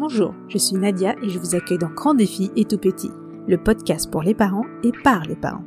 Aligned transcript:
Bonjour, 0.00 0.34
je 0.48 0.56
suis 0.56 0.78
Nadia 0.78 1.14
et 1.22 1.28
je 1.28 1.38
vous 1.38 1.54
accueille 1.54 1.76
dans 1.76 1.90
Grand 1.90 2.14
Défi 2.14 2.50
et 2.56 2.64
Tout 2.64 2.78
Petit, 2.78 3.10
le 3.46 3.58
podcast 3.58 4.10
pour 4.10 4.22
les 4.22 4.32
parents 4.32 4.64
et 4.82 4.92
par 5.04 5.24
les 5.24 5.36
parents. 5.36 5.66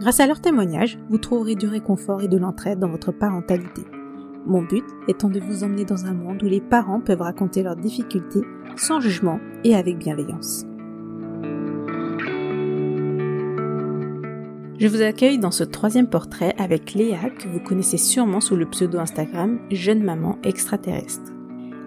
Grâce 0.00 0.18
à 0.18 0.26
leurs 0.26 0.40
témoignages, 0.40 0.98
vous 1.08 1.18
trouverez 1.18 1.54
du 1.54 1.68
réconfort 1.68 2.20
et 2.20 2.26
de 2.26 2.36
l'entraide 2.36 2.80
dans 2.80 2.88
votre 2.88 3.12
parentalité. 3.12 3.82
Mon 4.44 4.62
but 4.62 4.84
étant 5.06 5.28
de 5.28 5.38
vous 5.38 5.62
emmener 5.62 5.84
dans 5.84 6.04
un 6.06 6.14
monde 6.14 6.42
où 6.42 6.46
les 6.46 6.60
parents 6.60 6.98
peuvent 6.98 7.22
raconter 7.22 7.62
leurs 7.62 7.76
difficultés 7.76 8.42
sans 8.74 8.98
jugement 8.98 9.38
et 9.62 9.76
avec 9.76 9.98
bienveillance. 9.98 10.64
Je 14.80 14.88
vous 14.88 15.00
accueille 15.00 15.38
dans 15.38 15.52
ce 15.52 15.62
troisième 15.62 16.08
portrait 16.08 16.56
avec 16.58 16.94
Léa 16.94 17.30
que 17.30 17.46
vous 17.46 17.60
connaissez 17.60 17.98
sûrement 17.98 18.40
sous 18.40 18.56
le 18.56 18.66
pseudo 18.66 18.98
Instagram 18.98 19.60
Jeune 19.70 20.02
Maman 20.02 20.38
Extraterrestre. 20.42 21.33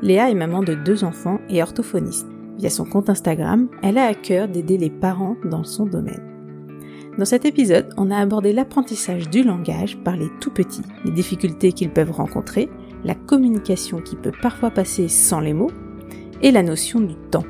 Léa 0.02 0.29
est 0.29 0.36
maman 0.36 0.61
de 0.61 0.75
deux 0.75 1.04
enfants 1.04 1.39
et 1.50 1.61
orthophoniste. 1.61 2.27
Via 2.58 2.70
son 2.70 2.85
compte 2.85 3.09
Instagram, 3.09 3.67
elle 3.81 3.98
a 3.98 4.05
à 4.05 4.13
cœur 4.13 4.48
d'aider 4.48 4.77
les 4.77 4.89
parents 4.89 5.35
dans 5.45 5.63
son 5.63 5.85
domaine. 5.85 6.23
Dans 7.17 7.26
cet 7.26 7.45
épisode, 7.45 7.89
on 7.98 8.12
a 8.12 8.17
abordé 8.17 8.53
l'apprentissage 8.53 9.30
du 9.30 9.44
langage 9.44 9.98
par 9.98 10.16
les 10.16 10.30
tout 10.39 10.52
petits, 10.52 10.84
les 11.03 11.12
difficultés 11.12 11.72
qu'ils 11.72 11.89
peuvent 11.89 12.12
rencontrer, 12.12 12.70
la 13.03 13.16
communication 13.16 14.02
qui 14.02 14.16
peut 14.16 14.31
parfois 14.41 14.70
passer 14.70 15.08
sans 15.08 15.39
les 15.39 15.53
mots, 15.53 15.72
et 16.44 16.52
la 16.52 16.61
notion 16.61 17.00
du 17.00 17.16
temps. 17.31 17.45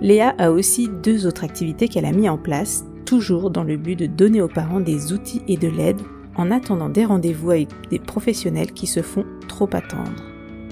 Léa 0.00 0.34
a 0.38 0.50
aussi 0.50 0.88
deux 0.88 1.26
autres 1.26 1.44
activités 1.44 1.86
qu'elle 1.86 2.04
a 2.04 2.12
mis 2.12 2.28
en 2.28 2.38
place, 2.38 2.84
toujours 3.04 3.50
dans 3.50 3.62
le 3.62 3.76
but 3.76 3.96
de 3.96 4.06
donner 4.06 4.42
aux 4.42 4.48
parents 4.48 4.80
des 4.80 5.12
outils 5.12 5.42
et 5.46 5.56
de 5.56 5.68
l'aide 5.68 6.00
en 6.36 6.50
attendant 6.50 6.88
des 6.88 7.04
rendez-vous 7.04 7.50
avec 7.50 7.68
des 7.90 7.98
professionnels 7.98 8.72
qui 8.72 8.86
se 8.86 9.02
font 9.02 9.24
trop 9.46 9.68
attendre. 9.72 10.24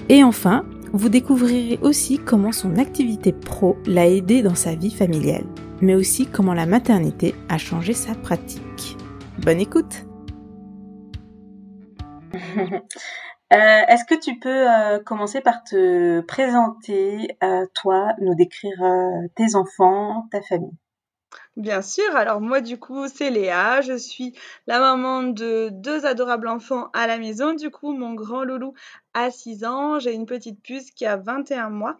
Et 0.09 0.23
enfin, 0.23 0.65
vous 0.93 1.09
découvrirez 1.09 1.79
aussi 1.81 2.17
comment 2.19 2.51
son 2.51 2.77
activité 2.77 3.31
pro 3.31 3.77
l'a 3.85 4.07
aidé 4.07 4.41
dans 4.41 4.55
sa 4.55 4.75
vie 4.75 4.91
familiale, 4.91 5.45
mais 5.81 5.95
aussi 5.95 6.25
comment 6.25 6.53
la 6.53 6.65
maternité 6.65 7.35
a 7.49 7.57
changé 7.57 7.93
sa 7.93 8.15
pratique. 8.15 8.97
Bonne 9.39 9.59
écoute 9.59 10.05
Euh, 13.51 13.81
Est-ce 13.87 14.05
que 14.05 14.13
tu 14.13 14.37
peux 14.37 14.69
euh, 14.71 14.99
commencer 14.99 15.41
par 15.41 15.63
te 15.63 16.21
présenter, 16.21 17.35
euh, 17.43 17.65
toi, 17.73 18.13
nous 18.21 18.35
décrire 18.35 18.79
euh, 18.83 19.27
tes 19.35 19.55
enfants, 19.55 20.27
ta 20.31 20.39
famille? 20.43 20.77
Bien 21.59 21.81
sûr, 21.81 22.15
alors 22.15 22.39
moi 22.39 22.61
du 22.61 22.79
coup 22.79 23.07
c'est 23.07 23.29
Léa, 23.29 23.81
je 23.81 23.97
suis 23.97 24.33
la 24.65 24.79
maman 24.79 25.23
de 25.23 25.69
deux 25.71 26.05
adorables 26.05 26.47
enfants 26.47 26.89
à 26.93 27.05
la 27.05 27.17
maison. 27.17 27.53
Du 27.53 27.69
coup 27.69 27.91
mon 27.91 28.13
grand 28.13 28.43
loulou 28.43 28.73
a 29.19 29.31
6 29.31 29.65
ans, 29.65 29.99
j'ai 29.99 30.13
une 30.13 30.25
petite 30.25 30.61
puce 30.61 30.91
qui 30.91 31.05
a 31.05 31.17
21 31.17 31.69
mois 31.69 31.97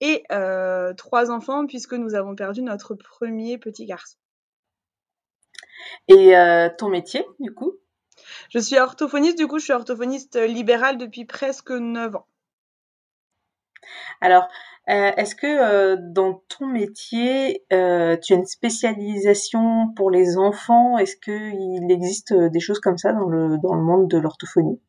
et 0.00 0.24
euh, 0.32 0.92
trois 0.94 1.30
enfants 1.30 1.66
puisque 1.66 1.94
nous 1.94 2.14
avons 2.14 2.34
perdu 2.34 2.62
notre 2.62 2.94
premier 2.94 3.58
petit 3.58 3.86
garçon. 3.86 4.18
Et 6.08 6.36
euh, 6.36 6.68
ton 6.76 6.88
métier, 6.88 7.24
du 7.40 7.54
coup? 7.54 7.74
Je 8.50 8.58
suis 8.58 8.78
orthophoniste, 8.78 9.38
du 9.38 9.46
coup 9.46 9.58
je 9.58 9.64
suis 9.64 9.72
orthophoniste 9.72 10.36
libérale 10.36 10.98
depuis 10.98 11.24
presque 11.24 11.70
9 11.70 12.16
ans. 12.16 12.26
Alors, 14.20 14.48
euh, 14.88 15.12
est-ce 15.16 15.34
que 15.34 15.96
dans 16.12 16.42
ton 16.48 16.66
métier, 16.66 17.64
tu 17.70 17.76
as 17.76 18.18
une 18.30 18.46
spécialisation 18.46 19.92
pour 19.94 20.10
les 20.10 20.38
enfants? 20.38 20.98
Est-ce 20.98 21.16
qu'il 21.16 21.90
existe 21.90 22.32
des 22.32 22.60
choses 22.60 22.80
comme 22.80 22.98
ça 22.98 23.12
dans 23.12 23.28
le, 23.28 23.58
dans 23.58 23.74
le 23.74 23.82
monde 23.82 24.08
de 24.08 24.18
l'orthophonie? 24.18 24.80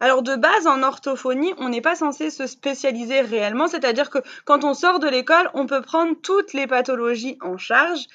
Alors 0.00 0.22
de 0.22 0.36
base 0.36 0.66
en 0.66 0.82
orthophonie, 0.82 1.54
on 1.58 1.68
n'est 1.68 1.80
pas 1.80 1.96
censé 1.96 2.30
se 2.30 2.46
spécialiser 2.46 3.20
réellement, 3.20 3.68
c'est-à-dire 3.68 4.10
que 4.10 4.18
quand 4.44 4.64
on 4.64 4.74
sort 4.74 4.98
de 4.98 5.08
l'école, 5.08 5.50
on 5.54 5.66
peut 5.66 5.82
prendre 5.82 6.14
toutes 6.22 6.52
les 6.52 6.66
pathologies 6.66 7.38
en 7.40 7.56
charge. 7.56 8.06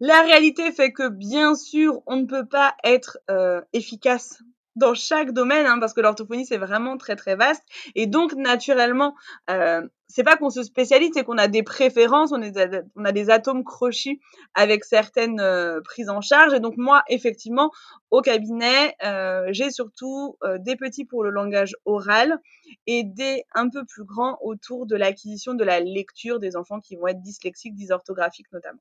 La 0.00 0.22
réalité 0.22 0.72
fait 0.72 0.92
que 0.92 1.08
bien 1.08 1.54
sûr, 1.54 2.02
on 2.06 2.16
ne 2.16 2.26
peut 2.26 2.46
pas 2.46 2.74
être 2.82 3.18
euh, 3.30 3.60
efficace 3.72 4.42
dans 4.74 4.94
chaque 4.94 5.32
domaine, 5.32 5.66
hein, 5.66 5.78
parce 5.78 5.92
que 5.92 6.00
l'orthophonie 6.00 6.46
c'est 6.46 6.56
vraiment 6.56 6.96
très 6.96 7.14
très 7.14 7.36
vaste, 7.36 7.62
et 7.94 8.06
donc 8.06 8.32
naturellement, 8.32 9.14
euh, 9.50 9.82
c'est 10.12 10.24
pas 10.24 10.36
qu'on 10.36 10.50
se 10.50 10.62
spécialise, 10.62 11.10
c'est 11.14 11.24
qu'on 11.24 11.38
a 11.38 11.48
des 11.48 11.62
préférences, 11.62 12.32
on, 12.32 13.04
a 13.04 13.12
des 13.12 13.30
atomes 13.30 13.64
crochus 13.64 14.20
avec 14.52 14.84
certaines 14.84 15.40
euh, 15.40 15.80
prises 15.80 16.10
en 16.10 16.20
charge, 16.20 16.52
et 16.52 16.60
donc 16.60 16.74
moi 16.76 17.02
effectivement 17.08 17.70
au 18.10 18.20
cabinet, 18.20 18.94
euh, 19.04 19.46
j'ai 19.52 19.70
surtout 19.70 20.36
euh, 20.44 20.58
des 20.58 20.76
petits 20.76 21.06
pour 21.06 21.24
le 21.24 21.30
langage 21.30 21.74
oral 21.86 22.38
et 22.86 23.04
des 23.04 23.44
un 23.54 23.70
peu 23.70 23.86
plus 23.86 24.04
grands 24.04 24.36
autour 24.42 24.86
de 24.86 24.96
l'acquisition 24.96 25.54
de 25.54 25.64
la 25.64 25.80
lecture 25.80 26.38
des 26.38 26.56
enfants 26.56 26.80
qui 26.80 26.96
vont 26.96 27.06
être 27.06 27.22
dyslexiques, 27.22 27.74
dysorthographiques 27.74 28.52
notamment. 28.52 28.80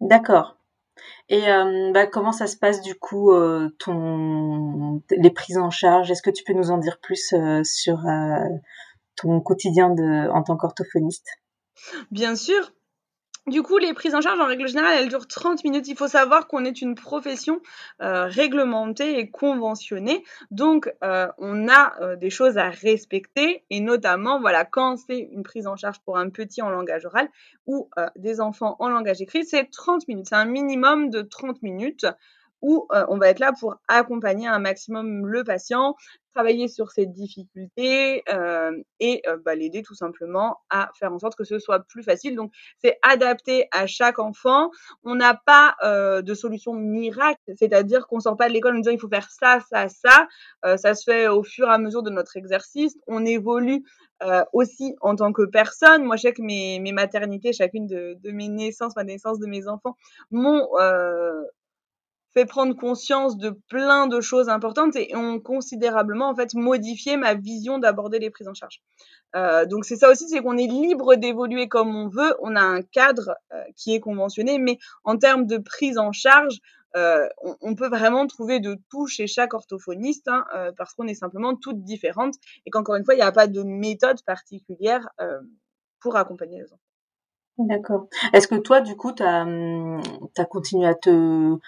D'accord. 0.00 0.56
Et 1.28 1.46
bah, 1.94 2.06
comment 2.06 2.32
ça 2.32 2.46
se 2.46 2.56
passe 2.56 2.82
du 2.82 2.94
coup 2.94 3.32
les 3.32 5.30
prises 5.30 5.58
en 5.58 5.70
charge? 5.70 6.10
Est-ce 6.10 6.22
que 6.22 6.30
tu 6.30 6.42
peux 6.44 6.52
nous 6.52 6.70
en 6.70 6.78
dire 6.78 6.98
plus 7.00 7.34
sur 7.62 8.00
ton 9.20 9.40
quotidien 9.40 9.94
en 10.32 10.42
tant 10.42 10.56
qu'orthophoniste 10.56 11.26
Bien 12.10 12.36
sûr, 12.36 12.72
Du 13.46 13.62
coup, 13.62 13.78
les 13.78 13.94
prises 13.94 14.14
en 14.14 14.20
charge, 14.20 14.38
en 14.38 14.46
règle 14.46 14.68
générale, 14.68 14.98
elles 14.98 15.08
durent 15.08 15.26
30 15.26 15.64
minutes. 15.64 15.88
Il 15.88 15.96
faut 15.96 16.08
savoir 16.08 16.46
qu'on 16.46 16.64
est 16.64 16.82
une 16.82 16.94
profession 16.94 17.60
euh, 18.02 18.26
réglementée 18.26 19.18
et 19.18 19.30
conventionnée. 19.30 20.22
Donc, 20.50 20.92
euh, 21.02 21.26
on 21.38 21.66
a 21.68 21.94
euh, 22.00 22.16
des 22.16 22.28
choses 22.28 22.58
à 22.58 22.68
respecter. 22.68 23.64
Et 23.70 23.80
notamment, 23.80 24.40
voilà, 24.40 24.66
quand 24.66 24.98
c'est 24.98 25.18
une 25.18 25.42
prise 25.42 25.66
en 25.66 25.74
charge 25.74 26.00
pour 26.00 26.18
un 26.18 26.28
petit 26.28 26.60
en 26.60 26.68
langage 26.68 27.06
oral 27.06 27.28
ou 27.66 27.88
des 28.16 28.40
enfants 28.40 28.76
en 28.78 28.88
langage 28.88 29.22
écrit, 29.22 29.44
c'est 29.44 29.70
30 29.70 30.06
minutes. 30.06 30.26
C'est 30.28 30.36
un 30.36 30.44
minimum 30.44 31.08
de 31.08 31.22
30 31.22 31.62
minutes 31.62 32.06
où 32.62 32.86
euh, 32.92 33.04
on 33.08 33.18
va 33.18 33.28
être 33.28 33.38
là 33.38 33.52
pour 33.58 33.76
accompagner 33.88 34.46
un 34.46 34.58
maximum 34.58 35.26
le 35.26 35.44
patient, 35.44 35.94
travailler 36.34 36.68
sur 36.68 36.90
ses 36.90 37.06
difficultés 37.06 38.22
euh, 38.32 38.72
et 39.00 39.22
euh, 39.26 39.36
bah, 39.44 39.54
l'aider 39.54 39.82
tout 39.82 39.94
simplement 39.94 40.56
à 40.70 40.90
faire 40.98 41.12
en 41.12 41.18
sorte 41.18 41.36
que 41.36 41.44
ce 41.44 41.58
soit 41.58 41.80
plus 41.80 42.02
facile. 42.02 42.36
Donc, 42.36 42.52
c'est 42.78 42.98
adapté 43.02 43.66
à 43.72 43.86
chaque 43.86 44.18
enfant. 44.18 44.70
On 45.02 45.14
n'a 45.14 45.34
pas 45.34 45.74
euh, 45.82 46.22
de 46.22 46.34
solution 46.34 46.74
miracle, 46.74 47.40
c'est-à-dire 47.56 48.06
qu'on 48.06 48.20
sort 48.20 48.36
pas 48.36 48.48
de 48.48 48.54
l'école 48.54 48.76
en 48.76 48.78
disant 48.78 48.92
il 48.92 49.00
faut 49.00 49.08
faire 49.08 49.28
ça, 49.30 49.58
ça, 49.70 49.88
ça. 49.88 50.28
Euh, 50.64 50.76
ça 50.76 50.94
se 50.94 51.04
fait 51.04 51.28
au 51.28 51.42
fur 51.42 51.68
et 51.68 51.72
à 51.72 51.78
mesure 51.78 52.02
de 52.02 52.10
notre 52.10 52.36
exercice. 52.36 52.96
On 53.06 53.24
évolue 53.24 53.82
euh, 54.22 54.44
aussi 54.52 54.94
en 55.00 55.16
tant 55.16 55.32
que 55.32 55.42
personne. 55.42 56.04
Moi, 56.04 56.16
je 56.16 56.22
sais 56.22 56.32
que 56.32 56.42
mes, 56.42 56.78
mes 56.78 56.92
maternités, 56.92 57.52
chacune 57.52 57.86
de, 57.86 58.16
de 58.22 58.30
mes 58.30 58.48
naissances, 58.48 58.94
ma 58.94 59.04
naissance 59.04 59.38
de 59.38 59.46
mes 59.46 59.66
enfants, 59.66 59.96
m'ont 60.30 60.68
euh, 60.80 61.42
fait 62.34 62.46
prendre 62.46 62.74
conscience 62.76 63.36
de 63.36 63.50
plein 63.68 64.06
de 64.06 64.20
choses 64.20 64.48
importantes 64.48 64.96
et 64.96 65.14
ont 65.16 65.40
considérablement 65.40 66.28
en 66.28 66.34
fait 66.34 66.54
modifié 66.54 67.16
ma 67.16 67.34
vision 67.34 67.78
d'aborder 67.78 68.18
les 68.18 68.30
prises 68.30 68.48
en 68.48 68.54
charge. 68.54 68.80
Euh, 69.36 69.64
donc 69.66 69.84
c'est 69.84 69.96
ça 69.96 70.10
aussi, 70.10 70.28
c'est 70.28 70.40
qu'on 70.40 70.56
est 70.56 70.66
libre 70.66 71.16
d'évoluer 71.16 71.68
comme 71.68 71.94
on 71.94 72.08
veut. 72.08 72.34
On 72.40 72.56
a 72.56 72.62
un 72.62 72.82
cadre 72.82 73.36
euh, 73.52 73.62
qui 73.76 73.94
est 73.94 74.00
conventionné, 74.00 74.58
mais 74.58 74.78
en 75.04 75.16
termes 75.16 75.46
de 75.46 75.58
prise 75.58 75.98
en 75.98 76.12
charge, 76.12 76.60
euh, 76.96 77.28
on, 77.60 77.76
peut 77.76 77.88
vraiment 77.88 78.26
trouver 78.26 78.58
de 78.58 78.76
tout 78.90 79.06
chez 79.06 79.28
chaque 79.28 79.54
orthophoniste 79.54 80.26
hein, 80.26 80.44
euh, 80.56 80.72
parce 80.76 80.92
qu'on 80.94 81.06
est 81.06 81.14
simplement 81.14 81.54
toutes 81.54 81.84
différentes 81.84 82.34
et 82.66 82.70
qu'encore 82.70 82.96
une 82.96 83.04
fois, 83.04 83.14
il 83.14 83.18
n'y 83.18 83.22
a 83.22 83.30
pas 83.30 83.46
de 83.46 83.62
méthode 83.62 84.20
particulière 84.24 85.08
euh, 85.20 85.40
pour 86.00 86.16
accompagner 86.16 86.58
les 86.58 86.64
enfants. 86.64 86.82
D'accord. 87.58 88.08
Est-ce 88.32 88.48
que 88.48 88.56
toi, 88.56 88.80
du 88.80 88.96
coup, 88.96 89.12
tu 89.12 89.22
as, 89.22 89.46
as, 90.36 90.44
continué 90.46 90.86
à 90.86 90.94
te, 90.94 91.58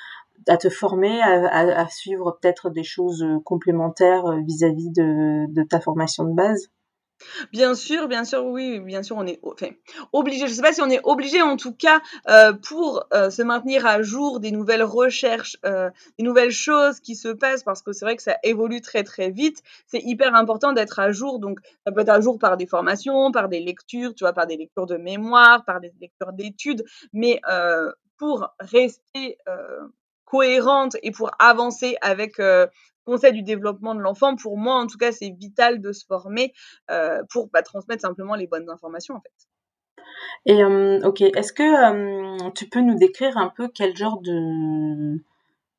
à 0.48 0.56
te 0.56 0.68
former, 0.68 1.20
à, 1.22 1.88
suivre 1.88 2.38
peut-être 2.40 2.70
des 2.70 2.84
choses 2.84 3.24
complémentaires 3.44 4.24
vis-à-vis 4.46 4.90
-vis 4.90 5.52
de, 5.52 5.62
ta 5.64 5.80
formation 5.80 6.24
de 6.24 6.34
base? 6.34 6.70
Bien 7.52 7.74
sûr, 7.74 8.08
bien 8.08 8.24
sûr, 8.24 8.44
oui, 8.44 8.80
bien 8.80 9.02
sûr, 9.02 9.16
on 9.16 9.26
est 9.26 9.40
obligé. 10.12 10.46
Je 10.46 10.50
ne 10.50 10.56
sais 10.56 10.62
pas 10.62 10.72
si 10.72 10.82
on 10.82 10.90
est 10.90 11.00
obligé, 11.04 11.42
en 11.42 11.56
tout 11.56 11.74
cas, 11.74 12.00
euh, 12.28 12.52
pour 12.52 13.06
euh, 13.12 13.30
se 13.30 13.42
maintenir 13.42 13.86
à 13.86 14.02
jour 14.02 14.40
des 14.40 14.50
nouvelles 14.50 14.82
recherches, 14.82 15.56
euh, 15.64 15.90
des 16.18 16.24
nouvelles 16.24 16.50
choses 16.50 17.00
qui 17.00 17.14
se 17.14 17.28
passent, 17.28 17.62
parce 17.62 17.82
que 17.82 17.92
c'est 17.92 18.04
vrai 18.04 18.16
que 18.16 18.22
ça 18.22 18.36
évolue 18.42 18.80
très 18.80 19.04
très 19.04 19.30
vite. 19.30 19.62
C'est 19.86 20.00
hyper 20.00 20.34
important 20.34 20.72
d'être 20.72 20.98
à 20.98 21.12
jour. 21.12 21.38
Donc, 21.38 21.60
ça 21.86 21.92
peut 21.92 22.00
être 22.00 22.08
à 22.08 22.20
jour 22.20 22.38
par 22.38 22.56
des 22.56 22.66
formations, 22.66 23.32
par 23.32 23.48
des 23.48 23.60
lectures, 23.60 24.14
tu 24.14 24.24
vois, 24.24 24.32
par 24.32 24.46
des 24.46 24.56
lectures 24.56 24.86
de 24.86 24.96
mémoire, 24.96 25.64
par 25.64 25.80
des 25.80 25.92
lectures 26.00 26.32
d'études, 26.32 26.84
mais 27.12 27.40
euh, 27.50 27.90
pour 28.18 28.48
rester 28.60 29.38
euh, 29.48 29.80
cohérente 30.32 30.96
et 31.02 31.10
pour 31.10 31.30
avancer 31.38 31.96
avec 32.00 32.40
euh, 32.40 32.66
conseil 33.04 33.34
du 33.34 33.42
développement 33.42 33.94
de 33.94 34.00
l'enfant, 34.00 34.34
pour 34.34 34.56
moi, 34.56 34.76
en 34.76 34.86
tout 34.86 34.96
cas, 34.96 35.12
c'est 35.12 35.28
vital 35.28 35.82
de 35.82 35.92
se 35.92 36.06
former 36.06 36.54
euh, 36.90 37.18
pour 37.30 37.50
bah, 37.52 37.62
transmettre 37.62 38.00
simplement 38.00 38.34
les 38.34 38.46
bonnes 38.46 38.70
informations, 38.70 39.16
en 39.16 39.20
fait. 39.20 39.34
Et 40.46 40.62
euh, 40.62 41.00
ok, 41.04 41.20
est-ce 41.20 41.52
que 41.52 41.62
euh, 41.62 42.50
tu 42.54 42.66
peux 42.70 42.80
nous 42.80 42.94
décrire 42.94 43.36
un 43.36 43.52
peu 43.54 43.68
quel 43.68 43.94
genre 43.94 44.20
de 44.22 45.22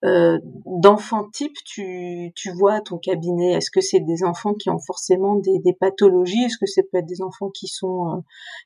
euh, 0.06 0.38
d'enfants 0.66 1.28
type 1.32 1.58
tu, 1.66 2.32
tu 2.36 2.52
vois 2.52 2.76
à 2.76 2.82
ton 2.82 3.00
cabinet? 3.00 3.54
Est-ce 3.54 3.72
que 3.72 3.82
c'est 3.82 4.02
des 4.02 4.24
enfants 4.24 4.54
qui 4.54 4.70
ont 4.70 4.84
forcément 4.86 5.36
des, 5.36 5.58
des 5.66 5.74
pathologies? 5.74 6.44
Est-ce 6.44 6.60
que 6.60 6.68
c'est 6.68 6.84
peut 6.84 7.00
être 7.00 7.08
des 7.08 7.24
enfants 7.24 7.50
qui 7.50 7.68
sont 7.68 8.12
euh, 8.12 8.22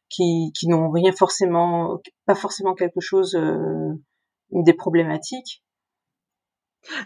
qui, 0.10 0.52
qui 0.54 0.68
n'ont 0.68 0.90
rien 0.90 1.14
forcément, 1.14 2.02
pas 2.26 2.36
forcément 2.36 2.74
quelque 2.74 3.00
chose, 3.00 3.40
des 4.52 4.74
problématiques? 4.74 5.64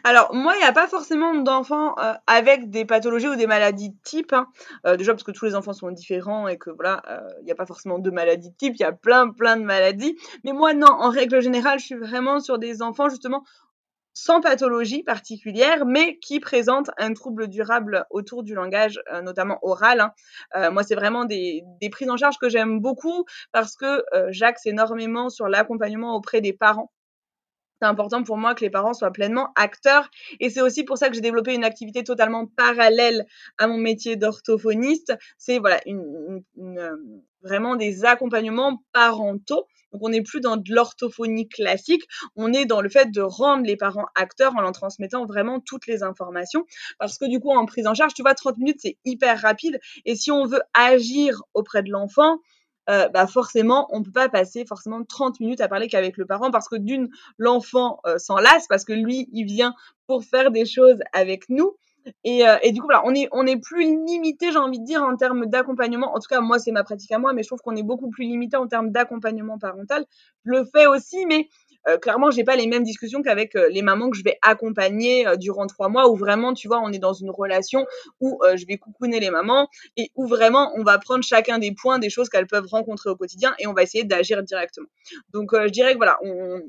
Alors 0.03 0.33
moi, 0.33 0.53
il 0.55 0.59
n'y 0.59 0.65
a 0.65 0.71
pas 0.71 0.87
forcément 0.87 1.33
d'enfants 1.33 1.95
euh, 1.99 2.13
avec 2.27 2.69
des 2.69 2.85
pathologies 2.85 3.27
ou 3.27 3.35
des 3.35 3.47
maladies 3.47 3.89
de 3.89 3.97
type. 4.03 4.33
Hein. 4.33 4.47
Euh, 4.85 4.97
déjà 4.97 5.13
parce 5.13 5.23
que 5.23 5.31
tous 5.31 5.45
les 5.45 5.55
enfants 5.55 5.73
sont 5.73 5.91
différents 5.91 6.47
et 6.47 6.57
que 6.57 6.69
voilà, 6.69 7.01
euh, 7.09 7.19
il 7.41 7.45
n'y 7.45 7.51
a 7.51 7.55
pas 7.55 7.65
forcément 7.65 7.99
de 7.99 8.11
maladies 8.11 8.49
de 8.49 8.55
type. 8.55 8.73
Il 8.75 8.81
y 8.81 8.85
a 8.85 8.91
plein 8.91 9.29
plein 9.29 9.57
de 9.57 9.63
maladies. 9.63 10.17
Mais 10.43 10.53
moi 10.53 10.73
non, 10.73 10.87
en 10.87 11.09
règle 11.09 11.41
générale, 11.41 11.79
je 11.79 11.85
suis 11.85 11.95
vraiment 11.95 12.39
sur 12.39 12.57
des 12.57 12.81
enfants 12.81 13.09
justement 13.09 13.43
sans 14.13 14.41
pathologie 14.41 15.03
particulière, 15.03 15.85
mais 15.85 16.19
qui 16.19 16.41
présentent 16.41 16.91
un 16.97 17.13
trouble 17.13 17.47
durable 17.47 18.05
autour 18.09 18.43
du 18.43 18.53
langage, 18.53 19.01
notamment 19.23 19.57
oral. 19.61 20.11
Hein. 20.53 20.69
moi, 20.71 20.83
c'est 20.83 20.95
vraiment 20.95 21.23
des, 21.23 21.63
prises 21.91 22.09
en 22.09 22.17
charge 22.17 22.37
que 22.37 22.49
j'aime 22.49 22.81
beaucoup 22.81 23.23
parce 23.53 23.77
que 23.77 24.03
j'axe 24.27 24.65
énormément 24.65 25.29
sur 25.29 25.47
l'accompagnement 25.47 26.13
auprès 26.13 26.41
des 26.41 26.51
parents 26.51 26.91
c'est 27.81 27.87
important 27.87 28.21
pour 28.21 28.37
moi 28.37 28.53
que 28.53 28.61
les 28.61 28.69
parents 28.69 28.93
soient 28.93 29.09
pleinement 29.09 29.51
acteurs. 29.55 30.11
Et 30.39 30.51
c'est 30.51 30.61
aussi 30.61 30.83
pour 30.83 30.99
ça 30.99 31.09
que 31.09 31.15
j'ai 31.15 31.21
développé 31.21 31.55
une 31.55 31.63
activité 31.63 32.03
totalement 32.03 32.45
parallèle 32.45 33.25
à 33.57 33.65
mon 33.65 33.77
métier 33.77 34.17
d'orthophoniste. 34.17 35.13
C'est 35.39 35.57
voilà 35.57 35.79
euh, 35.87 36.95
vraiment 37.41 37.75
des 37.75 38.05
accompagnements 38.05 38.83
parentaux. 38.93 39.65
Donc 39.91 40.03
on 40.03 40.09
n'est 40.09 40.21
plus 40.21 40.41
dans 40.41 40.57
de 40.57 40.71
l'orthophonie 40.71 41.49
classique, 41.49 42.03
on 42.35 42.53
est 42.53 42.65
dans 42.65 42.81
le 42.81 42.87
fait 42.87 43.11
de 43.11 43.21
rendre 43.21 43.65
les 43.65 43.75
parents 43.75 44.05
acteurs 44.15 44.55
en 44.55 44.61
leur 44.61 44.71
transmettant 44.73 45.25
vraiment 45.25 45.59
toutes 45.59 45.87
les 45.87 46.03
informations. 46.03 46.65
Parce 46.99 47.17
que 47.17 47.25
du 47.25 47.39
coup, 47.39 47.49
en 47.49 47.65
prise 47.65 47.87
en 47.87 47.95
charge, 47.95 48.13
tu 48.13 48.21
vois, 48.21 48.35
30 48.35 48.57
minutes, 48.57 48.79
c'est 48.79 48.97
hyper 49.05 49.41
rapide. 49.41 49.79
Et 50.05 50.15
si 50.15 50.31
on 50.31 50.45
veut 50.45 50.61
agir 50.75 51.41
auprès 51.55 51.81
de 51.81 51.89
l'enfant, 51.89 52.37
euh, 52.89 53.07
bah 53.09 53.27
forcément, 53.27 53.87
on 53.91 54.01
peut 54.03 54.11
pas 54.11 54.29
passer 54.29 54.65
forcément 54.65 55.03
30 55.03 55.39
minutes 55.39 55.61
à 55.61 55.67
parler 55.67 55.87
qu'avec 55.87 56.17
le 56.17 56.25
parent 56.25 56.51
parce 56.51 56.67
que 56.67 56.75
d'une, 56.75 57.09
l'enfant 57.37 57.99
euh, 58.05 58.17
s'en 58.17 58.37
lasse 58.37 58.67
parce 58.67 58.85
que 58.85 58.93
lui, 58.93 59.29
il 59.31 59.45
vient 59.45 59.75
pour 60.07 60.23
faire 60.23 60.51
des 60.51 60.65
choses 60.65 60.99
avec 61.13 61.49
nous. 61.49 61.75
Et, 62.23 62.47
euh, 62.47 62.57
et 62.63 62.71
du 62.71 62.81
coup, 62.81 62.87
voilà, 62.87 63.03
on 63.05 63.13
est, 63.13 63.27
on 63.31 63.45
est 63.45 63.57
plus 63.57 63.83
limité, 63.83 64.51
j'ai 64.51 64.57
envie 64.57 64.79
de 64.79 64.85
dire, 64.85 65.03
en 65.03 65.15
termes 65.15 65.45
d'accompagnement. 65.45 66.15
En 66.15 66.19
tout 66.19 66.27
cas, 66.27 66.41
moi, 66.41 66.57
c'est 66.57 66.71
ma 66.71 66.83
pratique 66.83 67.11
à 67.11 67.19
moi, 67.19 67.33
mais 67.33 67.43
je 67.43 67.49
trouve 67.49 67.61
qu'on 67.61 67.75
est 67.75 67.83
beaucoup 67.83 68.09
plus 68.09 68.23
limité 68.23 68.57
en 68.57 68.67
termes 68.67 68.89
d'accompagnement 68.89 69.59
parental. 69.59 70.05
Je 70.45 70.51
le 70.51 70.65
fais 70.65 70.87
aussi, 70.87 71.25
mais 71.27 71.47
euh, 71.87 71.97
clairement, 71.97 72.31
j'ai 72.31 72.43
pas 72.43 72.55
les 72.55 72.67
mêmes 72.67 72.83
discussions 72.83 73.21
qu'avec 73.21 73.55
euh, 73.55 73.69
les 73.69 73.81
mamans 73.81 74.09
que 74.09 74.17
je 74.17 74.23
vais 74.23 74.37
accompagner 74.41 75.27
euh, 75.27 75.35
durant 75.35 75.67
trois 75.67 75.89
mois, 75.89 76.09
où 76.09 76.15
vraiment, 76.15 76.53
tu 76.53 76.67
vois, 76.67 76.79
on 76.83 76.91
est 76.91 76.99
dans 76.99 77.13
une 77.13 77.31
relation 77.31 77.85
où 78.19 78.39
je 78.55 78.65
vais 78.65 78.77
coucouner 78.77 79.19
les 79.19 79.29
mamans 79.29 79.67
et 79.97 80.11
où 80.15 80.27
vraiment 80.27 80.71
on 80.75 80.83
va 80.83 80.97
prendre 80.99 81.23
chacun 81.23 81.59
des 81.59 81.73
points, 81.73 81.99
des 81.99 82.09
choses 82.09 82.29
qu'elles 82.29 82.47
peuvent 82.47 82.67
rencontrer 82.67 83.09
au 83.09 83.15
quotidien 83.15 83.53
et 83.59 83.67
on 83.67 83.73
va 83.73 83.83
essayer 83.83 84.03
d'agir 84.03 84.43
directement. 84.43 84.87
Donc, 85.33 85.51
je 85.53 85.69
dirais 85.69 85.93
que 85.93 85.97
voilà, 85.97 86.17
on, 86.23 86.61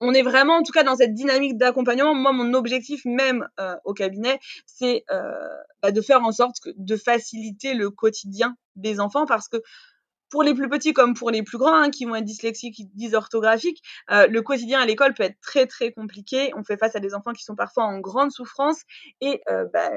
on 0.00 0.12
est 0.12 0.22
vraiment 0.22 0.56
en 0.56 0.62
tout 0.62 0.72
cas 0.72 0.82
dans 0.82 0.96
cette 0.96 1.14
dynamique 1.14 1.56
d'accompagnement. 1.56 2.14
Moi, 2.14 2.32
mon 2.32 2.54
objectif 2.54 3.04
même 3.04 3.46
au 3.84 3.94
cabinet, 3.94 4.38
c'est 4.66 5.04
bah, 5.82 5.90
de 5.90 6.00
faire 6.00 6.22
en 6.22 6.32
sorte 6.32 6.56
de 6.76 6.96
faciliter 6.96 7.74
le 7.74 7.90
quotidien 7.90 8.56
des 8.76 9.00
enfants 9.00 9.26
parce 9.26 9.48
que 9.48 9.58
pour 10.30 10.42
les 10.42 10.54
plus 10.54 10.68
petits 10.68 10.92
comme 10.92 11.14
pour 11.14 11.30
les 11.30 11.42
plus 11.42 11.58
grands, 11.58 11.74
hein, 11.74 11.90
qui 11.90 12.04
vont 12.04 12.14
être 12.14 12.24
dyslexiques, 12.24 12.94
dysorthographiques, 12.94 13.82
euh, 14.10 14.26
le 14.26 14.42
quotidien 14.42 14.80
à 14.80 14.86
l'école 14.86 15.14
peut 15.14 15.24
être 15.24 15.40
très 15.40 15.66
très 15.66 15.92
compliqué. 15.92 16.52
On 16.56 16.64
fait 16.64 16.76
face 16.76 16.96
à 16.96 17.00
des 17.00 17.14
enfants 17.14 17.32
qui 17.32 17.44
sont 17.44 17.56
parfois 17.56 17.84
en 17.84 17.98
grande 17.98 18.30
souffrance 18.30 18.82
et 19.20 19.40
euh, 19.50 19.66
bah, 19.72 19.90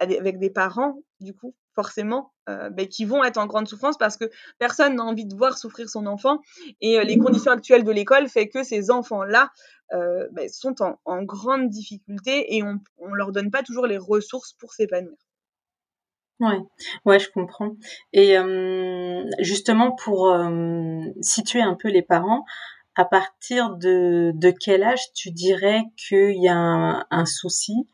avec 0.00 0.38
des 0.38 0.50
parents, 0.50 0.98
du 1.20 1.32
coup, 1.32 1.54
forcément, 1.74 2.32
euh, 2.48 2.70
bah, 2.70 2.86
qui 2.86 3.04
vont 3.04 3.22
être 3.22 3.38
en 3.38 3.46
grande 3.46 3.68
souffrance 3.68 3.96
parce 3.96 4.16
que 4.16 4.24
personne 4.58 4.96
n'a 4.96 5.04
envie 5.04 5.26
de 5.26 5.34
voir 5.36 5.56
souffrir 5.56 5.88
son 5.88 6.06
enfant. 6.06 6.40
Et 6.80 7.04
les 7.04 7.18
conditions 7.18 7.52
actuelles 7.52 7.84
de 7.84 7.92
l'école 7.92 8.28
fait 8.28 8.48
que 8.48 8.64
ces 8.64 8.90
enfants-là 8.90 9.50
bah, 9.90 10.48
sont 10.48 10.80
en, 10.82 10.98
en, 11.04 11.22
grande 11.22 11.68
difficulté 11.68 12.56
et 12.56 12.62
on 12.62 12.80
ne 13.08 13.14
leur 13.14 13.30
donne 13.30 13.50
pas 13.50 13.62
toujours 13.62 13.86
les 13.86 13.98
ressources 13.98 14.54
pour 14.54 14.72
s'épanouir. 14.72 15.18
Ouais, 16.42 16.58
ouais, 17.06 17.18
je 17.20 17.30
comprends. 17.30 17.70
Et 18.12 18.36
justement 19.38 19.92
pour 19.92 20.36
situer 21.22 21.62
un 21.62 21.74
peu 21.74 21.88
les 21.88 22.02
parents, 22.02 22.44
à 22.96 23.04
partir 23.06 23.76
de, 23.76 24.32
de 24.34 24.50
quel 24.50 24.82
âge 24.82 25.12
tu 25.14 25.30
dirais 25.30 25.82
qu'il 25.96 26.42
y 26.42 26.48
a 26.48 26.56
un, 26.56 27.06
un 27.10 27.24
souci 27.24 27.88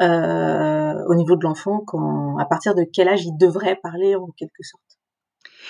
euh, 0.00 0.94
au 1.08 1.14
niveau 1.16 1.36
de 1.36 1.44
l'enfant, 1.44 1.80
quand 1.86 2.38
à 2.38 2.46
partir 2.46 2.74
de 2.74 2.84
quel 2.84 3.08
âge 3.08 3.24
il 3.24 3.36
devrait 3.38 3.76
parler 3.76 4.16
en 4.16 4.28
quelque 4.38 4.62
sorte? 4.62 4.97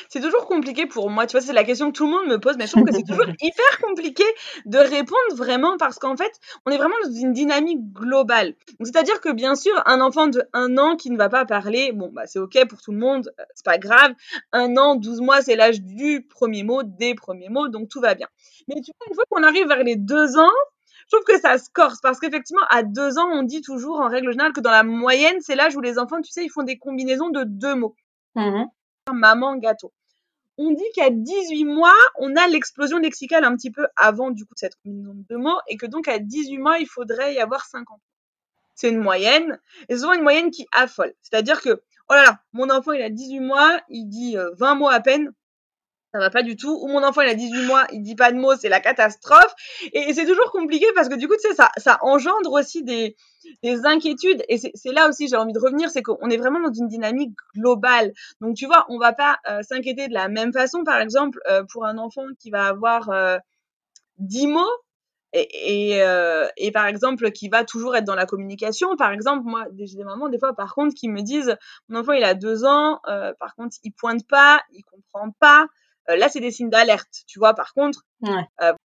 C'est 0.09 0.21
toujours 0.21 0.47
compliqué 0.47 0.87
pour 0.87 1.11
moi. 1.11 1.27
Tu 1.27 1.33
vois, 1.33 1.41
c'est 1.41 1.53
la 1.53 1.65
question 1.65 1.91
que 1.91 1.97
tout 1.97 2.07
le 2.07 2.13
monde 2.13 2.27
me 2.27 2.39
pose, 2.39 2.57
mais 2.59 2.67
je 2.67 2.73
trouve 2.73 2.85
que 2.85 2.95
c'est 2.95 3.03
toujours 3.09 3.27
hyper 3.41 3.79
compliqué 3.83 4.25
de 4.67 4.79
répondre 4.79 5.35
vraiment 5.35 5.77
parce 5.79 5.99
qu'en 5.99 6.17
fait, 6.17 6.33
on 6.67 6.71
est 6.71 6.77
vraiment 6.77 6.95
dans 7.05 7.11
une 7.11 7.33
dynamique 7.33 7.93
globale. 7.93 8.55
C'est-à-dire 8.83 9.21
que 9.21 9.31
bien 9.31 9.55
sûr, 9.55 9.73
un 9.87 10.01
enfant 10.01 10.29
de 10.29 10.45
un 10.53 10.79
an 10.79 10.97
qui 10.97 11.11
ne 11.11 11.17
va 11.17 11.29
pas 11.29 11.45
parler, 11.45 11.93
bon, 11.93 12.11
bah, 12.13 12.27
c'est 12.27 12.39
ok 12.39 12.67
pour 12.69 12.81
tout 12.81 12.93
le 12.93 12.99
monde, 12.99 13.33
euh, 13.39 13.45
c'est 13.55 13.65
pas 13.65 13.79
grave. 13.79 14.13
Un 14.53 14.77
an, 14.77 14.97
12 14.97 15.21
mois, 15.21 15.43
c'est 15.43 15.57
l'âge 15.57 15.83
du 15.83 16.27
premier 16.29 16.63
mot, 16.63 16.83
des 16.83 17.15
premiers 17.15 17.49
mots, 17.49 17.69
donc 17.69 17.89
tout 17.89 18.01
va 18.01 18.15
bien. 18.15 18.29
Mais 18.69 18.77
tu 18.77 18.93
vois, 18.99 19.07
une 19.09 19.15
fois 19.15 19.25
qu'on 19.31 19.43
arrive 19.43 19.67
vers 19.67 19.83
les 19.83 19.97
deux 19.97 20.39
ans, 20.39 20.51
je 21.11 21.17
trouve 21.17 21.25
que 21.25 21.41
ça 21.41 21.57
se 21.57 21.71
corse 21.71 22.01
parce 22.03 22.21
qu'effectivement, 22.21 22.65
à 22.69 22.83
deux 22.83 23.19
ans, 23.19 23.29
on 23.33 23.43
dit 23.43 23.63
toujours 23.63 24.01
en 24.01 24.09
règle 24.09 24.31
générale 24.31 24.53
que 24.53 24.61
dans 24.61 24.71
la 24.71 24.83
moyenne, 24.83 25.37
c'est 25.41 25.57
l'âge 25.57 25.75
où 25.75 25.81
les 25.81 25.99
enfants, 25.99 26.21
tu 26.21 26.31
sais, 26.31 26.45
ils 26.45 26.51
font 26.51 26.65
des 26.65 26.77
combinaisons 26.77 27.31
de 27.31 27.45
deux 27.45 27.75
mots. 27.75 27.95
Mmh 28.35 28.65
maman 29.13 29.57
gâteau. 29.57 29.93
On 30.57 30.73
dit 30.73 30.85
qu'à 30.95 31.11
18 31.11 31.65
mois, 31.65 31.95
on 32.17 32.35
a 32.35 32.49
l'explosion 32.49 32.99
lexicale 32.99 33.45
un 33.45 33.55
petit 33.55 33.71
peu 33.71 33.87
avant 33.97 34.31
du 34.31 34.45
coup 34.45 34.55
cette 34.57 34.75
combinaison 34.83 35.15
de 35.29 35.37
mots 35.37 35.59
et 35.69 35.77
que 35.77 35.87
donc 35.87 36.09
à 36.09 36.19
18 36.19 36.59
mois, 36.59 36.79
il 36.79 36.87
faudrait 36.87 37.35
y 37.35 37.39
avoir 37.39 37.65
50. 37.65 38.01
C'est 38.75 38.91
une 38.91 38.99
moyenne 38.99 39.61
et 39.89 39.97
souvent 39.97 40.15
une 40.15 40.23
moyenne 40.23 40.51
qui 40.51 40.67
affole. 40.73 41.15
C'est-à-dire 41.23 41.61
que 41.61 41.81
oh 42.09 42.15
là 42.15 42.25
là, 42.25 42.41
mon 42.53 42.71
enfant 42.71 42.93
il 42.93 43.03
a 43.03 43.11
18 43.11 43.41
mois, 43.41 43.81
il 43.89 44.07
dit 44.07 44.37
20 44.37 44.73
euh, 44.73 44.75
mots 44.75 44.89
à 44.89 45.01
peine, 45.01 45.33
ça 46.19 46.25
va 46.25 46.31
pas 46.31 46.43
du 46.43 46.57
tout. 46.57 46.77
Ou 46.83 46.89
mon 46.89 47.03
enfant, 47.05 47.21
il 47.21 47.29
a 47.29 47.35
18 47.35 47.67
mois, 47.67 47.87
il 47.93 48.03
dit 48.03 48.17
pas 48.17 48.33
de 48.33 48.37
mots, 48.37 48.57
c'est 48.57 48.69
la 48.69 48.81
catastrophe. 48.81 49.55
Et, 49.93 50.13
c'est 50.15 50.27
toujours 50.27 50.51
compliqué 50.51 50.87
parce 50.95 51.09
que 51.09 51.15
du 51.15 51.29
coup, 51.29 51.35
tu 51.35 51.49
sais, 51.49 51.55
ça, 51.55 51.99
engendre 52.03 52.53
aussi 52.53 52.83
des, 52.83 53.17
des 53.63 53.87
inquiétudes. 53.87 54.43
Et 54.49 54.59
c'est 54.59 54.93
là 54.93 55.09
aussi, 55.09 55.29
j'ai 55.29 55.37
envie 55.37 55.53
de 55.53 55.61
revenir, 55.61 55.91
c'est 55.91 56.03
qu'on 56.03 56.29
est 56.29 56.37
vraiment 56.37 56.61
dans 56.61 56.73
une 56.73 56.89
dynamique 56.89 57.37
globale. 57.55 58.13
Donc, 58.41 58.57
tu 58.57 58.67
vois, 58.67 58.85
on 58.89 58.99
va 58.99 59.13
pas 59.13 59.39
euh, 59.49 59.63
s'inquiéter 59.63 60.09
de 60.09 60.15
la 60.15 60.29
même 60.29 60.53
façon, 60.53 60.83
par 60.85 61.01
exemple, 61.01 61.39
euh, 61.51 61.63
pour 61.71 61.85
un 61.85 61.99
enfant 61.99 62.27
qui 62.41 62.51
va 62.51 62.67
avoir 62.67 63.11
euh, 63.11 63.39
10 64.19 64.49
mots. 64.49 64.67
Euh, 65.37 66.49
et, 66.57 66.73
par 66.73 66.87
exemple, 66.87 67.31
qui 67.33 67.49
va 67.49 67.65
toujours 67.65 67.95
être 67.95 68.05
dans 68.05 68.15
la 68.15 68.27
communication. 68.27 68.97
Par 68.97 69.13
exemple, 69.13 69.43
moi, 69.45 69.67
j'ai 69.77 69.97
des 69.97 70.05
mamans, 70.05 70.29
des 70.29 70.39
fois, 70.39 70.55
par 70.55 70.75
contre, 70.75 70.95
qui 70.95 71.09
me 71.09 71.21
disent, 71.21 71.55
mon 71.89 72.01
enfant, 72.01 72.13
il 72.13 72.25
a 72.25 72.35
deux 72.35 72.65
ans, 72.65 73.01
par 73.39 73.55
contre, 73.55 73.77
il 73.85 73.93
pointe 73.93 74.27
pas, 74.27 74.61
il 74.73 74.83
comprend 74.85 75.31
pas. 75.39 75.69
Euh, 76.11 76.17
là, 76.17 76.29
c'est 76.29 76.41
des 76.41 76.51
signes 76.51 76.71
d'alerte. 76.71 77.25
Tu 77.27 77.39
vois, 77.39 77.55
par 77.55 77.75
contre, 77.75 78.07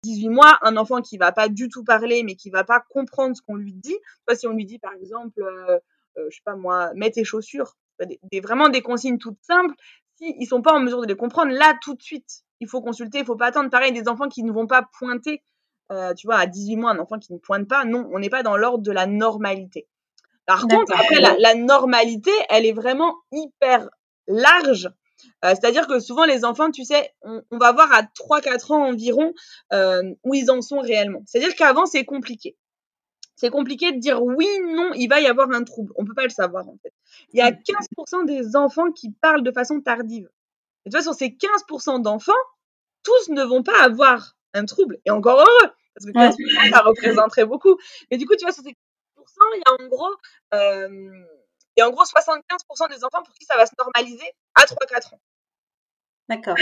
18 0.04 0.28
euh, 0.28 0.32
mois, 0.32 0.58
un 0.62 0.78
enfant 0.78 1.02
qui 1.02 1.18
va 1.18 1.32
pas 1.32 1.48
du 1.50 1.70
tout 1.70 1.84
parler, 1.84 2.24
mais 2.24 2.36
qui 2.36 2.50
va 2.50 2.64
pas 2.64 2.84
comprendre 2.90 3.36
ce 3.36 3.42
qu'on 3.42 3.56
lui 3.56 3.74
dit. 3.74 3.98
Toi, 4.28 4.36
si 4.36 4.48
on 4.48 4.52
lui 4.52 4.66
dit, 4.66 4.80
par 4.80 4.94
exemple, 4.94 5.42
euh, 5.42 5.80
je 6.30 6.36
sais 6.36 6.42
pas 6.44 6.56
moi, 6.56 6.92
mets 6.96 7.12
tes 7.12 7.24
chaussures, 7.24 7.76
des, 8.00 8.42
vraiment 8.42 8.70
des 8.70 8.82
consignes 8.82 9.18
toutes 9.18 9.42
simples, 9.42 9.74
s'ils 10.18 10.36
ils 10.40 10.46
sont 10.46 10.62
pas 10.62 10.74
en 10.74 10.80
mesure 10.80 11.02
de 11.02 11.08
les 11.08 11.16
comprendre, 11.16 11.54
là, 11.54 11.78
tout 11.82 11.96
de 11.96 12.02
suite, 12.02 12.44
il 12.60 12.68
faut 12.68 12.82
consulter, 12.82 13.20
il 13.20 13.26
faut 13.26 13.36
pas 13.36 13.48
attendre. 13.48 13.70
Pareil, 13.70 13.94
des 13.94 14.08
enfants 14.08 14.28
qui 14.28 14.44
ne 14.44 14.52
vont 14.52 14.68
pas 14.68 14.88
pointer. 15.00 15.44
tu 16.18 16.28
vois, 16.28 16.38
à 16.38 16.46
18 16.46 16.76
mois, 16.76 16.92
un 16.92 17.00
enfant 17.00 17.20
qui 17.20 17.32
ne 17.34 17.38
pointe 17.38 17.68
pas, 17.68 17.86
non, 17.86 18.10
on 18.12 18.20
n'est 18.20 18.30
pas 18.30 18.44
dans 18.44 18.58
l'ordre 18.58 18.84
de 18.84 18.92
la 18.92 19.06
normalité. 19.06 19.88
Par 20.46 20.68
contre, 20.68 20.92
après, 20.94 21.22
la, 21.22 21.38
la, 21.40 21.56
normalité, 21.56 22.32
elle 22.50 22.66
est 22.66 22.74
vraiment 22.74 23.16
hyper 23.32 23.88
large 24.28 24.90
euh, 25.46 25.50
c'est-à-dire 25.50 25.88
que 25.88 26.00
souvent 26.00 26.26
les 26.26 26.46
enfants, 26.46 26.72
tu 26.72 26.84
sais, 26.84 27.14
on, 27.22 27.42
va 27.52 27.72
voir 27.72 27.92
à 27.94 28.04
3-4 28.04 28.74
ans 28.74 28.86
environ 28.86 29.34
euh, 29.72 30.02
où 30.24 30.34
ils 30.34 30.50
en 30.52 30.62
sont 30.62 30.80
réellement. 30.80 31.24
C'est-à-dire 31.26 31.56
qu'avant, 31.56 31.86
c'est 31.86 32.06
compliqué. 32.06 32.58
C'est 33.36 33.50
compliqué 33.50 33.92
de 33.92 34.00
dire 34.00 34.22
oui, 34.24 34.48
non, 34.64 34.92
il 34.96 35.08
va 35.08 35.20
y 35.20 35.28
avoir 35.28 35.50
un 35.52 35.64
trouble. 35.64 35.92
On 35.98 36.06
peut 36.06 36.14
pas 36.14 36.24
le 36.24 36.30
savoir 36.30 36.68
en 36.70 36.78
fait. 36.82 36.94
Il 37.34 37.40
y 37.40 37.42
a 37.42 37.52
15% 37.52 38.26
des 38.26 38.56
enfants 38.56 38.92
qui 38.92 39.12
parlent 39.12 39.44
de 39.44 39.52
façon 39.52 39.82
tardive. 39.82 40.30
Et 40.86 40.90
tu 40.90 40.96
vois, 40.96 41.04
sur 41.04 41.14
ces 41.14 41.30
15% 41.30 42.02
d'enfants, 42.02 42.32
tous 43.04 43.30
ne 43.30 43.44
vont 43.44 43.64
pas 43.64 43.84
avoir 43.84 44.36
un 44.54 44.66
trouble. 44.66 45.00
Et 45.06 45.12
encore 45.12 45.40
heureux, 45.40 45.72
parce 45.96 46.06
que 46.06 46.12
15%, 46.12 46.72
ça 46.72 46.80
représenterait 46.82 47.46
beaucoup. 47.46 47.78
Mais 48.12 48.18
du 48.18 48.26
coup, 48.26 48.36
tu 48.36 48.46
vois, 48.46 48.54
sur 48.54 48.64
ces 48.64 48.72
15%, 48.72 48.76
il 49.56 49.60
y 49.60 49.64
a 49.66 49.84
en 49.84 49.88
gros... 49.88 50.16
Euh, 50.54 51.24
et 51.76 51.82
en 51.82 51.90
gros, 51.90 52.04
75% 52.04 52.90
des 52.90 53.04
enfants 53.04 53.24
pour 53.24 53.34
qui 53.34 53.46
ça 53.46 53.58
va 53.58 53.66
se 53.66 53.74
normaliser 53.78 54.32
à 54.56 54.62
3-4 54.66 55.16
ans. 55.16 55.20
D'accord. 56.30 56.56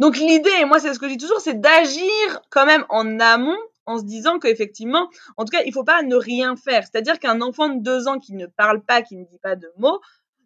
Donc 0.00 0.16
l'idée, 0.16 0.50
et 0.60 0.64
moi 0.64 0.80
c'est 0.80 0.92
ce 0.92 0.98
que 0.98 1.08
je 1.08 1.12
dis 1.14 1.18
toujours, 1.18 1.40
c'est 1.40 1.60
d'agir 1.60 2.42
quand 2.50 2.66
même 2.66 2.84
en 2.88 3.20
amont 3.20 3.58
en 3.86 3.98
se 3.98 4.04
disant 4.04 4.38
qu'effectivement, 4.38 5.10
en 5.36 5.44
tout 5.44 5.50
cas, 5.50 5.62
il 5.64 5.72
faut 5.72 5.84
pas 5.84 6.02
ne 6.02 6.16
rien 6.16 6.56
faire. 6.56 6.84
C'est-à-dire 6.84 7.18
qu'un 7.18 7.40
enfant 7.40 7.68
de 7.68 7.82
deux 7.82 8.08
ans 8.08 8.18
qui 8.18 8.34
ne 8.34 8.46
parle 8.46 8.82
pas, 8.82 9.02
qui 9.02 9.16
ne 9.16 9.24
dit 9.24 9.38
pas 9.38 9.56
de 9.56 9.70
mots, 9.76 10.00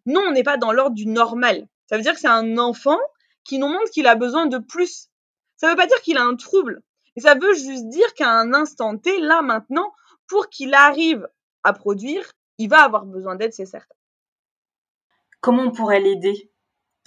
non, 0.05 0.21
on 0.27 0.31
n'est 0.31 0.43
pas 0.43 0.57
dans 0.57 0.71
l'ordre 0.71 0.95
du 0.95 1.07
normal. 1.07 1.67
Ça 1.87 1.95
veut 1.95 2.03
dire 2.03 2.13
que 2.13 2.19
c'est 2.19 2.27
un 2.27 2.57
enfant 2.57 2.99
qui 3.43 3.57
nous 3.57 3.67
montre 3.67 3.89
qu'il 3.91 4.07
a 4.07 4.15
besoin 4.15 4.45
de 4.45 4.57
plus. 4.57 5.07
Ça 5.55 5.67
ne 5.67 5.71
veut 5.71 5.77
pas 5.77 5.87
dire 5.87 6.01
qu'il 6.01 6.17
a 6.17 6.23
un 6.23 6.35
trouble. 6.35 6.81
Et 7.15 7.21
ça 7.21 7.35
veut 7.35 7.53
juste 7.53 7.87
dire 7.87 8.13
qu'à 8.13 8.29
un 8.29 8.53
instant 8.53 8.97
T, 8.97 9.19
là 9.19 9.41
maintenant, 9.41 9.91
pour 10.27 10.49
qu'il 10.49 10.73
arrive 10.73 11.27
à 11.63 11.73
produire, 11.73 12.31
il 12.57 12.69
va 12.69 12.83
avoir 12.83 13.05
besoin 13.05 13.35
d'aide, 13.35 13.53
c'est 13.53 13.65
certain. 13.65 13.95
Comment 15.41 15.63
on 15.63 15.71
pourrait 15.71 15.99
l'aider? 15.99 16.51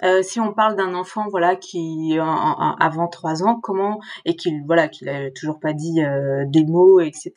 Euh, 0.02 0.23
si 0.23 0.40
on 0.40 0.52
parle 0.52 0.76
d'un 0.76 0.94
enfant 0.94 1.26
voilà 1.30 1.56
qui 1.56 2.18
avant 2.18 3.09
trois 3.09 3.42
ans 3.42 3.61
comment 3.61 4.00
et 4.25 4.37
qu'il 4.37 4.64
voilà 4.66 4.88
qu'il 4.88 5.09
a 5.09 5.30
toujours 5.30 5.61
pas 5.61 5.73
dit 5.73 6.02
euh, 6.02 6.44
des 6.47 6.64
mots 6.64 7.00
etc 7.00 7.32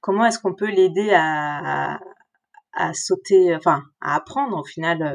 comment 0.00 0.24
est-ce 0.24 0.38
qu'on 0.38 0.54
peut 0.54 0.70
l'aider 0.70 1.10
à, 1.12 1.98
à, 2.72 2.94
sauter 2.94 3.54
enfin 3.54 3.82
à 4.00 4.16
apprendre 4.16 4.56
au 4.58 4.64
final 4.64 5.02
euh? 5.02 5.14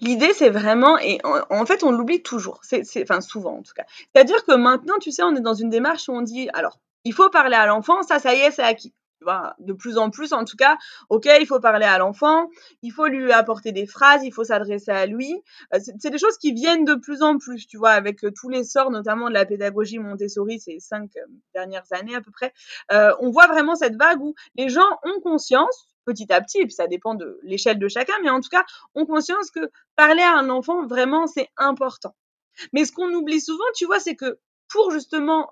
L'idée, 0.00 0.32
c'est 0.32 0.48
vraiment, 0.48 0.98
et 0.98 1.20
en, 1.24 1.66
fait, 1.66 1.84
on 1.84 1.92
l'oublie 1.92 2.22
toujours, 2.22 2.60
c'est, 2.62 2.82
enfin 3.02 3.20
souvent 3.20 3.58
en 3.58 3.62
tout 3.62 3.74
cas. 3.74 3.84
C'est-à-dire 4.12 4.44
que 4.44 4.56
maintenant, 4.56 4.94
tu 5.00 5.10
sais, 5.10 5.22
on 5.22 5.36
est 5.36 5.42
dans 5.42 5.54
une 5.54 5.68
démarche 5.68 6.08
où 6.08 6.12
on 6.12 6.22
dit, 6.22 6.48
alors, 6.54 6.78
il 7.04 7.12
faut 7.12 7.28
parler 7.30 7.56
à 7.56 7.66
l'enfant, 7.66 8.02
ça, 8.02 8.18
ça 8.18 8.34
y 8.34 8.38
est, 8.38 8.50
c'est 8.50 8.62
acquis 8.62 8.94
de 9.58 9.72
plus 9.72 9.98
en 9.98 10.10
plus, 10.10 10.32
en 10.32 10.44
tout 10.44 10.56
cas, 10.56 10.76
ok, 11.08 11.28
il 11.40 11.46
faut 11.46 11.60
parler 11.60 11.86
à 11.86 11.98
l'enfant, 11.98 12.48
il 12.82 12.90
faut 12.90 13.06
lui 13.06 13.32
apporter 13.32 13.72
des 13.72 13.86
phrases, 13.86 14.24
il 14.24 14.32
faut 14.32 14.44
s'adresser 14.44 14.90
à 14.90 15.06
lui. 15.06 15.34
Euh, 15.74 15.78
c'est 15.98 16.10
des 16.10 16.18
choses 16.18 16.38
qui 16.38 16.52
viennent 16.52 16.84
de 16.84 16.94
plus 16.94 17.22
en 17.22 17.38
plus, 17.38 17.66
tu 17.66 17.76
vois, 17.76 17.90
avec 17.90 18.24
euh, 18.24 18.30
tous 18.34 18.48
les 18.48 18.64
sorts, 18.64 18.90
notamment 18.90 19.28
de 19.28 19.34
la 19.34 19.44
pédagogie 19.44 19.98
Montessori 19.98 20.60
ces 20.60 20.80
cinq 20.80 21.10
euh, 21.16 21.20
dernières 21.54 21.86
années 21.92 22.14
à 22.14 22.20
peu 22.20 22.30
près. 22.30 22.52
on 23.20 23.30
voit 23.30 23.46
vraiment 23.46 23.74
cette 23.74 23.96
vague 23.96 24.20
où 24.20 24.34
les 24.56 24.68
gens 24.68 24.88
ont 25.04 25.20
conscience, 25.20 25.88
petit 26.04 26.32
à 26.32 26.40
petit, 26.40 26.58
et 26.58 26.64
puis 26.64 26.74
ça 26.74 26.86
dépend 26.86 27.14
de 27.14 27.38
l'échelle 27.42 27.78
de 27.78 27.88
chacun, 27.88 28.14
mais 28.22 28.30
en 28.30 28.40
tout 28.40 28.48
cas, 28.48 28.64
ont 28.94 29.06
conscience 29.06 29.50
que 29.50 29.70
parler 29.96 30.22
à 30.22 30.36
un 30.36 30.48
enfant, 30.50 30.86
vraiment, 30.86 31.26
c'est 31.26 31.48
important. 31.56 32.14
Mais 32.72 32.84
ce 32.84 32.92
qu'on 32.92 33.12
oublie 33.12 33.40
souvent, 33.40 33.64
tu 33.74 33.86
vois, 33.86 34.00
c'est 34.00 34.16
que 34.16 34.38
pour 34.68 34.90
justement 34.90 35.50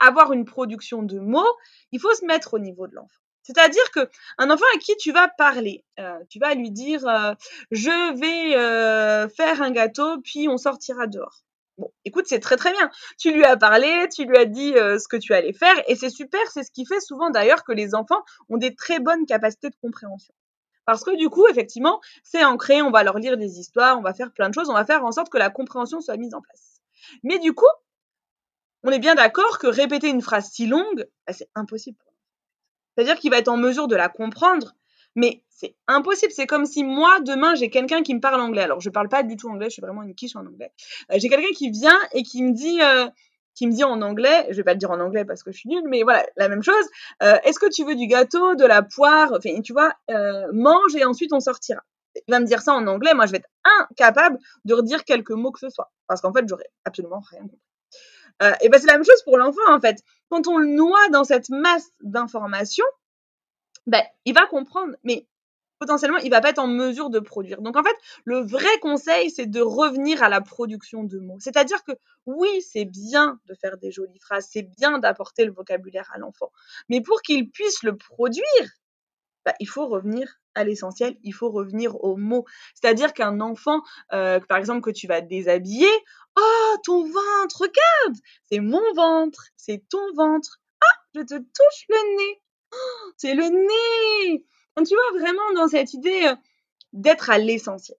avoir 0.00 0.32
une 0.32 0.44
production 0.44 1.02
de 1.02 1.18
mots, 1.18 1.56
il 1.92 2.00
faut 2.00 2.12
se 2.14 2.24
mettre 2.24 2.54
au 2.54 2.58
niveau 2.58 2.86
de 2.86 2.94
l'enfant. 2.94 3.20
C'est-à-dire 3.46 3.90
que 3.92 4.08
un 4.38 4.50
enfant 4.50 4.64
à 4.74 4.78
qui 4.78 4.96
tu 4.96 5.12
vas 5.12 5.28
parler, 5.28 5.84
euh, 6.00 6.18
tu 6.28 6.40
vas 6.40 6.54
lui 6.54 6.72
dire 6.72 7.06
euh, 7.06 7.32
je 7.70 8.18
vais 8.18 8.56
euh, 8.56 9.28
faire 9.28 9.62
un 9.62 9.70
gâteau 9.70 10.20
puis 10.22 10.48
on 10.48 10.58
sortira 10.58 11.06
dehors. 11.06 11.44
Bon, 11.78 11.92
écoute, 12.04 12.24
c'est 12.26 12.40
très 12.40 12.56
très 12.56 12.72
bien. 12.72 12.90
Tu 13.18 13.30
lui 13.32 13.44
as 13.44 13.56
parlé, 13.56 14.08
tu 14.12 14.24
lui 14.24 14.36
as 14.36 14.46
dit 14.46 14.72
ce 14.72 15.06
que 15.08 15.16
tu 15.16 15.34
allais 15.34 15.52
faire 15.52 15.76
et 15.86 15.94
c'est 15.94 16.10
super. 16.10 16.40
C'est 16.50 16.64
ce 16.64 16.70
qui 16.72 16.86
fait 16.86 17.00
souvent 17.00 17.30
d'ailleurs 17.30 17.64
que 17.64 17.72
les 17.72 17.94
enfants 17.94 18.22
ont 18.48 18.56
des 18.56 18.74
très 18.74 18.98
bonnes 18.98 19.26
capacités 19.26 19.68
de 19.68 19.76
compréhension. 19.82 20.34
Parce 20.86 21.04
que 21.04 21.14
du 21.16 21.28
coup, 21.28 21.46
effectivement, 21.48 22.00
c'est 22.22 22.44
ancré. 22.44 22.80
On 22.80 22.90
va 22.90 23.02
leur 23.02 23.18
lire 23.18 23.36
des 23.36 23.58
histoires, 23.58 23.98
on 23.98 24.02
va 24.02 24.14
faire 24.14 24.32
plein 24.32 24.48
de 24.48 24.54
choses, 24.54 24.70
on 24.70 24.74
va 24.74 24.86
faire 24.86 25.04
en 25.04 25.12
sorte 25.12 25.28
que 25.28 25.38
la 25.38 25.50
compréhension 25.50 26.00
soit 26.00 26.16
mise 26.16 26.34
en 26.34 26.40
place. 26.40 26.80
Mais 27.22 27.38
du 27.38 27.52
coup, 27.52 27.66
on 28.86 28.90
est 28.90 28.98
bien 29.00 29.14
d'accord 29.16 29.58
que 29.58 29.66
répéter 29.66 30.08
une 30.08 30.22
phrase 30.22 30.50
si 30.50 30.66
longue, 30.66 31.08
bah, 31.26 31.32
c'est 31.32 31.48
impossible. 31.54 31.98
C'est-à-dire 32.94 33.16
qu'il 33.16 33.30
va 33.30 33.38
être 33.38 33.48
en 33.48 33.56
mesure 33.56 33.88
de 33.88 33.96
la 33.96 34.08
comprendre, 34.08 34.74
mais 35.16 35.42
c'est 35.48 35.74
impossible. 35.88 36.32
C'est 36.32 36.46
comme 36.46 36.66
si 36.66 36.84
moi, 36.84 37.20
demain, 37.20 37.54
j'ai 37.56 37.68
quelqu'un 37.68 38.02
qui 38.02 38.14
me 38.14 38.20
parle 38.20 38.40
anglais. 38.40 38.62
Alors, 38.62 38.80
je 38.80 38.88
ne 38.88 38.92
parle 38.92 39.08
pas 39.08 39.22
du 39.22 39.36
tout 39.36 39.48
anglais, 39.48 39.66
je 39.66 39.74
suis 39.74 39.82
vraiment 39.82 40.02
une 40.02 40.14
quiche 40.14 40.36
en 40.36 40.46
anglais. 40.46 40.72
Euh, 41.10 41.16
j'ai 41.18 41.28
quelqu'un 41.28 41.52
qui 41.54 41.70
vient 41.70 41.98
et 42.12 42.22
qui 42.22 42.42
me 42.42 42.52
dit, 42.52 42.80
euh, 42.80 43.08
qui 43.54 43.66
me 43.66 43.72
dit 43.72 43.84
en 43.84 44.00
anglais, 44.02 44.46
je 44.50 44.56
vais 44.56 44.64
pas 44.64 44.72
le 44.72 44.78
dire 44.78 44.90
en 44.90 45.00
anglais 45.00 45.24
parce 45.24 45.42
que 45.42 45.50
je 45.50 45.58
suis 45.58 45.68
nulle, 45.68 45.88
mais 45.88 46.02
voilà, 46.04 46.24
la 46.36 46.48
même 46.48 46.62
chose. 46.62 46.74
Euh, 47.22 47.38
est-ce 47.42 47.58
que 47.58 47.68
tu 47.68 47.84
veux 47.84 47.96
du 47.96 48.06
gâteau, 48.06 48.54
de 48.54 48.64
la 48.64 48.82
poire? 48.82 49.32
Enfin, 49.32 49.60
tu 49.62 49.72
vois, 49.72 49.92
mange 50.52 50.94
et 50.94 51.04
ensuite 51.04 51.32
on 51.32 51.40
sortira. 51.40 51.82
Il 52.14 52.32
va 52.32 52.40
me 52.40 52.46
dire 52.46 52.62
ça 52.62 52.72
en 52.72 52.86
anglais, 52.86 53.12
moi 53.14 53.26
je 53.26 53.32
vais 53.32 53.38
être 53.38 53.50
incapable 53.80 54.38
de 54.64 54.74
redire 54.74 55.04
quelques 55.04 55.32
mots 55.32 55.52
que 55.52 55.60
ce 55.60 55.68
soit, 55.68 55.90
parce 56.06 56.20
qu'en 56.20 56.32
fait, 56.32 56.44
j'aurais 56.48 56.70
absolument 56.84 57.20
rien 57.30 57.42
compris. 57.42 57.65
Euh, 58.42 58.52
et 58.60 58.68
ben 58.68 58.78
c'est 58.78 58.86
la 58.86 58.94
même 58.94 59.04
chose 59.04 59.22
pour 59.24 59.38
l'enfant 59.38 59.60
en 59.68 59.80
fait. 59.80 60.02
Quand 60.28 60.46
on 60.46 60.58
le 60.58 60.68
noie 60.68 61.08
dans 61.10 61.24
cette 61.24 61.48
masse 61.48 61.90
d'informations, 62.02 62.84
ben 63.86 64.02
il 64.24 64.34
va 64.34 64.46
comprendre, 64.46 64.94
mais 65.04 65.26
potentiellement 65.78 66.18
il 66.18 66.30
va 66.30 66.40
pas 66.40 66.50
être 66.50 66.58
en 66.58 66.66
mesure 66.66 67.10
de 67.10 67.18
produire. 67.20 67.62
Donc 67.62 67.76
en 67.76 67.82
fait, 67.82 67.96
le 68.24 68.40
vrai 68.40 68.78
conseil 68.80 69.30
c'est 69.30 69.46
de 69.46 69.60
revenir 69.60 70.22
à 70.22 70.28
la 70.28 70.40
production 70.40 71.04
de 71.04 71.18
mots. 71.18 71.38
C'est-à-dire 71.40 71.82
que 71.84 71.92
oui, 72.26 72.62
c'est 72.62 72.84
bien 72.84 73.40
de 73.46 73.54
faire 73.54 73.78
des 73.78 73.90
jolies 73.90 74.18
phrases, 74.18 74.48
c'est 74.50 74.62
bien 74.62 74.98
d'apporter 74.98 75.44
le 75.44 75.52
vocabulaire 75.52 76.10
à 76.12 76.18
l'enfant, 76.18 76.52
mais 76.88 77.00
pour 77.00 77.22
qu'il 77.22 77.50
puisse 77.50 77.82
le 77.82 77.96
produire, 77.96 78.44
ben, 79.44 79.54
il 79.60 79.68
faut 79.68 79.86
revenir 79.86 80.40
à 80.56 80.64
l'essentiel, 80.64 81.16
il 81.22 81.32
faut 81.32 81.50
revenir 81.50 82.02
aux 82.02 82.16
mots. 82.16 82.44
C'est-à-dire 82.74 83.12
qu'un 83.12 83.40
enfant, 83.40 83.82
euh, 84.12 84.40
par 84.40 84.58
exemple, 84.58 84.80
que 84.80 84.90
tu 84.90 85.06
vas 85.06 85.20
déshabiller, 85.20 85.88
oh, 86.36 86.76
ton 86.84 87.04
ventre, 87.04 87.60
regarde, 87.60 88.18
c'est 88.50 88.60
mon 88.60 88.82
ventre, 88.94 89.46
c'est 89.56 89.84
ton 89.88 90.12
ventre. 90.14 90.60
Ah, 90.80 90.98
je 91.14 91.20
te 91.20 91.34
touche 91.34 91.84
le 91.88 92.16
nez. 92.16 92.42
Oh, 92.72 93.10
c'est 93.16 93.34
le 93.34 93.44
nez. 93.44 94.44
Donc, 94.76 94.86
tu 94.86 94.94
vois, 94.94 95.20
vraiment 95.20 95.52
dans 95.54 95.68
cette 95.68 95.94
idée 95.94 96.26
euh, 96.26 96.34
d'être 96.92 97.30
à 97.30 97.38
l'essentiel. 97.38 97.98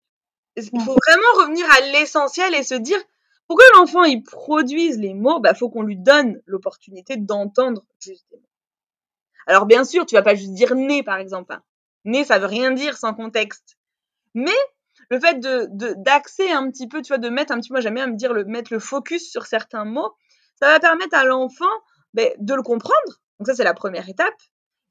Il 0.58 0.64
faut 0.64 0.98
vraiment 1.08 1.34
revenir 1.38 1.66
à 1.72 1.82
l'essentiel 1.92 2.56
et 2.56 2.64
se 2.64 2.74
dire, 2.74 3.00
pour 3.48 3.58
que 3.58 3.78
l'enfant 3.78 4.04
il 4.04 4.24
produise 4.24 5.00
les 5.00 5.14
mots, 5.14 5.40
bah 5.40 5.54
faut 5.54 5.70
qu'on 5.70 5.84
lui 5.84 5.98
donne 5.98 6.42
l'opportunité 6.46 7.16
d'entendre 7.16 7.86
justement. 8.00 8.42
Alors 9.46 9.66
bien 9.66 9.86
sûr, 9.86 10.06
tu 10.06 10.16
vas 10.16 10.24
pas 10.24 10.36
juste 10.36 10.54
dire 10.54 10.76
nez 10.76 11.04
par 11.04 11.18
exemple. 11.18 11.54
Hein. 11.54 11.64
Né, 12.08 12.24
ça 12.24 12.40
veut 12.40 12.48
rien 12.48 12.72
dire 12.72 12.98
sans 12.98 13.14
contexte. 13.14 13.78
Mais 14.34 14.58
le 15.10 15.20
fait 15.20 15.40
de 15.40 15.68
d'axer 15.98 16.50
un 16.50 16.72
petit 16.72 16.88
peu, 16.88 17.02
tu 17.02 17.10
vois, 17.10 17.18
de 17.18 17.30
mettre 17.30 17.52
un 17.54 17.60
petit, 17.60 17.72
moi 17.72 17.82
j'aime 17.82 17.96
bien 17.96 18.08
me 18.08 18.16
dire 18.16 18.34
le 18.34 18.46
mettre 18.46 18.74
le 18.74 18.80
focus 18.80 19.30
sur 19.30 19.46
certains 19.46 19.84
mots, 19.84 20.16
ça 20.56 20.68
va 20.68 20.80
permettre 20.80 21.16
à 21.16 21.26
l'enfant 21.26 21.66
ben, 22.14 22.32
de 22.40 22.54
le 22.54 22.64
comprendre. 22.64 23.22
Donc 23.40 23.48
ça 23.48 23.56
c'est 23.56 23.66
la 23.66 23.74
première 23.74 24.08
étape. 24.08 24.34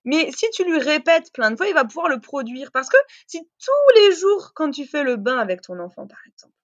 Mais 0.05 0.31
si 0.31 0.49
tu 0.51 0.65
lui 0.65 0.79
répètes 0.79 1.33
plein 1.33 1.51
de 1.51 1.57
fois, 1.57 1.67
il 1.67 1.75
va 1.75 1.87
pouvoir 1.87 2.09
le 2.09 2.21
produire. 2.21 2.71
Parce 2.71 2.89
que 2.91 2.99
si 3.27 3.41
tous 3.41 4.01
les 4.01 4.15
jours, 4.15 4.53
quand 4.55 4.71
tu 4.71 4.87
fais 4.87 5.03
le 5.03 5.17
bain 5.17 5.39
avec 5.39 5.63
ton 5.63 5.81
enfant, 5.81 6.07
par 6.07 6.21
exemple, 6.27 6.55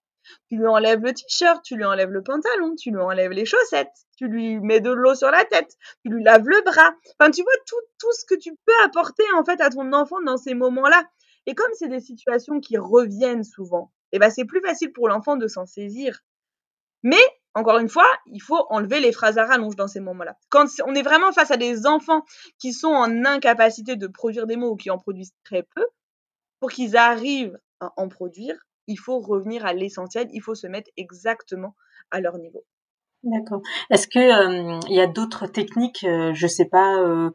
tu 0.48 0.56
lui 0.56 0.66
enlèves 0.66 1.02
le 1.02 1.12
t-shirt, 1.12 1.62
tu 1.62 1.76
lui 1.76 1.84
enlèves 1.84 2.10
le 2.10 2.22
pantalon, 2.22 2.74
tu 2.76 2.90
lui 2.90 3.00
enlèves 3.00 3.32
les 3.32 3.44
chaussettes, 3.44 3.92
tu 4.16 4.26
lui 4.26 4.58
mets 4.60 4.80
de 4.80 4.90
l'eau 4.90 5.14
sur 5.14 5.30
la 5.30 5.44
tête, 5.44 5.76
tu 6.04 6.10
lui 6.10 6.22
laves 6.22 6.46
le 6.46 6.62
bras. 6.62 6.94
Enfin, 7.18 7.30
tu 7.30 7.42
vois 7.42 7.52
tout, 7.66 7.80
tout 7.98 8.12
ce 8.12 8.24
que 8.24 8.34
tu 8.34 8.54
peux 8.64 8.84
apporter 8.84 9.24
en 9.36 9.44
fait 9.44 9.60
à 9.60 9.70
ton 9.70 9.92
enfant 9.92 10.20
dans 10.22 10.36
ces 10.36 10.54
moments-là. 10.54 11.04
Et 11.46 11.54
comme 11.54 11.72
c'est 11.74 11.88
des 11.88 12.00
situations 12.00 12.60
qui 12.60 12.76
reviennent 12.76 13.44
souvent, 13.44 13.92
eh 14.12 14.18
ben 14.18 14.30
c'est 14.30 14.44
plus 14.44 14.60
facile 14.60 14.92
pour 14.92 15.08
l'enfant 15.08 15.36
de 15.36 15.48
s'en 15.48 15.66
saisir. 15.66 16.20
Mais 17.02 17.22
encore 17.54 17.78
une 17.78 17.88
fois, 17.88 18.08
il 18.26 18.40
faut 18.40 18.66
enlever 18.70 19.00
les 19.00 19.12
phrases 19.12 19.38
à 19.38 19.44
rallonge 19.44 19.76
dans 19.76 19.88
ces 19.88 20.00
moments-là. 20.00 20.36
Quand 20.48 20.66
on 20.86 20.94
est 20.94 21.02
vraiment 21.02 21.32
face 21.32 21.50
à 21.50 21.56
des 21.56 21.86
enfants 21.86 22.24
qui 22.58 22.72
sont 22.72 22.88
en 22.88 23.24
incapacité 23.24 23.96
de 23.96 24.06
produire 24.06 24.46
des 24.46 24.56
mots 24.56 24.70
ou 24.70 24.76
qui 24.76 24.90
en 24.90 24.98
produisent 24.98 25.34
très 25.44 25.62
peu, 25.74 25.84
pour 26.60 26.70
qu'ils 26.70 26.96
arrivent 26.96 27.58
à 27.80 27.92
en 27.96 28.08
produire, 28.08 28.56
il 28.86 28.96
faut 28.96 29.20
revenir 29.20 29.66
à 29.66 29.72
l'essentiel, 29.72 30.28
il 30.32 30.40
faut 30.40 30.54
se 30.54 30.66
mettre 30.66 30.90
exactement 30.96 31.74
à 32.10 32.20
leur 32.20 32.38
niveau. 32.38 32.64
D'accord. 33.24 33.62
Est-ce 33.90 34.08
que 34.08 34.18
euh, 34.18 34.80
il 34.88 34.96
y 34.96 35.00
a 35.00 35.06
d'autres 35.06 35.46
techniques, 35.46 36.02
euh, 36.02 36.32
je 36.34 36.48
sais 36.48 36.64
pas, 36.64 36.98
euh, 36.98 37.30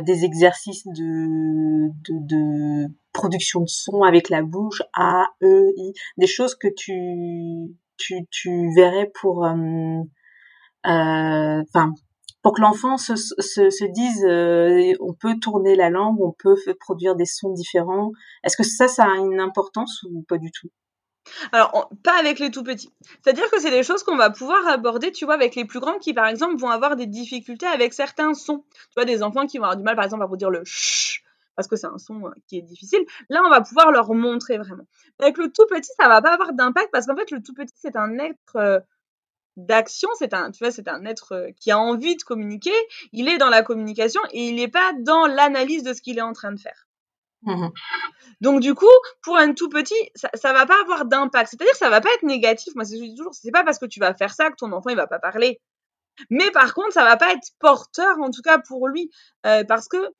des 0.00 0.24
exercices 0.24 0.86
de, 0.86 1.90
de, 2.08 2.88
production 3.12 3.60
de 3.60 3.68
son 3.68 4.02
avec 4.02 4.30
la 4.30 4.42
bouche, 4.42 4.82
A, 4.94 5.26
E, 5.42 5.72
I, 5.76 5.92
des 6.16 6.26
choses 6.26 6.54
que 6.54 6.68
tu 6.68 7.76
tu, 7.98 8.26
tu 8.30 8.70
verrais 8.74 9.10
pour, 9.20 9.46
enfin, 10.84 11.92
pour 12.42 12.54
que 12.54 12.60
l'enfant 12.60 12.96
se, 12.98 13.16
se, 13.16 13.70
se 13.70 13.84
dise, 13.84 14.24
on 15.00 15.14
peut 15.14 15.38
tourner 15.38 15.76
la 15.76 15.90
langue, 15.90 16.20
on 16.20 16.32
peut 16.32 16.56
produire 16.80 17.14
des 17.14 17.24
sons 17.26 17.52
différents. 17.52 18.10
Est-ce 18.42 18.56
que 18.56 18.64
ça, 18.64 18.88
ça 18.88 19.04
a 19.04 19.16
une 19.16 19.40
importance 19.40 20.02
ou 20.10 20.24
pas 20.28 20.38
du 20.38 20.50
tout? 20.50 20.68
Alors, 21.52 21.90
pas 22.02 22.18
avec 22.18 22.38
les 22.38 22.50
tout 22.50 22.62
petits. 22.62 22.92
C'est-à-dire 23.22 23.50
que 23.50 23.60
c'est 23.60 23.70
des 23.70 23.82
choses 23.82 24.02
qu'on 24.02 24.16
va 24.16 24.30
pouvoir 24.30 24.66
aborder, 24.68 25.12
tu 25.12 25.24
vois, 25.24 25.34
avec 25.34 25.54
les 25.54 25.64
plus 25.64 25.80
grands 25.80 25.98
qui, 25.98 26.14
par 26.14 26.26
exemple, 26.26 26.56
vont 26.56 26.70
avoir 26.70 26.96
des 26.96 27.06
difficultés 27.06 27.66
avec 27.66 27.92
certains 27.92 28.34
sons. 28.34 28.64
Tu 28.72 28.94
vois, 28.96 29.04
des 29.04 29.22
enfants 29.22 29.46
qui 29.46 29.58
vont 29.58 29.64
avoir 29.64 29.76
du 29.76 29.82
mal, 29.82 29.96
par 29.96 30.04
exemple, 30.04 30.22
à 30.22 30.26
vous 30.26 30.36
dire 30.36 30.50
le 30.50 30.64
ch 30.64 31.22
parce 31.56 31.68
que 31.68 31.76
c'est 31.76 31.86
un 31.86 31.98
son 31.98 32.26
euh, 32.26 32.30
qui 32.46 32.58
est 32.58 32.62
difficile. 32.62 33.04
Là, 33.30 33.42
on 33.44 33.50
va 33.50 33.62
pouvoir 33.62 33.90
leur 33.90 34.12
montrer 34.12 34.58
vraiment. 34.58 34.86
Avec 35.18 35.38
le 35.38 35.50
tout 35.50 35.66
petit, 35.68 35.90
ça 35.98 36.08
va 36.08 36.20
pas 36.22 36.34
avoir 36.34 36.52
d'impact 36.52 36.90
parce 36.92 37.06
qu'en 37.06 37.16
fait, 37.16 37.30
le 37.30 37.42
tout 37.42 37.54
petit, 37.54 37.74
c'est 37.76 37.96
un 37.96 38.18
être 38.18 38.56
euh, 38.56 38.78
d'action, 39.56 40.08
c'est 40.18 40.34
un, 40.34 40.50
tu 40.50 40.62
vois, 40.62 40.70
c'est 40.70 40.86
un 40.86 41.04
être 41.06 41.32
euh, 41.32 41.50
qui 41.58 41.70
a 41.70 41.78
envie 41.78 42.16
de 42.16 42.22
communiquer. 42.22 42.74
Il 43.12 43.28
est 43.28 43.38
dans 43.38 43.48
la 43.48 43.62
communication 43.62 44.20
et 44.32 44.48
il 44.48 44.56
n'est 44.56 44.68
pas 44.68 44.92
dans 45.00 45.26
l'analyse 45.26 45.82
de 45.82 45.94
ce 45.94 46.02
qu'il 46.02 46.18
est 46.18 46.22
en 46.22 46.34
train 46.34 46.52
de 46.52 46.60
faire. 46.60 46.85
Mmh 47.46 47.68
Donc 48.40 48.60
du 48.60 48.74
coup, 48.74 48.86
pour 49.22 49.36
un 49.36 49.54
tout 49.54 49.68
petit, 49.68 49.94
ça, 50.14 50.28
ça 50.34 50.52
va 50.52 50.66
pas 50.66 50.80
avoir 50.82 51.06
d'impact. 51.06 51.50
C'est-à-dire 51.50 51.72
que 51.72 51.78
ça 51.78 51.90
va 51.90 52.00
pas 52.00 52.12
être 52.14 52.24
négatif. 52.24 52.74
Moi, 52.74 52.84
je 52.84 52.96
dis 52.96 53.14
toujours, 53.14 53.34
c'est 53.34 53.52
pas 53.52 53.64
parce 53.64 53.78
que 53.78 53.86
tu 53.86 54.00
vas 54.00 54.14
faire 54.14 54.34
ça 54.34 54.50
que 54.50 54.56
ton 54.56 54.72
enfant 54.72 54.90
il 54.90 54.96
va 54.96 55.06
pas 55.06 55.20
parler. 55.20 55.60
Mais 56.30 56.50
par 56.50 56.74
contre, 56.74 56.92
ça 56.92 57.04
va 57.04 57.16
pas 57.16 57.32
être 57.32 57.48
porteur, 57.58 58.18
en 58.20 58.30
tout 58.30 58.42
cas 58.42 58.58
pour 58.58 58.88
lui, 58.88 59.10
euh, 59.46 59.64
parce 59.64 59.88
que 59.88 60.10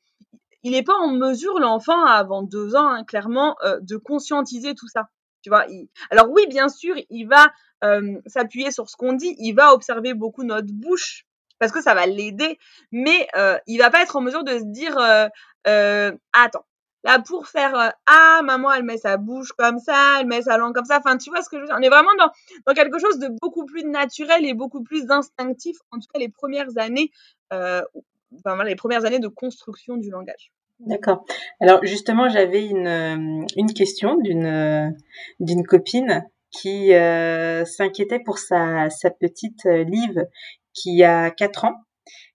il 0.62 0.72
n'est 0.72 0.82
pas 0.82 0.94
en 0.94 1.12
mesure, 1.12 1.58
l'enfant, 1.60 2.04
avant 2.04 2.42
deux 2.42 2.74
ans, 2.74 2.88
hein, 2.88 3.04
clairement, 3.04 3.56
euh, 3.62 3.78
de 3.82 3.96
conscientiser 3.96 4.74
tout 4.74 4.88
ça. 4.88 5.08
Tu 5.42 5.48
vois, 5.48 5.64
alors 6.10 6.28
oui, 6.30 6.46
bien 6.48 6.68
sûr, 6.68 6.96
il 7.08 7.26
va 7.26 7.52
euh, 7.84 8.18
s'appuyer 8.26 8.72
sur 8.72 8.88
ce 8.90 8.96
qu'on 8.96 9.12
dit, 9.12 9.36
il 9.38 9.52
va 9.52 9.72
observer 9.72 10.12
beaucoup 10.12 10.42
notre 10.42 10.72
bouche 10.72 11.24
parce 11.58 11.72
que 11.72 11.80
ça 11.80 11.94
va 11.94 12.04
l'aider, 12.06 12.58
mais 12.92 13.28
il 13.66 13.78
va 13.78 13.90
pas 13.90 14.02
être 14.02 14.16
en 14.16 14.20
mesure 14.20 14.44
de 14.44 14.58
se 14.58 14.64
dire 14.64 14.98
attends, 16.34 16.66
là 17.04 17.20
pour 17.20 17.46
faire 17.46 17.92
ah 18.06 18.40
maman 18.44 18.72
elle 18.72 18.82
met 18.82 18.98
sa 18.98 19.16
bouche 19.16 19.52
comme 19.52 19.78
ça, 19.78 20.18
elle 20.20 20.26
met 20.26 20.42
sa 20.42 20.56
langue 20.58 20.74
comme 20.74 20.84
ça, 20.84 20.98
enfin 20.98 21.16
tu 21.16 21.30
vois 21.30 21.42
ce 21.42 21.48
que 21.48 21.56
je 21.56 21.62
veux 21.62 21.66
dire, 21.66 21.76
on 21.78 21.82
est 21.82 21.88
vraiment 21.88 22.14
dans, 22.18 22.30
dans 22.66 22.74
quelque 22.74 22.98
chose 22.98 23.18
de 23.18 23.28
beaucoup 23.40 23.64
plus 23.64 23.84
naturel 23.84 24.44
et 24.44 24.54
beaucoup 24.54 24.82
plus 24.82 25.10
instinctif, 25.10 25.76
en 25.92 25.98
tout 25.98 26.06
cas 26.12 26.18
les 26.18 26.28
premières 26.28 26.76
années, 26.76 27.10
enfin 27.50 27.84
voilà, 28.44 28.64
les 28.64 28.76
premières 28.76 29.04
années 29.04 29.20
de 29.20 29.28
construction 29.28 29.96
du 29.96 30.10
langage. 30.10 30.52
D'accord. 30.80 31.24
Alors 31.60 31.80
justement, 31.84 32.28
j'avais 32.28 32.66
une, 32.66 33.46
une 33.56 33.72
question 33.72 34.16
d'une 34.16 34.94
d'une 35.40 35.64
copine 35.64 36.24
qui 36.50 36.94
euh, 36.94 37.64
s'inquiétait 37.64 38.20
pour 38.20 38.38
sa, 38.38 38.90
sa 38.90 39.10
petite 39.10 39.64
Liv 39.64 40.26
qui 40.74 41.02
a 41.02 41.30
4 41.30 41.64
ans. 41.64 41.74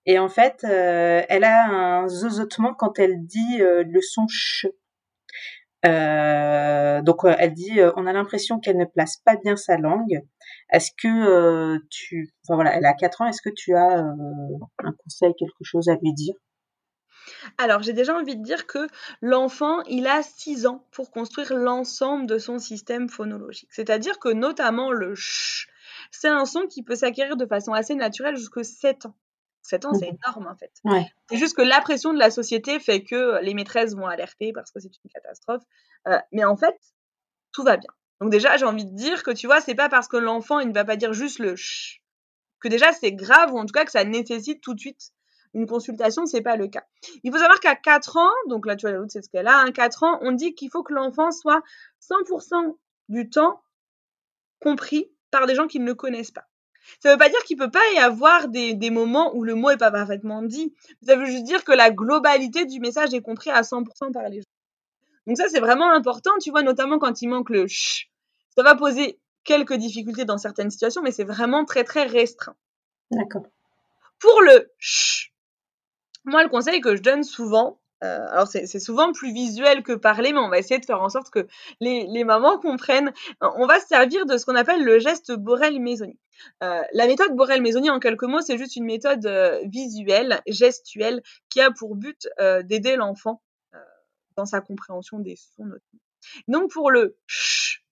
Et 0.05 0.19
en 0.19 0.29
fait, 0.29 0.63
euh, 0.63 1.23
elle 1.29 1.43
a 1.43 1.65
un 1.65 2.07
zozotement 2.07 2.73
quand 2.73 2.99
elle 2.99 3.25
dit 3.25 3.61
euh, 3.61 3.83
le 3.87 4.01
son 4.01 4.27
ch. 4.27 4.67
Euh, 5.83 7.01
donc 7.01 7.21
elle 7.25 7.53
dit, 7.53 7.79
on 7.95 8.05
a 8.05 8.13
l'impression 8.13 8.59
qu'elle 8.59 8.77
ne 8.77 8.85
place 8.85 9.17
pas 9.17 9.35
bien 9.35 9.55
sa 9.55 9.77
langue. 9.77 10.21
Est-ce 10.71 10.91
que 10.95 11.79
tu, 11.89 12.29
enfin 12.45 12.55
voilà, 12.55 12.75
elle 12.75 12.85
a 12.85 12.93
4 12.93 13.21
ans. 13.21 13.27
Est-ce 13.27 13.41
que 13.41 13.49
tu 13.49 13.75
as 13.75 13.97
un 13.97 14.91
conseil, 15.03 15.33
quelque 15.37 15.63
chose 15.63 15.89
à 15.89 15.95
lui 15.95 16.13
dire? 16.13 16.35
Alors, 17.57 17.81
j'ai 17.81 17.93
déjà 17.93 18.15
envie 18.15 18.35
de 18.35 18.43
dire 18.43 18.67
que 18.67 18.87
l'enfant, 19.21 19.81
il 19.83 20.07
a 20.07 20.21
6 20.23 20.65
ans 20.65 20.85
pour 20.91 21.11
construire 21.11 21.53
l'ensemble 21.55 22.25
de 22.27 22.37
son 22.37 22.59
système 22.59 23.09
phonologique. 23.09 23.69
C'est-à-dire 23.71 24.19
que 24.19 24.29
notamment 24.29 24.91
le 24.91 25.15
ch, 25.15 25.67
c'est 26.11 26.27
un 26.27 26.45
son 26.45 26.67
qui 26.67 26.83
peut 26.83 26.95
s'acquérir 26.95 27.37
de 27.37 27.45
façon 27.45 27.73
assez 27.73 27.95
naturelle 27.95 28.35
jusqu'à 28.35 28.63
7 28.63 29.05
ans. 29.07 29.15
7 29.63 29.85
ans, 29.85 29.93
c'est 29.93 30.11
mmh. 30.11 30.17
énorme 30.25 30.47
en 30.47 30.55
fait. 30.55 30.71
C'est 31.29 31.37
juste 31.37 31.55
que 31.55 31.61
la 31.61 31.81
pression 31.81 32.13
de 32.13 32.19
la 32.19 32.31
société 32.31 32.79
fait 32.79 33.03
que 33.03 33.41
les 33.43 33.53
maîtresses 33.53 33.95
vont 33.95 34.07
alerter 34.07 34.53
parce 34.53 34.71
que 34.71 34.79
c'est 34.79 34.91
une 35.03 35.11
catastrophe. 35.11 35.63
Euh, 36.07 36.17
mais 36.31 36.43
en 36.43 36.57
fait, 36.57 36.75
tout 37.51 37.63
va 37.63 37.77
bien. 37.77 37.89
Donc 38.19 38.31
déjà, 38.31 38.57
j'ai 38.57 38.65
envie 38.65 38.85
de 38.85 38.95
dire 38.95 39.23
que 39.23 39.31
tu 39.31 39.47
vois, 39.47 39.61
c'est 39.61 39.75
pas 39.75 39.89
parce 39.89 40.07
que 40.07 40.17
l'enfant, 40.17 40.59
il 40.59 40.69
ne 40.69 40.73
va 40.73 40.85
pas 40.85 40.95
dire 40.95 41.13
juste 41.13 41.39
le 41.39 41.55
ch 41.55 42.01
que 42.61 42.67
déjà 42.67 42.93
c'est 42.93 43.11
grave 43.11 43.53
ou 43.53 43.57
en 43.57 43.65
tout 43.65 43.73
cas 43.73 43.83
que 43.85 43.91
ça 43.91 44.05
nécessite 44.05 44.61
tout 44.61 44.73
de 44.73 44.79
suite 44.79 45.11
une 45.53 45.65
consultation, 45.65 46.25
c'est 46.25 46.41
pas 46.41 46.55
le 46.55 46.69
cas. 46.69 46.85
Il 47.23 47.31
faut 47.31 47.37
savoir 47.37 47.59
qu'à 47.59 47.75
4 47.75 48.15
ans, 48.15 48.31
donc 48.47 48.65
là 48.65 48.77
tu 48.77 48.87
vois, 48.87 49.05
c'est 49.09 49.21
ce 49.21 49.29
qu'elle 49.29 49.47
a, 49.47 49.59
hein, 49.59 49.71
4 49.73 50.03
ans, 50.03 50.17
on 50.21 50.31
dit 50.31 50.55
qu'il 50.55 50.69
faut 50.71 50.81
que 50.81 50.93
l'enfant 50.93 51.31
soit 51.31 51.61
100% 51.99 52.77
du 53.09 53.29
temps 53.29 53.61
compris 54.61 55.11
par 55.29 55.47
des 55.47 55.55
gens 55.55 55.67
qui 55.67 55.79
ne 55.79 55.85
le 55.85 55.95
connaissent 55.95 56.31
pas. 56.31 56.47
Ça 56.99 57.09
ne 57.09 57.13
veut 57.13 57.19
pas 57.19 57.29
dire 57.29 57.43
qu'il 57.43 57.57
peut 57.57 57.71
pas 57.71 57.79
y 57.95 57.99
avoir 57.99 58.47
des, 58.47 58.73
des, 58.73 58.89
moments 58.89 59.35
où 59.35 59.43
le 59.43 59.55
mot 59.55 59.69
est 59.69 59.77
pas 59.77 59.91
parfaitement 59.91 60.41
dit. 60.41 60.73
Ça 61.05 61.15
veut 61.15 61.25
juste 61.25 61.43
dire 61.43 61.63
que 61.63 61.71
la 61.71 61.91
globalité 61.91 62.65
du 62.65 62.79
message 62.79 63.13
est 63.13 63.21
compris 63.21 63.49
à 63.49 63.61
100% 63.61 64.11
par 64.11 64.29
les 64.29 64.41
gens. 64.41 64.49
Donc 65.27 65.37
ça, 65.37 65.47
c'est 65.49 65.59
vraiment 65.59 65.91
important, 65.91 66.31
tu 66.41 66.51
vois, 66.51 66.63
notamment 66.63 66.99
quand 66.99 67.21
il 67.21 67.27
manque 67.27 67.49
le 67.49 67.67
ch. 67.67 68.09
Ça 68.55 68.63
va 68.63 68.75
poser 68.75 69.19
quelques 69.43 69.75
difficultés 69.75 70.25
dans 70.25 70.37
certaines 70.37 70.71
situations, 70.71 71.01
mais 71.01 71.11
c'est 71.11 71.23
vraiment 71.23 71.65
très, 71.65 71.83
très 71.83 72.05
restreint. 72.05 72.55
D'accord. 73.11 73.45
Pour 74.19 74.41
le 74.41 74.71
ch, 74.79 75.33
moi, 76.25 76.43
le 76.43 76.49
conseil 76.49 76.81
que 76.81 76.95
je 76.95 77.01
donne 77.01 77.23
souvent, 77.23 77.80
euh, 78.03 78.27
alors 78.29 78.47
c'est 78.47 78.79
souvent 78.79 79.11
plus 79.11 79.31
visuel 79.31 79.83
que 79.83 79.93
parler, 79.93 80.33
mais 80.33 80.39
on 80.39 80.49
va 80.49 80.57
essayer 80.57 80.79
de 80.79 80.85
faire 80.85 81.01
en 81.01 81.09
sorte 81.09 81.29
que 81.29 81.47
les, 81.79 82.07
les 82.07 82.23
mamans 82.23 82.57
comprennent. 82.57 83.13
On 83.41 83.67
va 83.67 83.79
se 83.79 83.87
servir 83.87 84.25
de 84.25 84.37
ce 84.37 84.45
qu'on 84.45 84.55
appelle 84.55 84.83
le 84.83 84.99
geste 84.99 85.31
Borel-Mésoni. 85.33 86.17
Euh, 86.63 86.81
la 86.93 87.07
méthode 87.07 87.35
Borel-Mésoni, 87.35 87.89
en 87.89 87.99
quelques 87.99 88.23
mots, 88.23 88.41
c'est 88.41 88.57
juste 88.57 88.75
une 88.75 88.85
méthode 88.85 89.25
euh, 89.25 89.59
visuelle, 89.65 90.41
gestuelle, 90.47 91.21
qui 91.49 91.61
a 91.61 91.71
pour 91.71 91.95
but 91.95 92.27
euh, 92.39 92.63
d'aider 92.63 92.95
l'enfant 92.95 93.41
euh, 93.75 93.77
dans 94.35 94.45
sa 94.45 94.61
compréhension 94.61 95.19
des 95.19 95.35
sons. 95.35 95.65
Notamment. 95.65 96.01
Donc 96.47 96.71
pour 96.71 96.91
le 96.91 97.17
ch, 97.27 97.83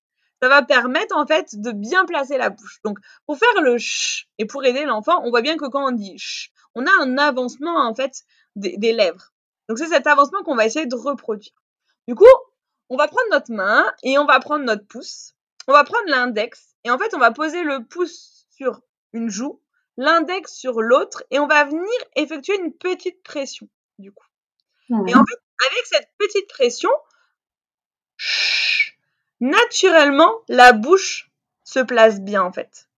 ça 0.42 0.50
va 0.50 0.64
permettre 0.64 1.16
en 1.18 1.26
fait 1.26 1.50
de 1.54 1.72
bien 1.72 2.06
placer 2.06 2.38
la 2.38 2.50
bouche. 2.50 2.80
Donc 2.84 2.98
pour 3.26 3.38
faire 3.38 3.62
le 3.62 3.78
ch 3.78 4.28
et 4.38 4.46
pour 4.46 4.66
aider 4.66 4.86
l'enfant, 4.86 5.22
on 5.24 5.30
voit 5.30 5.42
bien 5.42 5.58
que 5.58 5.68
quand 5.68 5.88
on 5.88 5.92
dit 5.92 6.18
ch, 6.18 6.52
on 6.76 6.86
a 6.86 6.92
un 7.02 7.18
avancement 7.18 7.78
en 7.88 7.94
fait 7.94 8.24
des, 8.56 8.78
des 8.78 8.94
lèvres. 8.94 9.34
Donc 9.70 9.78
c'est 9.78 9.88
cet 9.88 10.08
avancement 10.08 10.44
qu'on 10.44 10.56
va 10.56 10.66
essayer 10.66 10.88
de 10.88 10.96
reproduire. 10.96 11.54
Du 12.08 12.16
coup, 12.16 12.26
on 12.90 12.98
va 12.98 13.08
prendre 13.08 13.30
notre 13.32 13.54
main 13.54 13.86
et 14.04 14.18
on 14.18 14.26
va 14.26 14.40
prendre 14.40 14.66
notre 14.66 14.86
pouce. 14.88 15.36
On 15.68 15.72
va 15.74 15.84
prendre 15.84 16.10
l'index 16.10 16.76
et 16.84 16.90
en 16.90 16.98
fait, 16.98 17.14
on 17.14 17.20
va 17.20 17.32
poser 17.32 17.64
le 17.64 17.86
pouce 17.86 18.48
sur 18.50 18.82
une 19.14 19.30
joue, 19.30 19.62
l'index 19.96 20.54
sur 20.54 20.82
l'autre 20.82 21.24
et 21.30 21.40
on 21.40 21.48
va 21.48 21.66
venir 21.66 21.88
effectuer 22.16 22.58
une 22.58 22.74
petite 22.74 23.22
pression 23.24 23.70
du 24.00 24.12
coup. 24.12 24.26
Et 24.90 25.14
en 25.14 25.24
fait, 25.24 25.40
avec 25.68 25.86
cette 25.86 26.10
petite 26.18 26.50
pression, 26.50 26.90
naturellement, 29.40 30.34
la 30.48 30.74
bouche 30.74 31.30
se 31.64 31.80
place 31.80 32.22
bien 32.22 32.42
en 32.42 32.52
fait. 32.52 32.90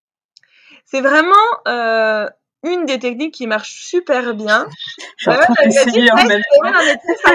C'est 0.85 1.01
vraiment 1.01 1.35
euh, 1.67 2.29
une 2.63 2.85
des 2.85 2.99
techniques 2.99 3.33
qui 3.33 3.47
marche 3.47 3.85
super 3.85 4.33
bien. 4.35 4.67
Je 5.17 5.31
suis 5.31 5.39
en 5.39 5.41
train 5.41 5.65
d'essayer 5.65 6.11
en 6.11 6.15
même 6.15 6.41
temps. 6.41 6.69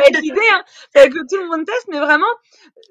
Être 0.07 0.21
l'idée, 0.21 0.41
hein. 0.53 0.65
que 0.95 1.27
tout 1.29 1.43
le 1.43 1.49
monde 1.49 1.65
teste, 1.65 1.89
mais 1.89 2.01
vraiment, 2.01 2.27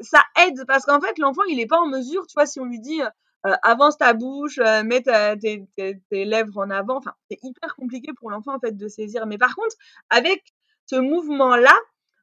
ça 0.01 0.23
aide 0.45 0.65
parce 0.67 0.85
qu'en 0.85 0.99
fait, 0.99 1.17
l'enfant, 1.17 1.43
il 1.47 1.57
n'est 1.57 1.67
pas 1.67 1.79
en 1.79 1.87
mesure, 1.87 2.27
tu 2.27 2.33
vois, 2.33 2.45
si 2.45 2.59
on 2.59 2.65
lui 2.65 2.79
dit 2.79 3.01
euh, 3.01 3.53
avance 3.63 3.97
ta 3.97 4.13
bouche, 4.13 4.59
euh, 4.59 4.83
mets 4.83 5.01
ta, 5.01 5.37
tes, 5.37 5.65
tes, 5.77 5.99
tes, 6.09 6.25
lèvres 6.25 6.57
en 6.57 6.69
avant, 6.69 6.97
enfin, 6.97 7.13
c'est 7.29 7.39
hyper 7.43 7.75
compliqué 7.75 8.11
pour 8.17 8.31
l'enfant, 8.31 8.55
en 8.55 8.59
fait, 8.59 8.75
de 8.75 8.87
saisir. 8.87 9.25
Mais 9.27 9.37
par 9.37 9.55
contre, 9.55 9.75
avec 10.09 10.43
ce 10.87 10.95
mouvement-là, 10.95 11.75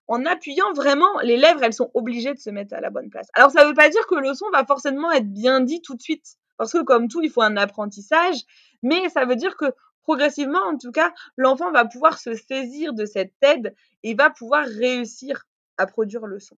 en 0.09 0.27
appuyant 0.27 0.73
vraiment, 0.75 1.21
les 1.23 1.37
lèvres, 1.37 1.63
elles 1.63 1.73
sont 1.73 1.91
obligées 1.95 2.35
de 2.35 2.39
se 2.39 2.51
mettre 2.51 2.75
à 2.75 2.81
la 2.81 2.91
bonne 2.91 3.09
place. 3.09 3.29
Alors, 3.35 3.51
ça 3.51 3.63
ne 3.63 3.69
veut 3.69 3.75
pas 3.75 3.89
dire 3.89 4.07
que 4.07 4.17
le 4.17 4.35
son 4.35 4.47
va 4.53 4.65
forcément 4.65 5.11
être 5.13 5.33
bien 5.33 5.61
dit 5.61 5.81
tout 5.81 5.95
de 5.95 6.03
suite. 6.03 6.37
Parce 6.59 6.73
que 6.73 6.83
comme 6.83 7.09
tout, 7.09 7.23
il 7.23 7.31
faut 7.31 7.43
un 7.43 7.57
apprentissage, 7.57 8.37
mais 8.83 9.09
ça 9.09 9.25
veut 9.25 9.37
dire 9.37 9.57
que 9.57 9.67
progressivement, 10.03 10.63
en 10.63 10.77
tout 10.77 10.93
cas, 10.93 11.13
l'enfant 11.37 11.71
va 11.73 11.85
pouvoir 11.85 12.19
se 12.19 12.35
saisir 12.35 12.93
de 12.93 13.05
cette 13.05 13.33
aide 13.43 13.75
et 14.03 14.15
va 14.15 14.31
pouvoir 14.31 14.67
réussir 14.67 15.45
à 15.79 15.87
produire 15.87 16.27
le 16.27 16.39
son. 16.39 16.57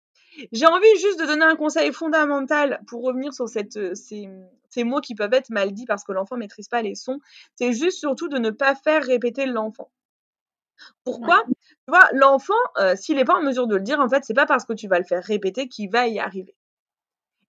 J'ai 0.52 0.66
envie 0.66 1.00
juste 1.00 1.20
de 1.20 1.26
donner 1.26 1.46
un 1.46 1.56
conseil 1.56 1.94
fondamental 1.94 2.82
pour 2.88 3.04
revenir 3.04 3.34
sur 3.34 3.48
cette, 3.48 3.78
euh, 3.78 3.94
ces, 3.94 4.28
ces 4.70 4.84
mots 4.84 5.02
qui 5.02 5.16
peuvent 5.16 5.34
être 5.34 5.52
mal 5.52 5.72
dits 5.72 5.86
parce 5.86 6.04
que 6.04 6.12
l'enfant 6.12 6.38
maîtrise 6.38 6.68
pas 6.68 6.82
les 6.82 6.96
sons. 6.96 7.20
C'est 7.56 7.74
juste 7.74 8.00
surtout 8.00 8.28
de 8.28 8.40
ne 8.40 8.50
pas 8.50 8.76
faire 8.76 9.04
répéter 9.04 9.46
l'enfant. 9.46 9.92
Pourquoi? 11.04 11.44
Tu 11.48 11.92
vois, 11.92 12.08
l'enfant, 12.14 12.54
euh, 12.78 12.96
s'il 12.96 13.18
n'est 13.18 13.26
pas 13.26 13.36
en 13.36 13.44
mesure 13.44 13.68
de 13.68 13.76
le 13.76 13.84
dire, 13.84 14.00
en 14.00 14.10
fait, 14.10 14.24
c'est 14.26 14.34
pas 14.34 14.46
parce 14.46 14.66
que 14.66 14.74
tu 14.74 14.88
vas 14.88 14.98
le 14.98 15.06
faire 15.06 15.24
répéter 15.24 15.68
qu'il 15.68 15.90
va 15.90 16.08
y 16.08 16.20
arriver. 16.20 16.56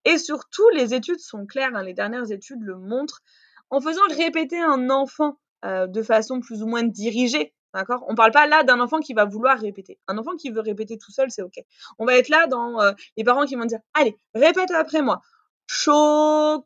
Et 0.05 0.19
surtout, 0.19 0.69
les 0.69 0.93
études 0.93 1.19
sont 1.19 1.45
claires, 1.45 1.75
hein, 1.75 1.83
les 1.83 1.93
dernières 1.93 2.31
études 2.31 2.61
le 2.61 2.77
montrent. 2.77 3.23
En 3.71 3.81
faisant 3.81 4.01
répéter 4.09 4.61
un 4.61 4.91
enfant 4.91 5.39
euh, 5.63 5.87
de 5.87 6.01
façon 6.01 6.39
plus 6.39 6.63
ou 6.63 6.67
moins 6.67 6.83
dirigée. 6.83 7.53
D'accord? 7.73 8.05
On 8.07 8.15
parle 8.15 8.31
pas 8.31 8.47
là 8.47 8.63
d'un 8.63 8.79
enfant 8.79 8.99
qui 8.99 9.13
va 9.13 9.25
vouloir 9.25 9.59
répéter. 9.59 9.99
Un 10.07 10.17
enfant 10.17 10.35
qui 10.37 10.49
veut 10.49 10.61
répéter 10.61 10.97
tout 10.97 11.11
seul, 11.11 11.29
c'est 11.29 11.41
OK. 11.41 11.59
On 11.99 12.05
va 12.05 12.15
être 12.15 12.29
là 12.29 12.47
dans 12.47 12.79
euh, 12.81 12.93
les 13.17 13.23
parents 13.23 13.45
qui 13.45 13.55
vont 13.55 13.65
dire 13.65 13.79
Allez, 13.93 14.17
répète 14.33 14.71
après 14.71 15.01
moi. 15.01 15.21
Chocolat. 15.67 16.63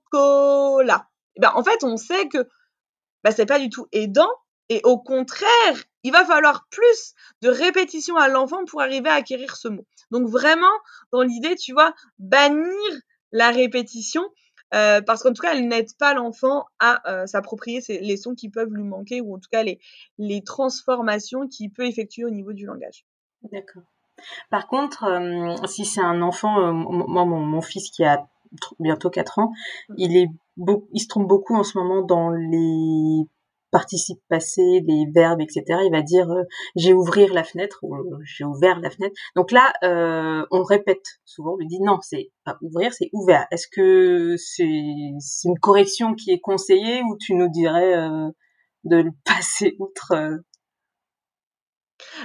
Et 1.35 1.41
ben, 1.41 1.51
en 1.55 1.63
fait, 1.63 1.83
on 1.83 1.97
sait 1.97 2.27
que 2.27 2.47
ben, 3.23 3.31
c'est 3.31 3.45
pas 3.45 3.59
du 3.59 3.69
tout 3.69 3.87
aidant. 3.91 4.29
Et 4.69 4.81
au 4.83 4.99
contraire, 4.99 5.83
il 6.03 6.11
va 6.11 6.25
falloir 6.25 6.67
plus 6.69 7.13
de 7.41 7.49
répétition 7.49 8.15
à 8.15 8.27
l'enfant 8.27 8.63
pour 8.65 8.81
arriver 8.81 9.09
à 9.09 9.15
acquérir 9.15 9.55
ce 9.55 9.67
mot. 9.67 9.85
Donc 10.11 10.27
vraiment, 10.29 10.67
dans 11.11 11.23
l'idée, 11.23 11.55
tu 11.55 11.73
vois, 11.73 11.93
bannir 12.19 12.91
la 13.31 13.49
répétition 13.51 14.23
euh, 14.73 15.01
parce 15.01 15.23
qu'en 15.23 15.33
tout 15.33 15.41
cas, 15.41 15.55
elle 15.55 15.67
n'aide 15.67 15.95
pas 15.97 16.13
l'enfant 16.13 16.65
à 16.79 17.01
euh, 17.11 17.25
s'approprier 17.25 17.81
les 18.01 18.17
sons 18.17 18.35
qui 18.35 18.49
peuvent 18.49 18.71
lui 18.71 18.83
manquer 18.83 19.21
ou 19.21 19.35
en 19.35 19.39
tout 19.39 19.49
cas 19.51 19.63
les, 19.63 19.79
les 20.17 20.43
transformations 20.43 21.47
qu'il 21.47 21.71
peut 21.71 21.85
effectuer 21.85 22.25
au 22.25 22.29
niveau 22.29 22.53
du 22.53 22.65
langage. 22.65 23.05
D'accord. 23.51 23.83
Par 24.49 24.67
contre, 24.67 25.05
euh, 25.05 25.55
si 25.67 25.85
c'est 25.85 26.01
un 26.01 26.21
enfant, 26.21 26.73
moi, 26.73 27.25
mon, 27.25 27.39
mon, 27.39 27.61
fils 27.61 27.89
qui 27.89 28.03
a 28.03 28.27
bientôt 28.79 29.09
4 29.09 29.39
ans, 29.39 29.53
mmh. 29.89 29.93
il 29.97 30.17
est 30.17 30.27
il 30.93 30.99
se 30.99 31.07
trompe 31.07 31.27
beaucoup 31.27 31.55
en 31.55 31.63
ce 31.63 31.77
moment 31.77 32.01
dans 32.01 32.31
les 32.31 33.25
participe 33.71 34.19
passé, 34.29 34.61
les 34.61 35.05
verbes, 35.13 35.41
etc. 35.41 35.63
Il 35.85 35.91
va 35.91 36.01
dire 36.01 36.29
euh, 36.29 36.43
j'ai 36.75 36.93
ouvrir 36.93 37.33
la 37.33 37.43
fenêtre 37.43 37.79
ou 37.83 37.95
j'ai 38.23 38.43
ouvert 38.43 38.79
la 38.79 38.89
fenêtre. 38.89 39.15
Donc 39.35 39.51
là, 39.51 39.73
euh, 39.83 40.45
on 40.51 40.63
répète 40.63 41.05
souvent, 41.25 41.53
on 41.53 41.57
lui 41.57 41.67
dit 41.67 41.81
non, 41.81 41.99
c'est 42.01 42.31
pas 42.45 42.57
ouvrir, 42.61 42.93
c'est 42.93 43.09
ouvert. 43.13 43.45
Est-ce 43.51 43.67
que 43.67 44.35
c'est 44.37 45.47
une 45.47 45.59
correction 45.59 46.13
qui 46.15 46.31
est 46.31 46.39
conseillée 46.39 47.01
ou 47.03 47.17
tu 47.19 47.35
nous 47.35 47.49
dirais 47.49 47.95
euh, 47.95 48.29
de 48.83 48.97
le 48.97 49.11
passer 49.25 49.75
outre 49.79 50.13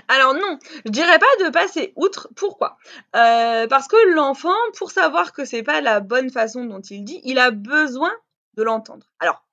alors 0.08 0.34
non, 0.34 0.58
je 0.84 0.90
dirais 0.90 1.18
pas 1.18 1.44
de 1.44 1.50
passer 1.50 1.92
outre. 1.96 2.28
Pourquoi? 2.36 2.76
Euh, 3.16 3.66
Parce 3.66 3.88
que 3.88 4.14
l'enfant, 4.14 4.54
pour 4.78 4.90
savoir 4.90 5.32
que 5.32 5.44
c'est 5.44 5.62
pas 5.62 5.80
la 5.80 6.00
bonne 6.00 6.30
façon 6.30 6.64
dont 6.64 6.80
il 6.80 7.04
dit, 7.04 7.20
il 7.24 7.38
a 7.38 7.50
besoin 7.50 8.12
de 8.56 8.62
l'entendre. 8.62 9.06
Alors, 9.18 9.43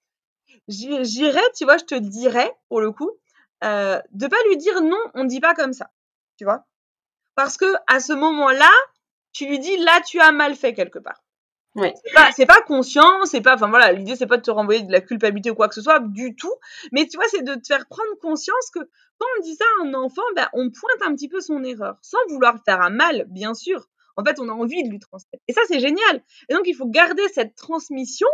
j'irais, 0.72 1.42
tu 1.56 1.66
vois, 1.66 1.78
je 1.78 1.86
te 1.86 1.96
dirais, 1.96 2.52
pour 2.70 2.82
le 2.82 2.92
coup, 2.92 3.12
euh, 3.64 4.02
de 4.12 4.28
pas 4.28 4.38
lui 4.50 4.58
dire 4.58 4.82
non, 4.82 5.00
on 5.14 5.26
dit 5.26 5.40
pas 5.40 5.54
comme 5.54 5.74
ça, 5.74 5.92
tu 6.38 6.46
vois 6.46 6.66
Parce 7.36 7.58
que 7.58 7.66
à 7.88 8.00
ce 8.00 8.14
moment-là, 8.14 8.72
tu 9.34 9.46
lui 9.46 9.60
dis 9.60 9.78
là, 9.78 10.02
tu 10.06 10.20
as 10.20 10.32
mal 10.32 10.56
fait 10.56 10.74
quelque 10.74 11.00
part. 11.00 11.24
Oui. 11.76 11.88
C'est 12.36 12.46
pas, 12.46 12.62
conscient, 12.64 13.24
c'est 13.24 13.40
pas, 13.40 13.56
enfin 13.56 13.70
voilà, 13.70 13.94
l'idée 13.94 14.18
c'est 14.18 14.28
pas 14.28 14.36
de 14.36 14.42
te 14.42 14.52
renvoyer 14.52 14.82
de 14.82 14.92
la 14.92 15.00
culpabilité 15.00 15.52
ou 15.52 15.56
quoi 15.56 15.70
que 15.70 15.76
ce 15.76 15.82
soit 15.82 16.00
du 16.00 16.36
tout, 16.36 16.54
mais 16.92 17.08
tu 17.08 17.16
vois, 17.16 17.26
c'est 17.30 17.44
de 17.44 17.56
te 17.56 17.66
faire 17.66 17.86
prendre 17.88 18.14
conscience 18.22 18.70
que 18.74 18.80
quand 18.80 19.28
on 19.38 19.42
dit 19.42 19.56
ça 19.56 19.64
à 19.80 19.86
un 19.86 19.94
enfant, 19.94 20.22
ben, 20.36 20.50
on 20.52 20.70
pointe 20.70 21.02
un 21.08 21.16
petit 21.16 21.30
peu 21.30 21.40
son 21.40 21.64
erreur, 21.64 21.98
sans 22.02 22.18
vouloir 22.28 22.58
faire 22.66 22.82
un 22.82 22.90
mal, 22.90 23.26
bien 23.30 23.54
sûr. 23.54 23.88
En 24.18 24.26
fait, 24.26 24.40
on 24.40 24.50
a 24.50 24.52
envie 24.52 24.84
de 24.84 24.90
lui 24.90 25.00
transmettre. 25.00 25.44
Et 25.48 25.54
ça, 25.54 25.62
c'est 25.68 25.80
génial. 25.80 26.22
Et 26.50 26.54
donc, 26.54 26.64
il 26.66 26.76
faut 26.76 26.88
garder 26.88 27.24
cette 27.34 27.56
transmission, 27.56 28.28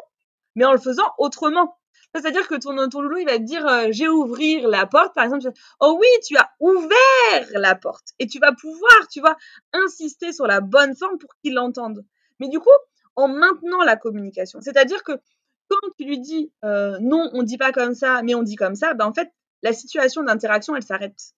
mais 0.56 0.66
en 0.66 0.72
le 0.72 0.80
faisant 0.80 1.08
autrement. 1.20 1.78
C'est-à-dire 2.16 2.48
que 2.48 2.56
ton, 2.56 2.90
ton 2.90 3.02
loulou, 3.02 3.18
il 3.18 3.26
va 3.26 3.38
te 3.38 3.44
dire, 3.44 3.66
euh, 3.68 3.88
j'ai 3.92 4.08
ouvrir 4.08 4.68
la 4.68 4.86
porte, 4.86 5.14
par 5.14 5.26
exemple. 5.26 5.50
Oh 5.80 5.98
oui, 6.00 6.08
tu 6.26 6.36
as 6.38 6.50
ouvert 6.60 7.48
la 7.54 7.76
porte. 7.76 8.10
Et 8.20 8.28
tu 8.28 8.40
vas 8.40 8.54
pouvoir, 8.54 9.08
tu 9.12 9.20
vois, 9.20 9.36
insister 9.74 10.32
sur 10.34 10.48
la 10.48 10.62
bonne 10.62 10.96
forme 10.96 11.18
pour 11.18 11.36
qu'il 11.44 11.54
l'entende. 11.54 12.04
Mais 12.40 12.48
du 12.48 12.60
coup, 12.60 12.70
en 13.18 13.28
maintenant 13.28 13.84
la 13.84 13.98
communication. 13.98 14.62
C'est-à-dire 14.62 15.04
que 15.04 15.14
quand 15.68 15.90
tu 15.98 16.06
lui 16.06 16.20
dis 16.20 16.52
euh, 16.64 16.98
non, 17.02 17.30
on 17.34 17.44
dit 17.44 17.58
pas 17.58 17.74
comme 17.74 17.94
ça, 17.94 18.22
mais 18.24 18.36
on 18.36 18.44
dit 18.44 18.56
comme 18.56 18.76
ça, 18.76 18.94
ben 18.94 19.06
en 19.06 19.14
fait, 19.14 19.30
la 19.64 19.74
situation 19.74 20.24
d'interaction, 20.24 20.76
elle 20.76 20.84
s'arrête. 20.84 21.34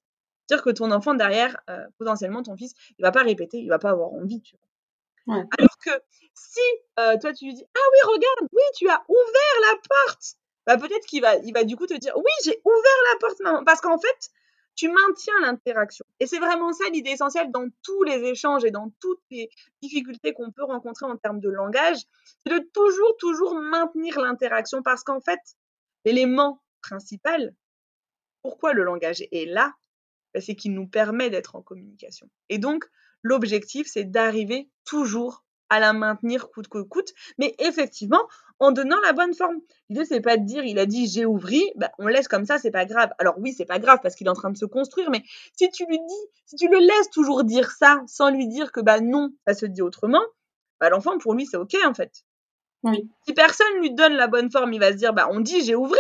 C'est-à-dire 0.46 0.64
que 0.64 0.70
ton 0.72 0.92
enfant 0.92 1.16
derrière, 1.16 1.58
euh, 1.70 1.86
potentiellement 1.98 2.44
ton 2.44 2.56
fils, 2.56 2.74
il 2.98 3.04
va 3.04 3.12
pas 3.12 3.24
répéter, 3.24 3.58
il 3.58 3.70
va 3.70 3.80
pas 3.80 3.92
avoir 3.92 4.14
envie. 4.14 4.42
Tu 4.42 4.56
vois. 4.56 5.36
Alors 5.36 5.78
que 5.84 5.92
si 6.34 6.60
euh, 7.00 7.18
toi 7.20 7.34
tu 7.34 7.46
lui 7.46 7.54
dis 7.54 7.64
ah 7.64 7.88
oui 7.92 8.14
regarde, 8.14 8.50
oui 8.52 8.64
tu 8.76 8.90
as 8.90 9.04
ouvert 9.08 9.72
la 9.72 9.78
porte, 10.08 10.36
bah 10.70 10.78
peut-être 10.78 11.08
qu'il 11.08 11.22
va, 11.22 11.36
il 11.38 11.52
va 11.52 11.64
du 11.64 11.76
coup 11.76 11.88
te 11.88 11.96
dire 11.96 12.14
oui 12.16 12.32
j'ai 12.44 12.62
ouvert 12.64 13.00
la 13.12 13.20
porte 13.20 13.40
maman, 13.40 13.64
parce 13.64 13.82
qu'en 13.82 13.98
fait 13.98 14.30
tu 14.76 14.88
maintiens 14.88 15.34
l'interaction. 15.42 16.06
Et 16.20 16.28
c'est 16.28 16.38
vraiment 16.38 16.72
ça 16.74 16.88
l'idée 16.90 17.10
essentielle 17.10 17.52
dans 17.52 17.68
tous 17.84 18.04
les 18.04 18.24
échanges 18.24 18.64
et 18.64 18.72
dans 18.72 18.94
toutes 19.02 19.20
les 19.32 19.50
difficultés 19.82 20.32
qu'on 20.32 20.52
peut 20.52 20.64
rencontrer 20.64 21.08
en 21.08 21.18
termes 21.18 21.40
de 21.40 21.50
langage, 21.50 21.98
c'est 22.44 22.54
de 22.54 22.60
toujours, 22.72 23.18
toujours 23.18 23.56
maintenir 23.56 24.22
l'interaction 24.22 24.82
parce 24.84 25.04
qu'en 25.04 25.20
fait, 25.20 25.40
l'élément 26.06 26.62
principal, 26.82 27.54
pourquoi 28.42 28.72
le 28.72 28.84
langage 28.84 29.22
est 29.32 29.52
là, 29.52 29.74
bah, 30.34 30.40
c'est 30.40 30.56
qu'il 30.56 30.74
nous 30.74 30.88
permet 30.88 31.30
d'être 31.30 31.56
en 31.56 31.62
communication. 31.62 32.30
Et 32.48 32.58
donc, 32.58 32.86
l'objectif, 33.22 33.88
c'est 33.88 34.06
d'arriver 34.06 34.70
toujours 34.86 35.44
à 35.70 35.80
la 35.80 35.94
maintenir 35.94 36.50
coûte 36.50 36.68
que 36.68 36.80
coûte, 36.80 37.14
mais 37.38 37.56
effectivement, 37.60 38.22
en 38.60 38.72
donnant 38.72 39.00
la 39.02 39.14
bonne 39.14 39.34
forme. 39.34 39.58
L'idée, 39.90 40.06
c'est 40.06 40.22
pas 40.22 40.38
de 40.38 40.46
dire, 40.46 40.64
il 40.66 40.80
a 40.80 40.86
dit 40.86 41.08
j'ai 41.08 41.26
ouvri, 41.26 41.64
bah, 41.76 41.92
on 41.98 42.08
laisse 42.08 42.28
comme 42.28 42.46
ça, 42.46 42.58
c'est 42.58 42.72
pas 42.72 42.86
grave. 42.86 43.10
Alors 43.18 43.36
oui, 43.38 43.54
c'est 43.54 43.66
pas 43.66 43.80
grave 43.80 44.00
parce 44.04 44.16
qu'il 44.16 44.28
est 44.28 44.30
en 44.30 44.36
train 44.36 44.52
de 44.52 44.58
se 44.58 44.66
construire, 44.66 45.10
mais 45.10 45.24
si 45.58 45.70
tu 45.72 45.86
lui 45.86 45.98
dis, 45.98 46.30
si 46.46 46.56
tu 46.56 46.68
le 46.68 46.80
laisses 46.80 47.10
toujours 47.10 47.44
dire 47.44 47.72
ça 47.72 48.02
sans 48.08 48.30
lui 48.30 48.48
dire 48.48 48.72
que 48.72 48.82
bah 48.82 49.00
non, 49.00 49.30
ça 49.48 49.54
se 49.54 49.66
dit 49.66 49.82
autrement, 49.82 50.24
bah, 50.80 50.90
l'enfant, 50.90 51.18
pour 51.18 51.34
lui, 51.34 51.46
c'est 51.46 51.58
ok 51.58 51.76
en 51.86 51.94
fait. 51.94 52.24
Oui. 52.84 53.10
Si 53.26 53.34
personne 53.34 53.80
lui 53.80 53.92
donne 53.92 54.14
la 54.14 54.28
bonne 54.28 54.52
forme, 54.52 54.74
il 54.74 54.80
va 54.80 54.92
se 54.92 54.98
dire, 54.98 55.14
bah 55.14 55.28
on 55.32 55.40
dit 55.40 55.62
j'ai 55.64 55.76
ouvri. 55.76 56.00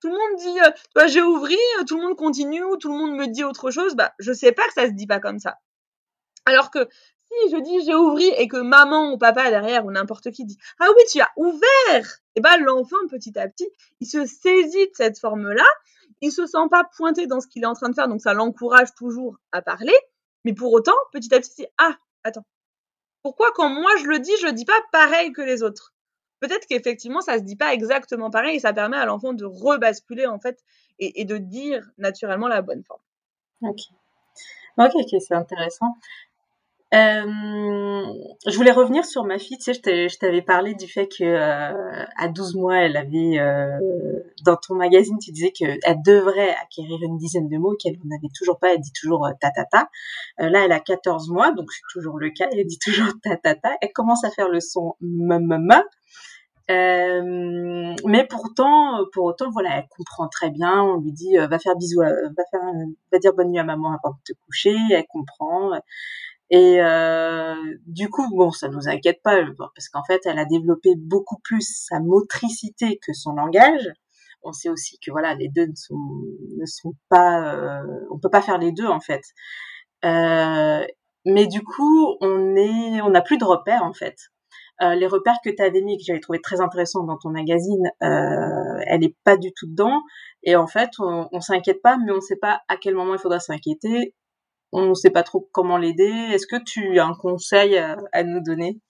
Tout 0.00 0.08
le 0.08 0.14
monde 0.14 0.38
dit, 0.38 0.60
euh, 1.00 1.08
j'ai 1.08 1.22
ouvri, 1.22 1.56
euh, 1.80 1.84
tout 1.84 1.96
le 1.96 2.02
monde 2.02 2.16
continue, 2.16 2.62
ou 2.62 2.76
tout 2.76 2.92
le 2.92 2.98
monde 2.98 3.16
me 3.16 3.26
dit 3.26 3.42
autre 3.42 3.70
chose, 3.70 3.94
bah 3.94 4.12
je 4.18 4.34
sais 4.34 4.52
pas 4.52 4.66
que 4.66 4.74
ça 4.74 4.86
se 4.86 4.92
dit 4.92 5.06
pas 5.06 5.18
comme 5.18 5.38
ça. 5.38 5.56
Alors 6.46 6.70
que 6.70 6.88
je 7.50 7.60
dis 7.62 7.84
j'ai 7.84 7.94
ouvri 7.94 8.26
et 8.38 8.48
que 8.48 8.56
maman 8.56 9.12
ou 9.12 9.18
papa 9.18 9.50
derrière 9.50 9.84
ou 9.86 9.90
n'importe 9.90 10.30
qui 10.30 10.44
dit 10.44 10.58
ah 10.80 10.86
oui 10.96 11.02
tu 11.10 11.20
as 11.20 11.30
ouvert, 11.36 11.62
et 11.96 12.36
eh 12.36 12.40
ben 12.40 12.56
l'enfant 12.58 12.96
petit 13.10 13.38
à 13.38 13.48
petit 13.48 13.68
il 14.00 14.06
se 14.06 14.24
saisit 14.26 14.86
de 14.86 14.94
cette 14.94 15.18
forme 15.18 15.52
là, 15.52 15.66
il 16.20 16.32
se 16.32 16.46
sent 16.46 16.68
pas 16.70 16.84
pointé 16.96 17.26
dans 17.26 17.40
ce 17.40 17.46
qu'il 17.46 17.62
est 17.62 17.66
en 17.66 17.74
train 17.74 17.88
de 17.88 17.94
faire 17.94 18.08
donc 18.08 18.20
ça 18.20 18.34
l'encourage 18.34 18.94
toujours 18.94 19.36
à 19.52 19.62
parler, 19.62 19.96
mais 20.44 20.54
pour 20.54 20.72
autant 20.72 20.96
petit 21.12 21.34
à 21.34 21.40
petit 21.40 21.52
c'est 21.54 21.70
ah 21.78 21.96
attends 22.24 22.44
pourquoi 23.22 23.50
quand 23.54 23.68
moi 23.68 23.90
je 24.00 24.06
le 24.06 24.18
dis 24.18 24.32
je 24.42 24.48
dis 24.48 24.64
pas 24.66 24.80
pareil 24.92 25.32
que 25.32 25.42
les 25.42 25.62
autres? 25.62 25.92
Peut-être 26.40 26.66
qu'effectivement 26.66 27.22
ça 27.22 27.38
se 27.38 27.42
dit 27.42 27.56
pas 27.56 27.72
exactement 27.72 28.30
pareil 28.30 28.56
et 28.56 28.60
ça 28.60 28.72
permet 28.74 28.98
à 28.98 29.06
l'enfant 29.06 29.32
de 29.32 29.44
rebasculer 29.46 30.26
en 30.26 30.38
fait 30.38 30.62
et, 30.98 31.22
et 31.22 31.24
de 31.24 31.38
dire 31.38 31.88
naturellement 31.96 32.48
la 32.48 32.60
bonne 32.60 32.84
forme. 32.84 33.00
Ok. 33.62 33.78
Ok, 34.76 34.90
ok, 34.94 35.20
c'est 35.20 35.34
intéressant. 35.34 35.96
Euh, 36.94 38.04
je 38.46 38.56
voulais 38.56 38.70
revenir 38.70 39.04
sur 39.04 39.24
ma 39.24 39.38
fille. 39.38 39.58
Tu 39.58 39.74
sais, 39.74 40.08
je 40.08 40.18
t'avais 40.18 40.42
parlé 40.42 40.74
du 40.74 40.86
fait 40.86 41.08
que 41.08 41.24
euh, 41.24 42.04
à 42.16 42.28
12 42.28 42.54
mois, 42.54 42.76
elle 42.76 42.96
avait 42.96 43.38
euh, 43.38 43.78
dans 44.44 44.56
ton 44.56 44.76
magazine, 44.76 45.18
tu 45.18 45.32
disais 45.32 45.50
qu'elle 45.50 45.80
devrait 46.04 46.54
acquérir 46.62 47.02
une 47.02 47.16
dizaine 47.16 47.48
de 47.48 47.58
mots 47.58 47.74
qu'elle 47.76 47.96
n'avait 48.04 48.32
toujours 48.36 48.58
pas. 48.60 48.74
Elle 48.74 48.80
dit 48.80 48.92
toujours 48.92 49.28
ta 49.40 49.50
ta 49.50 49.64
ta. 49.64 49.88
là, 50.38 50.64
elle 50.64 50.72
a 50.72 50.80
14 50.80 51.30
mois, 51.30 51.52
donc 51.52 51.72
c'est 51.72 51.82
toujours 51.92 52.18
le 52.18 52.30
cas. 52.30 52.46
Elle 52.52 52.64
dit 52.66 52.78
toujours 52.78 53.12
ta 53.22 53.36
ta 53.36 53.56
ta. 53.56 53.76
Elle 53.80 53.92
commence 53.92 54.24
à 54.24 54.30
faire 54.30 54.48
le 54.48 54.60
son 54.60 54.94
m 55.02 55.32
m 55.50 55.52
m. 55.70 55.82
Euh, 56.70 57.94
mais 58.06 58.26
pourtant, 58.26 59.04
pour 59.12 59.24
autant, 59.24 59.50
voilà, 59.50 59.78
elle 59.78 59.88
comprend 59.90 60.28
très 60.28 60.50
bien. 60.50 60.82
On 60.82 61.00
lui 61.00 61.12
dit, 61.12 61.36
va 61.36 61.58
faire 61.58 61.76
bisous, 61.76 62.00
va 62.00 63.18
dire 63.18 63.34
bonne 63.34 63.50
nuit 63.50 63.58
à 63.58 63.64
maman 63.64 63.88
avant 63.90 64.14
de 64.14 64.32
te 64.32 64.32
coucher. 64.46 64.76
Elle 64.90 65.06
comprend. 65.06 65.72
Et 66.50 66.80
euh, 66.80 67.54
du 67.86 68.08
coup, 68.10 68.28
bon, 68.36 68.50
ça 68.50 68.68
nous 68.68 68.88
inquiète 68.88 69.22
pas 69.22 69.40
parce 69.74 69.88
qu'en 69.88 70.04
fait, 70.04 70.20
elle 70.26 70.38
a 70.38 70.44
développé 70.44 70.90
beaucoup 70.96 71.38
plus 71.42 71.86
sa 71.88 72.00
motricité 72.00 72.98
que 73.04 73.12
son 73.12 73.32
langage. 73.32 73.90
On 74.42 74.52
sait 74.52 74.68
aussi 74.68 74.98
que 74.98 75.10
voilà, 75.10 75.34
les 75.34 75.48
deux 75.48 75.66
ne 75.66 76.66
sont, 76.66 76.94
pas, 77.08 77.54
euh, 77.54 78.06
on 78.10 78.18
peut 78.18 78.30
pas 78.30 78.42
faire 78.42 78.58
les 78.58 78.72
deux 78.72 78.86
en 78.86 79.00
fait. 79.00 79.22
Euh, 80.04 80.86
mais 81.24 81.46
du 81.46 81.62
coup, 81.62 82.16
on 82.20 82.56
est, 82.56 83.00
on 83.00 83.10
n'a 83.10 83.22
plus 83.22 83.38
de 83.38 83.44
repères 83.44 83.82
en 83.82 83.94
fait. 83.94 84.16
Euh, 84.82 84.94
les 84.96 85.06
repères 85.06 85.38
que 85.44 85.50
tu 85.50 85.62
avais 85.62 85.80
mis, 85.80 85.96
que 85.96 86.04
j'avais 86.04 86.20
trouvé 86.20 86.40
très 86.40 86.60
intéressants 86.60 87.04
dans 87.04 87.16
ton 87.16 87.30
magazine, 87.30 87.86
euh, 88.02 88.80
elle 88.86 89.04
est 89.04 89.16
pas 89.24 89.36
du 89.36 89.52
tout 89.54 89.66
dedans. 89.66 90.02
Et 90.42 90.56
en 90.56 90.66
fait, 90.66 90.90
on, 90.98 91.28
on 91.32 91.40
s'inquiète 91.40 91.80
pas, 91.82 91.96
mais 91.96 92.12
on 92.12 92.16
ne 92.16 92.20
sait 92.20 92.36
pas 92.36 92.60
à 92.68 92.76
quel 92.76 92.94
moment 92.94 93.14
il 93.14 93.20
faudra 93.20 93.40
s'inquiéter 93.40 94.14
on 94.74 94.88
ne 94.88 94.94
sait 94.94 95.10
pas 95.10 95.22
trop 95.22 95.48
comment 95.52 95.78
l'aider. 95.78 96.12
Est-ce 96.32 96.46
que 96.46 96.62
tu 96.62 96.98
as 96.98 97.06
un 97.06 97.14
conseil 97.14 97.78
à, 97.78 98.24
nous 98.24 98.40
donner? 98.40 98.80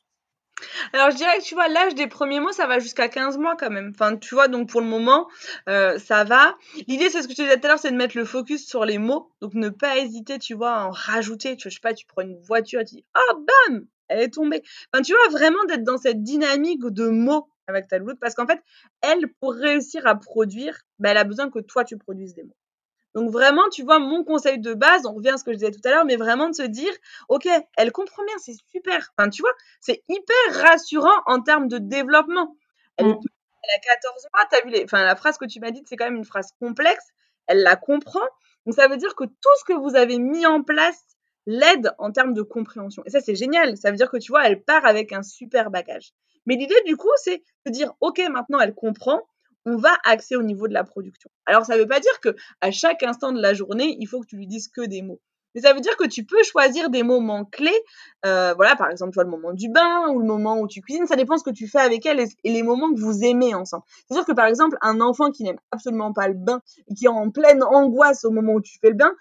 Alors 0.93 1.11
je 1.11 1.17
dirais 1.17 1.39
que 1.39 1.43
tu 1.43 1.55
vois 1.55 1.69
l'âge 1.69 1.95
des 1.95 2.07
premiers 2.07 2.41
mots 2.41 2.53
ça 2.53 2.67
va 2.67 2.79
jusqu'à 2.79 3.09
15 3.09 3.37
mois 3.39 3.55
quand 3.57 3.71
même. 3.71 3.93
Enfin 3.95 4.17
tu 4.17 4.35
vois 4.35 4.49
donc 4.49 4.71
pour 4.71 4.81
le 4.81 4.87
moment 4.87 5.29
euh, 5.69 5.99
ça 5.99 6.25
va. 6.25 6.57
L'idée 6.89 7.11
c'est 7.11 7.23
ce 7.23 7.29
que 7.29 7.35
je 7.35 7.39
te 7.39 7.43
disais 7.43 7.61
tout 7.61 7.67
à 7.67 7.69
l'heure 7.71 7.79
c'est 7.79 7.91
de 7.91 7.97
mettre 7.97 8.17
le 8.17 8.25
focus 8.25 8.67
sur 8.67 8.85
les 8.85 8.99
mots 8.99 9.31
donc 9.43 9.53
ne 9.55 9.69
pas 9.69 9.99
hésiter 9.99 10.39
tu 10.39 10.55
vois 10.55 10.75
à 10.75 10.87
en 10.87 10.91
rajouter. 10.91 11.57
Tu 11.57 11.69
vois, 11.69 11.75
sais 11.75 11.81
pas 11.83 11.93
tu 11.93 12.07
prends 12.07 12.23
une 12.23 12.41
voiture 12.41 12.81
tu 12.81 12.97
dis 12.97 13.05
oh 13.19 13.45
bam 13.69 13.87
elle 14.09 14.21
est 14.21 14.33
tombée. 14.33 14.63
Enfin 14.93 15.03
tu 15.03 15.13
vois 15.13 15.39
vraiment 15.39 15.65
d'être 15.65 15.85
dans 15.85 15.99
cette 15.99 16.23
dynamique 16.23 16.85
de 16.85 17.09
mots 17.09 17.49
avec 17.67 17.89
ta 17.89 17.99
louloute 17.99 18.21
parce 18.21 18.35
qu'en 18.35 18.47
fait 18.47 18.63
elle 19.03 19.29
pour 19.41 19.55
réussir 19.55 20.07
à 20.07 20.15
produire 20.15 20.79
ben, 20.99 21.11
elle 21.11 21.19
a 21.19 21.25
besoin 21.25 21.51
que 21.51 21.59
toi 21.59 21.85
tu 21.85 21.99
produises 21.99 22.35
des 22.35 22.45
mots. 22.45 22.57
Donc 23.15 23.31
vraiment, 23.31 23.69
tu 23.71 23.85
vois, 23.85 23.99
mon 23.99 24.25
conseil 24.25 24.59
de 24.59 24.75
base, 24.75 25.07
on 25.07 25.15
revient 25.15 25.31
à 25.31 25.37
ce 25.37 25.45
que 25.45 25.53
je 25.53 25.59
disais 25.59 25.71
tout 25.71 25.81
à 25.85 25.91
l'heure, 25.91 26.05
mais 26.05 26.17
vraiment 26.17 26.49
de 26.49 26.55
se 26.55 26.63
dire, 26.63 26.93
ok, 27.29 27.49
elle 27.77 27.93
comprend 27.93 28.25
bien, 28.25 28.35
c'est 28.39 28.57
super. 28.73 29.13
Enfin, 29.17 29.31
tu 29.31 29.43
vois, 29.43 29.53
c'est 29.81 30.03
hyper 30.09 30.63
rassurant 30.63 31.23
en 31.27 31.41
termes 31.41 31.69
de 31.69 31.79
développement. 31.79 32.57
Elle, 32.97 33.07
est, 33.07 33.15
mmh. 33.15 33.21
elle 33.63 33.75
a 33.77 33.79
14 33.79 34.27
mois, 34.35 34.45
t'as 34.51 34.65
vu 34.65 34.71
les, 34.71 34.85
enfin, 34.85 35.05
la 35.05 35.15
phrase 35.17 35.39
que 35.39 35.45
tu 35.45 35.61
m'as 35.61 35.71
dite, 35.71 35.87
c'est 35.89 35.97
quand 35.97 36.07
même 36.07 36.17
une 36.17 36.25
phrase 36.25 36.51
complexe. 36.59 37.05
Elle 37.47 37.63
la 37.63 37.77
comprend. 37.77 38.27
Donc 38.67 38.75
ça 38.75 38.89
veut 38.89 38.97
dire 38.97 39.15
que 39.15 39.25
tout 39.25 39.55
ce 39.61 39.65
que 39.65 39.75
vous 39.75 39.95
avez 39.95 40.19
mis 40.19 40.47
en 40.47 40.63
place 40.63 41.01
l'aide 41.47 41.93
en 41.99 42.11
termes 42.11 42.35
de 42.35 42.43
compréhension. 42.43 43.03
Et 43.07 43.11
ça, 43.11 43.21
c'est 43.21 43.35
génial. 43.35 43.77
Ça 43.77 43.91
veut 43.91 43.97
dire 43.97 44.11
que 44.11 44.17
tu 44.17 44.33
vois, 44.33 44.47
elle 44.47 44.63
part 44.63 44.87
avec 44.87 45.13
un 45.13 45.23
super 45.23 45.71
bagage. 45.71 46.13
Mais 46.47 46.57
l'idée, 46.57 46.81
du 46.87 46.97
coup, 46.97 47.11
c'est 47.17 47.43
de 47.67 47.71
dire, 47.71 47.93
OK, 48.01 48.21
maintenant, 48.31 48.61
elle 48.61 48.75
comprend 48.75 49.23
on 49.67 49.77
va 49.77 49.97
axer 50.05 50.37
au 50.37 50.43
niveau 50.43 50.69
de 50.69 50.75
la 50.75 50.85
production. 50.85 51.31
Alors, 51.47 51.65
ça 51.65 51.75
ne 51.75 51.81
veut 51.81 51.89
pas 51.89 52.01
dire 52.01 52.21
que 52.21 52.35
à 52.61 52.71
chaque 52.71 53.03
instant 53.03 53.33
de 53.33 53.41
la 53.41 53.55
journée, 53.55 53.97
il 53.99 54.07
faut 54.07 54.21
que 54.21 54.27
tu 54.27 54.37
lui 54.37 54.47
dises 54.47 54.69
que 54.69 54.83
des 54.83 55.03
mots. 55.03 55.21
Mais 55.55 55.61
ça 55.61 55.73
veut 55.73 55.81
dire 55.81 55.97
que 55.97 56.07
tu 56.07 56.25
peux 56.25 56.43
choisir 56.43 56.91
des 56.91 57.03
moments 57.03 57.45
clés. 57.45 57.81
Euh, 58.27 58.55
voilà, 58.55 58.75
par 58.75 58.91
exemple, 58.91 59.13
toi, 59.13 59.23
le 59.23 59.31
moment 59.31 59.53
du 59.53 59.69
bain 59.69 60.09
ou 60.09 60.19
le 60.19 60.27
moment 60.27 60.59
où 60.59 60.67
tu 60.67 60.81
cuisines, 60.81 61.07
ça 61.07 61.17
dépend 61.17 61.37
ce 61.37 61.45
que 61.45 61.51
tu 61.51 61.69
fais 61.69 61.79
avec 61.79 62.05
elle 62.07 62.21
et, 62.21 62.29
les 62.45 62.63
moments 62.63 62.93
que 62.93 62.99
vous 62.99 63.23
aimez 63.23 63.55
ensemble. 63.55 63.85
C'est-à-dire 63.89 64.27
que, 64.27 64.33
par 64.33 64.47
exemple, 64.47 64.77
un 64.83 65.01
enfant 65.01 65.31
qui 65.31 65.45
n'aime 65.45 65.59
absolument 65.71 66.13
pas 66.13 66.27
le 66.27 66.35
bain 66.35 66.61
et 66.89 66.95
qui 66.95 67.05
est 67.05 67.09
en 67.09 67.31
pleine 67.31 67.63
angoisse 67.63 68.25
au 68.25 68.31
moment 68.31 68.55
où 68.55 68.61
tu 68.61 68.79
fais 68.81 68.89
le 68.89 68.97
bain, 68.97 69.15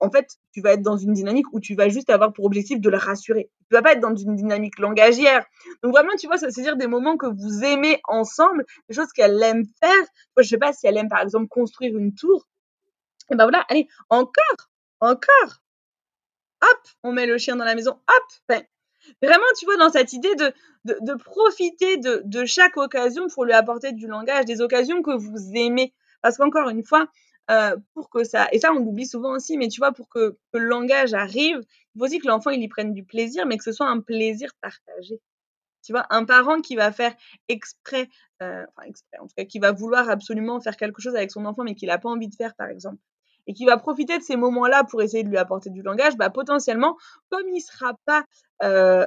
en 0.00 0.10
fait, 0.10 0.38
tu 0.52 0.62
vas 0.62 0.72
être 0.72 0.82
dans 0.82 0.96
une 0.96 1.12
dynamique 1.12 1.46
où 1.52 1.60
tu 1.60 1.74
vas 1.74 1.88
juste 1.88 2.08
avoir 2.10 2.32
pour 2.32 2.46
objectif 2.46 2.80
de 2.80 2.88
la 2.88 2.98
rassurer. 2.98 3.50
Tu 3.68 3.76
vas 3.76 3.82
pas 3.82 3.92
être 3.92 4.00
dans 4.00 4.16
une 4.16 4.34
dynamique 4.34 4.78
langagière. 4.78 5.44
Donc 5.82 5.92
vraiment, 5.92 6.16
tu 6.18 6.26
vois, 6.26 6.38
c'est 6.38 6.50
dire 6.62 6.76
des 6.76 6.86
moments 6.86 7.18
que 7.18 7.26
vous 7.26 7.64
aimez 7.64 8.00
ensemble, 8.08 8.64
des 8.88 8.94
choses 8.94 9.12
qu'elle 9.12 9.40
aime 9.42 9.64
faire. 9.82 10.04
Moi, 10.36 10.42
je 10.42 10.48
sais 10.48 10.58
pas 10.58 10.72
si 10.72 10.86
elle 10.86 10.96
aime 10.96 11.10
par 11.10 11.20
exemple 11.20 11.48
construire 11.48 11.96
une 11.96 12.14
tour. 12.14 12.46
Et 13.30 13.36
ben 13.36 13.44
voilà, 13.44 13.64
allez, 13.68 13.88
encore, 14.08 14.70
encore. 15.00 15.62
Hop, 16.62 16.80
on 17.02 17.12
met 17.12 17.26
le 17.26 17.38
chien 17.38 17.56
dans 17.56 17.64
la 17.64 17.74
maison. 17.74 17.92
Hop. 17.92 18.58
vraiment, 19.22 19.44
tu 19.58 19.66
vois, 19.66 19.76
dans 19.76 19.90
cette 19.90 20.12
idée 20.14 20.34
de, 20.34 20.52
de, 20.84 21.14
profiter 21.14 21.98
de, 21.98 22.22
de 22.24 22.44
chaque 22.46 22.76
occasion 22.76 23.28
pour 23.28 23.44
lui 23.44 23.52
apporter 23.52 23.92
du 23.92 24.06
langage, 24.06 24.46
des 24.46 24.60
occasions 24.60 25.02
que 25.02 25.16
vous 25.16 25.52
aimez. 25.54 25.94
Parce 26.22 26.36
qu'encore 26.36 26.68
une 26.68 26.84
fois, 26.84 27.06
euh, 27.50 27.76
pour 27.94 28.10
que 28.10 28.24
ça, 28.24 28.48
et 28.52 28.58
ça 28.58 28.72
on 28.72 28.78
l'oublie 28.78 29.06
souvent 29.06 29.32
aussi, 29.32 29.56
mais 29.58 29.68
tu 29.68 29.80
vois, 29.80 29.92
pour 29.92 30.08
que, 30.08 30.38
le 30.52 30.60
langage 30.60 31.14
arrive, 31.14 31.60
il 31.94 31.98
faut 31.98 32.04
aussi 32.04 32.18
que 32.18 32.28
l'enfant 32.28 32.50
il 32.50 32.62
y 32.62 32.68
prenne 32.68 32.92
du 32.92 33.04
plaisir, 33.04 33.46
mais 33.46 33.58
que 33.58 33.64
ce 33.64 33.72
soit 33.72 33.88
un 33.88 34.00
plaisir 34.00 34.50
partagé. 34.60 35.20
Tu 35.82 35.92
vois, 35.92 36.06
un 36.10 36.24
parent 36.24 36.60
qui 36.60 36.76
va 36.76 36.92
faire 36.92 37.14
exprès, 37.48 38.08
euh, 38.42 38.64
enfin 38.68 38.86
exprès, 38.86 39.18
en 39.18 39.26
tout 39.26 39.34
cas, 39.36 39.44
qui 39.44 39.58
va 39.58 39.72
vouloir 39.72 40.10
absolument 40.10 40.60
faire 40.60 40.76
quelque 40.76 41.00
chose 41.00 41.16
avec 41.16 41.30
son 41.30 41.46
enfant, 41.46 41.64
mais 41.64 41.74
qu'il 41.74 41.88
n'a 41.88 41.98
pas 41.98 42.10
envie 42.10 42.28
de 42.28 42.34
faire, 42.34 42.54
par 42.54 42.68
exemple, 42.68 42.98
et 43.46 43.54
qui 43.54 43.64
va 43.64 43.78
profiter 43.78 44.18
de 44.18 44.22
ces 44.22 44.36
moments-là 44.36 44.84
pour 44.84 45.02
essayer 45.02 45.24
de 45.24 45.30
lui 45.30 45.38
apporter 45.38 45.70
du 45.70 45.82
langage, 45.82 46.16
bah 46.16 46.30
potentiellement, 46.30 46.96
comme 47.30 47.48
il 47.48 47.60
sera 47.60 47.94
pas 48.04 48.24
euh, 48.62 49.06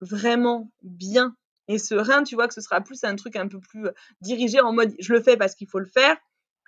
vraiment 0.00 0.70
bien 0.82 1.34
et 1.68 1.78
serein, 1.78 2.22
tu 2.22 2.34
vois 2.34 2.48
que 2.48 2.54
ce 2.54 2.60
sera 2.60 2.80
plus 2.80 3.04
un 3.04 3.16
truc 3.16 3.36
un 3.36 3.48
peu 3.48 3.60
plus 3.60 3.88
dirigé 4.20 4.60
en 4.60 4.72
mode 4.72 4.94
je 4.98 5.12
le 5.12 5.22
fais 5.22 5.36
parce 5.36 5.54
qu'il 5.54 5.68
faut 5.68 5.78
le 5.78 5.86
faire, 5.86 6.16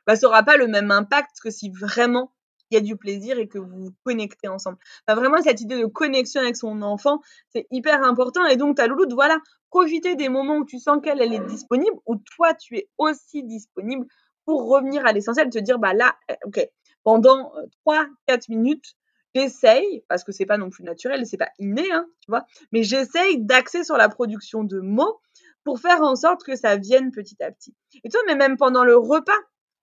bah, 0.07 0.17
ça 0.17 0.27
n'aura 0.27 0.43
pas 0.43 0.57
le 0.57 0.67
même 0.67 0.91
impact 0.91 1.41
que 1.43 1.51
si 1.51 1.71
vraiment 1.71 2.33
il 2.71 2.75
y 2.75 2.79
a 2.79 2.81
du 2.81 2.97
plaisir 2.97 3.39
et 3.39 3.47
que 3.47 3.59
vous 3.59 3.85
vous 3.85 3.95
connectez 4.05 4.49
ensemble. 4.49 4.79
Vraiment, 5.07 5.41
cette 5.43 5.61
idée 5.61 5.79
de 5.79 5.87
connexion 5.87 6.41
avec 6.41 6.57
son 6.57 6.83
enfant, 6.83 7.21
c'est 7.51 7.67
hyper 7.71 8.03
important. 8.03 8.45
Et 8.47 8.57
donc, 8.57 8.77
ta 8.77 8.87
louloute, 8.87 9.13
voilà, 9.13 9.39
profiter 9.71 10.17
des 10.17 10.29
moments 10.29 10.57
où 10.57 10.65
tu 10.65 10.79
sens 10.79 10.99
qu'elle, 11.03 11.21
elle 11.21 11.35
est 11.35 11.47
disponible, 11.47 11.97
où 12.07 12.17
toi, 12.37 12.55
tu 12.55 12.77
es 12.77 12.89
aussi 12.99 13.43
disponible 13.43 14.07
pour 14.45 14.69
revenir 14.69 15.07
à 15.07 15.13
l'essentiel, 15.13 15.51
te 15.51 15.59
dire, 15.59 15.79
bah 15.79 15.95
là, 15.95 16.17
eh, 16.29 16.35
ok, 16.45 16.69
pendant 17.03 17.53
3-4 17.87 18.05
euh, 18.31 18.37
minutes, 18.49 18.95
j'essaye, 19.35 20.05
parce 20.09 20.25
que 20.25 20.33
c'est 20.33 20.47
pas 20.47 20.59
non 20.59 20.71
plus 20.71 20.85
naturel, 20.85 21.27
c'est 21.27 21.37
pas 21.37 21.51
inné, 21.59 21.91
hein, 21.93 22.07
tu 22.21 22.31
vois, 22.31 22.47
mais 22.73 22.83
j'essaye 22.83 23.39
d'axer 23.39 23.85
sur 23.85 23.97
la 23.97 24.09
production 24.09 24.65
de 24.65 24.81
mots 24.81 25.21
pour 25.65 25.81
faire 25.81 26.03
en 26.03 26.15
sorte 26.15 26.45
que 26.45 26.57
ça 26.57 26.77
vienne 26.77 27.11
petit 27.11 27.43
à 27.43 27.51
petit. 27.51 27.75
Et 28.05 28.11
toi, 28.11 28.21
mais 28.27 28.37
même 28.37 28.57
pendant 28.57 28.85
le 28.85 28.97
repas, 28.97 29.33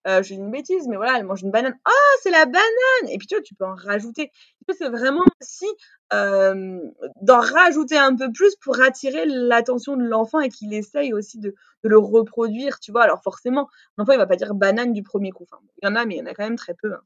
euh, 0.08 0.24
je 0.24 0.30
dis 0.30 0.40
une 0.40 0.52
bêtise, 0.52 0.88
mais 0.88 0.96
voilà, 0.96 1.18
elle 1.18 1.26
mange 1.26 1.42
une 1.42 1.52
banane. 1.52 1.78
Oh, 1.88 2.18
c'est 2.22 2.32
la 2.32 2.46
banane 2.46 3.10
Et 3.10 3.18
puis 3.18 3.28
tu 3.28 3.36
vois, 3.36 3.44
tu 3.44 3.56
peux 3.56 3.66
en 3.66 3.76
rajouter. 3.76 4.32
C'est 4.78 4.90
vraiment 4.90 5.24
aussi 5.42 5.66
euh, 6.14 6.80
d'en 7.22 7.40
rajouter 7.40 7.98
un 7.98 8.16
peu 8.16 8.32
plus 8.32 8.56
pour 8.56 8.82
attirer 8.82 9.26
l'attention 9.26 9.98
de 9.98 10.04
l'enfant 10.04 10.40
et 10.40 10.50
qu'il 10.50 10.74
essaye 10.74 11.14
aussi 11.14 11.40
de, 11.40 11.54
de, 11.84 11.90
le 11.90 11.98
reproduire, 12.00 12.80
tu 12.80 12.92
vois. 12.92 13.04
Alors 13.04 13.22
forcément, 13.22 13.68
l'enfant, 13.98 14.14
il 14.14 14.18
va 14.18 14.28
pas 14.28 14.38
dire 14.38 14.54
banane 14.56 14.94
du 14.94 15.04
premier 15.04 15.32
coup. 15.32 15.46
Il 15.82 15.88
y 15.88 15.92
en 15.92 15.96
a, 15.96 16.06
mais 16.06 16.16
il 16.16 16.20
y 16.20 16.22
en 16.22 16.26
a 16.26 16.34
quand 16.34 16.44
même 16.44 16.56
très 16.56 16.74
peu 16.74 16.94
hein, 16.94 17.02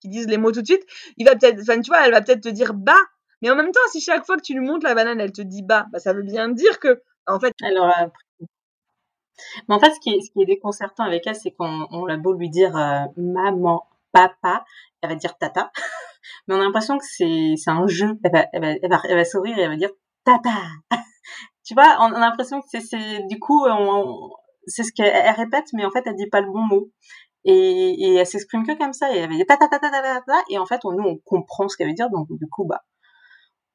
qui 0.00 0.08
disent 0.08 0.26
les 0.26 0.38
mots 0.38 0.52
tout 0.52 0.62
de 0.62 0.66
suite. 0.66 0.84
Il 1.16 1.26
va 1.26 1.36
peut-être, 1.36 1.60
enfin, 1.60 1.80
tu 1.80 1.90
vois, 1.90 2.04
elle 2.04 2.12
va 2.12 2.22
peut-être 2.22 2.42
te 2.42 2.48
dire 2.48 2.74
bas, 2.74 3.00
mais 3.42 3.50
en 3.50 3.56
même 3.56 3.72
temps, 3.72 3.80
si 3.92 4.00
chaque 4.00 4.26
fois 4.26 4.36
que 4.36 4.42
tu 4.42 4.54
lui 4.54 4.66
montres 4.66 4.86
la 4.86 4.94
banane, 4.94 5.20
elle 5.20 5.32
te 5.32 5.42
dit 5.42 5.62
bas, 5.62 5.86
bah, 5.92 5.98
ça 5.98 6.12
veut 6.12 6.22
bien 6.22 6.48
dire 6.48 6.78
que, 6.80 7.02
en 7.26 7.38
fait, 7.40 7.54
alors 7.62 7.92
mais 9.68 9.74
en 9.74 9.78
fait, 9.78 9.92
ce 9.92 10.00
qui 10.00 10.10
est, 10.10 10.20
ce 10.20 10.30
qui 10.32 10.42
est 10.42 10.46
déconcertant 10.46 11.04
avec 11.04 11.26
elle, 11.26 11.34
c'est 11.34 11.52
qu'on 11.52 11.86
on 11.90 12.06
a 12.06 12.16
beau 12.16 12.32
lui 12.32 12.50
dire 12.50 12.76
euh, 12.76 13.04
maman, 13.16 13.86
papa, 14.12 14.64
elle 15.02 15.10
va 15.10 15.14
dire 15.16 15.36
tata, 15.38 15.70
mais 16.48 16.54
on 16.54 16.60
a 16.60 16.64
l'impression 16.64 16.98
que 16.98 17.04
c'est 17.04 17.54
c'est 17.56 17.70
un 17.70 17.86
jeu. 17.86 18.18
Elle 18.24 18.32
va, 18.32 18.46
elle 18.52 18.60
va, 18.62 18.68
elle 18.82 18.90
va, 18.90 19.00
elle 19.08 19.16
va 19.16 19.24
sourire 19.24 19.58
et 19.58 19.62
elle 19.62 19.70
va 19.70 19.76
dire 19.76 19.90
tata. 20.24 20.50
tu 21.64 21.74
vois, 21.74 21.96
on, 22.00 22.12
a 22.12 22.20
l'impression 22.20 22.60
que 22.60 22.66
c'est 22.70 22.80
c'est 22.80 23.26
du 23.28 23.38
coup 23.38 23.64
on, 23.66 24.30
c'est 24.66 24.82
ce 24.84 24.92
qu'elle 24.92 25.34
répète, 25.34 25.66
mais 25.74 25.84
en 25.84 25.90
fait 25.90 26.02
elle 26.06 26.16
dit 26.16 26.28
pas 26.28 26.40
le 26.40 26.50
bon 26.50 26.62
mot. 26.62 26.90
Et, 27.44 27.52
et 28.04 28.14
elle 28.16 28.26
s'exprime 28.26 28.66
que 28.66 28.76
comme 28.76 28.92
ça 28.92 29.14
et 29.14 29.18
elle 29.18 29.30
va 29.30 29.34
dire 29.34 29.46
tata 29.48 29.66
tata 29.66 29.90
tata 29.90 30.20
tata 30.20 30.42
et 30.50 30.58
en 30.58 30.66
fait 30.66 30.80
on, 30.84 30.92
nous 30.92 31.04
on 31.04 31.16
comprend 31.24 31.68
ce 31.68 31.76
qu'elle 31.76 31.88
veut 31.88 31.94
dire 31.94 32.10
donc 32.10 32.26
du 32.30 32.46
coup 32.50 32.66
bah 32.66 32.82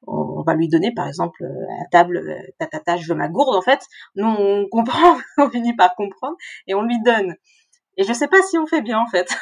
on 0.06 0.42
va 0.42 0.54
lui 0.54 0.68
donner 0.68 0.92
par 0.92 1.08
exemple 1.08 1.42
euh, 1.44 1.82
à 1.82 1.88
table 1.90 2.18
euh, 2.18 2.52
ta, 2.58 2.66
ta, 2.66 2.80
ta 2.80 2.96
je 2.96 3.08
veux 3.08 3.14
ma 3.14 3.28
gourde 3.28 3.56
en 3.56 3.62
fait. 3.62 3.80
Nous 4.14 4.26
on 4.26 4.66
comprend 4.70 5.18
on 5.38 5.50
finit 5.50 5.74
par 5.74 5.94
comprendre 5.94 6.36
et 6.66 6.74
on 6.74 6.82
lui 6.82 7.00
donne. 7.04 7.34
Et 7.96 8.04
je 8.04 8.12
sais 8.12 8.28
pas 8.28 8.42
si 8.42 8.58
on 8.58 8.66
fait 8.66 8.82
bien 8.82 8.98
en 8.98 9.06
fait. 9.06 9.28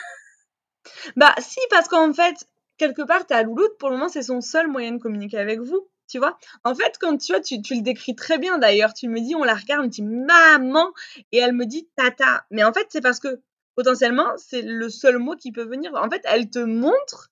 Bah 1.17 1.35
si 1.39 1.59
parce 1.71 1.89
qu'en 1.89 2.13
fait 2.13 2.47
quelque 2.77 3.01
part 3.01 3.27
ta 3.27 3.43
louloute 3.43 3.79
pour 3.79 3.89
le 3.89 3.97
moment 3.97 4.11
c'est 4.11 4.23
son 4.23 4.43
seul 4.43 4.69
moyen 4.69 4.93
de 4.93 4.99
communiquer 4.99 5.39
avec 5.39 5.61
vous 5.61 5.89
tu 6.11 6.19
vois. 6.19 6.37
En 6.63 6.75
fait 6.75 6.99
quand 7.01 7.17
tu 7.17 7.33
vois 7.33 7.41
tu, 7.41 7.63
tu 7.63 7.75
le 7.75 7.81
décris 7.81 8.15
très 8.15 8.37
bien 8.37 8.59
d'ailleurs. 8.59 8.93
Tu 8.93 9.09
me 9.09 9.19
dis 9.19 9.35
on 9.35 9.45
la 9.45 9.55
regarde 9.55 9.87
on 9.87 9.89
dit 9.89 10.03
maman 10.03 10.93
et 11.33 11.39
elle 11.39 11.55
me 11.55 11.65
dit 11.65 11.89
tata. 11.97 12.45
Mais 12.51 12.65
en 12.65 12.73
fait 12.75 12.87
c'est 12.91 13.01
parce 13.01 13.19
que 13.19 13.41
potentiellement 13.77 14.27
c'est 14.37 14.61
le 14.61 14.91
seul 14.91 15.19
mot 15.19 15.37
qui 15.37 15.53
peut 15.53 15.65
venir. 15.65 15.93
En 15.95 16.11
fait 16.11 16.21
elle 16.25 16.51
te 16.51 16.59
montre 16.59 17.31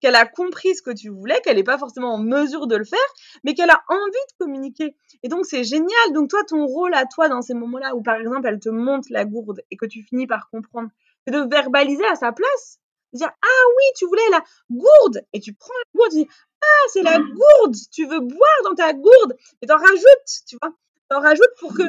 qu'elle 0.00 0.14
a 0.14 0.26
compris 0.26 0.74
ce 0.74 0.82
que 0.82 0.90
tu 0.90 1.08
voulais, 1.08 1.40
qu'elle 1.42 1.56
n'est 1.56 1.64
pas 1.64 1.78
forcément 1.78 2.14
en 2.14 2.18
mesure 2.18 2.66
de 2.66 2.76
le 2.76 2.84
faire, 2.84 2.98
mais 3.44 3.54
qu'elle 3.54 3.70
a 3.70 3.82
envie 3.88 4.10
de 4.10 4.44
communiquer. 4.44 4.96
Et 5.22 5.28
donc, 5.28 5.46
c'est 5.46 5.64
génial. 5.64 6.12
Donc, 6.12 6.30
toi, 6.30 6.42
ton 6.44 6.66
rôle 6.66 6.94
à 6.94 7.06
toi 7.06 7.28
dans 7.28 7.42
ces 7.42 7.54
moments-là 7.54 7.94
où, 7.94 8.02
par 8.02 8.16
exemple, 8.16 8.46
elle 8.46 8.60
te 8.60 8.68
monte 8.68 9.10
la 9.10 9.24
gourde 9.24 9.60
et 9.70 9.76
que 9.76 9.86
tu 9.86 10.02
finis 10.02 10.26
par 10.26 10.48
comprendre, 10.50 10.88
c'est 11.26 11.34
de 11.34 11.48
verbaliser 11.48 12.06
à 12.06 12.16
sa 12.16 12.32
place. 12.32 12.78
De 13.12 13.18
dire, 13.18 13.30
ah 13.30 13.64
oui, 13.76 13.84
tu 13.96 14.06
voulais 14.06 14.28
la 14.30 14.42
gourde. 14.70 15.24
Et 15.32 15.40
tu 15.40 15.52
prends 15.52 15.74
la 15.74 15.98
gourde, 15.98 16.12
tu 16.12 16.18
dis, 16.18 16.28
ah, 16.62 16.88
c'est 16.92 17.02
la 17.02 17.18
gourde. 17.18 17.76
Tu 17.92 18.06
veux 18.06 18.20
boire 18.20 18.60
dans 18.64 18.74
ta 18.74 18.92
gourde. 18.92 19.36
Et 19.62 19.66
t'en 19.66 19.76
rajoutes, 19.76 20.44
tu 20.46 20.56
vois. 20.62 20.72
T'en 21.08 21.20
rajoutes 21.20 21.54
pour 21.58 21.74
que, 21.74 21.82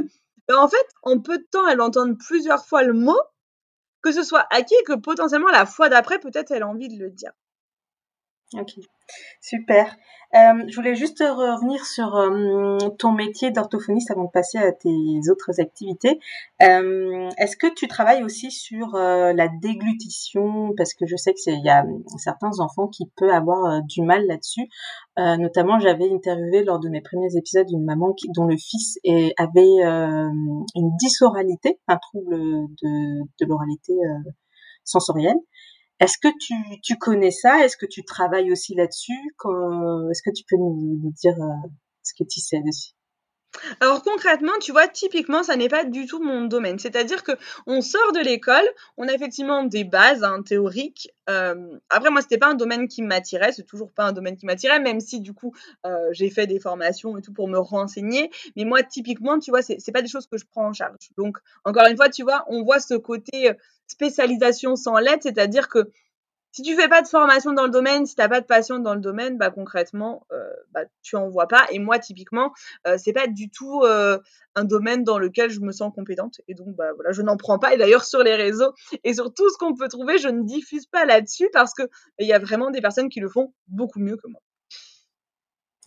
ben, 0.48 0.58
en 0.58 0.68
fait, 0.68 0.88
en 1.04 1.20
peu 1.20 1.38
de 1.38 1.48
temps, 1.52 1.68
elle 1.68 1.82
entende 1.82 2.18
plusieurs 2.18 2.66
fois 2.66 2.84
le 2.84 2.94
mot, 2.94 3.22
que 4.02 4.12
ce 4.12 4.24
soit 4.24 4.48
acquis 4.50 4.74
et 4.74 4.84
que 4.84 4.94
potentiellement 4.94 5.50
la 5.50 5.66
fois 5.66 5.90
d'après, 5.90 6.20
peut-être 6.20 6.52
elle 6.52 6.64
a 6.64 6.68
envie 6.68 6.90
de 6.90 6.98
le 6.98 7.12
dire. 7.12 7.32
Ok, 8.54 8.74
super. 9.40 9.96
Euh, 10.34 10.64
je 10.68 10.76
voulais 10.76 10.96
juste 10.96 11.20
revenir 11.20 11.86
sur 11.86 12.16
euh, 12.16 12.78
ton 13.00 13.12
métier 13.14 13.52
d'orthophoniste 13.52 14.12
avant 14.12 14.26
de 14.26 14.30
passer 14.30 14.58
à 14.58 14.74
tes 14.74 14.90
autres 15.30 15.60
activités. 15.60 16.20
Euh, 16.62 17.30
est-ce 17.38 17.56
que 17.56 17.68
tu 17.74 17.88
travailles 17.88 18.24
aussi 18.24 18.52
sur 18.52 18.94
la 18.94 19.48
déglutition? 19.48 20.74
Parce 20.76 20.94
que 20.94 21.06
je 21.06 21.16
sais 21.16 21.34
qu'il 21.34 21.64
y 21.64 21.70
a 21.70 21.86
certains 22.18 22.60
enfants 22.60 22.88
qui 22.88 23.10
peuvent 23.18 23.30
avoir 23.30 23.82
du 23.84 24.02
mal 24.02 24.26
là-dessus. 24.28 24.68
notamment, 25.18 25.80
j'avais 25.80 26.10
interviewé 26.12 26.64
lors 26.64 26.80
de 26.80 26.90
mes 26.90 27.02
premiers 27.02 27.36
épisodes 27.38 27.70
une 27.72 27.86
maman 27.86 28.14
qui, 28.14 28.28
dont 28.36 28.46
le 28.46 28.58
fils 28.58 29.00
est, 29.06 29.34
avait 29.38 29.82
une 30.76 30.96
dysoralité, 31.00 31.80
un 31.88 31.98
trouble 31.98 32.36
de, 32.36 33.22
de 33.40 33.46
l'oralité 33.46 33.94
sensorielle. 34.84 35.38
Est-ce 36.02 36.18
que 36.18 36.30
tu, 36.82 36.98
connais 36.98 37.30
ça? 37.30 37.64
Est-ce 37.64 37.78
que 37.78 37.86
tu 37.86 38.04
travailles 38.04 38.52
aussi 38.52 38.74
là-dessus? 38.74 39.14
Est-ce 39.14 40.24
que 40.24 40.34
tu 40.36 40.44
peux 40.50 40.58
nous, 40.58 41.14
dire 41.22 41.36
euh, 41.40 41.70
ce 42.02 42.14
que 42.18 42.28
tu 42.28 42.40
sais 42.40 42.60
dessus? 42.66 42.94
Alors 43.82 44.02
concrètement, 44.02 44.54
tu 44.62 44.72
vois, 44.72 44.88
typiquement, 44.88 45.44
ça 45.44 45.56
n'est 45.58 45.68
pas 45.68 45.84
du 45.84 46.08
tout 46.08 46.20
mon 46.24 46.46
domaine. 46.46 46.80
C'est-à-dire 46.80 47.22
que 47.22 47.34
on 47.68 47.82
sort 47.82 48.14
de 48.14 48.20
l'école, 48.20 48.68
on 48.98 49.08
a 49.08 49.14
effectivement 49.14 49.64
des 49.64 49.84
bases 49.84 50.24
hein, 50.24 50.42
théoriques. 50.42 51.10
Euh, 51.30 51.78
après, 51.90 52.10
moi, 52.10 52.22
c'était 52.22 52.40
pas 52.40 52.48
un 52.48 52.56
domaine 52.56 52.88
qui 52.88 53.04
m'attirait, 53.04 53.52
c'est 53.52 53.66
toujours 53.66 53.92
pas 53.92 54.06
un 54.06 54.12
domaine 54.14 54.38
qui 54.38 54.46
m'attirait, 54.48 54.80
même 54.80 55.02
si 55.02 55.20
du 55.20 55.34
coup, 55.34 55.54
euh, 55.86 56.08
j'ai 56.14 56.32
fait 56.32 56.48
des 56.48 56.60
formations 56.60 57.16
et 57.18 57.22
tout 57.22 57.34
pour 57.34 57.48
me 57.48 57.60
renseigner. 57.60 58.32
Mais 58.56 58.66
moi, 58.66 58.82
typiquement, 58.82 59.38
tu 59.38 59.52
vois, 59.52 59.62
c'est 59.62 59.92
pas 59.92 60.02
des 60.02 60.08
choses 60.08 60.26
que 60.26 60.38
je 60.38 60.46
prends 60.50 60.68
en 60.68 60.74
charge. 60.74 60.96
Donc, 61.18 61.38
encore 61.66 61.86
une 61.88 61.98
fois, 61.98 62.10
tu 62.10 62.24
vois, 62.24 62.46
on 62.48 62.64
voit 62.64 62.80
ce 62.80 62.96
côté 62.96 63.52
spécialisation 63.92 64.76
sans 64.76 64.98
lettres, 64.98 65.24
c'est-à-dire 65.24 65.68
que 65.70 65.92
si 66.52 66.64
tu 66.64 66.76
fais 66.76 66.90
pas 66.90 67.02
de 67.02 67.08
formation 67.08 67.54
dans 67.54 67.64
le 67.64 67.70
domaine, 67.70 68.06
si 68.06 68.16
tu 68.16 68.22
n'as 68.22 68.28
pas 68.28 68.42
de 68.42 68.46
passion 68.46 68.80
dans 68.80 68.94
le 68.94 69.00
domaine, 69.00 69.38
bah 69.38 69.52
concrètement, 69.52 70.28
euh, 70.34 70.50
bah, 70.72 70.82
tu 71.02 71.16
en 71.16 71.30
vois 71.30 71.48
pas. 71.48 71.66
Et 71.72 71.80
moi, 71.80 71.98
typiquement, 71.98 72.52
euh, 72.88 72.98
c'est 72.98 73.14
pas 73.14 73.28
du 73.28 73.50
tout 73.50 73.84
euh, 73.84 74.20
un 74.56 74.66
domaine 74.66 75.04
dans 75.04 75.18
lequel 75.18 75.50
je 75.50 75.62
me 75.62 75.72
sens 75.72 75.94
compétente. 75.96 76.42
Et 76.50 76.54
donc, 76.54 76.76
bah 76.76 76.92
voilà, 76.96 77.14
je 77.14 77.22
n'en 77.22 77.38
prends 77.38 77.58
pas. 77.58 77.74
Et 77.74 77.78
d'ailleurs, 77.78 78.04
sur 78.04 78.22
les 78.22 78.36
réseaux 78.36 78.74
et 79.06 79.14
sur 79.14 79.34
tout 79.34 79.50
ce 79.50 79.58
qu'on 79.58 79.76
peut 79.76 79.88
trouver, 79.88 80.18
je 80.18 80.28
ne 80.28 80.44
diffuse 80.44 80.86
pas 80.88 81.06
là-dessus 81.06 81.50
parce 81.54 81.74
que 81.74 81.84
il 82.20 82.28
y 82.28 82.34
a 82.34 82.40
vraiment 82.40 82.70
des 82.70 82.82
personnes 82.82 83.08
qui 83.08 83.22
le 83.22 83.30
font 83.30 83.54
beaucoup 83.68 84.00
mieux 84.00 84.18
que 84.18 84.28
moi. 84.28 84.42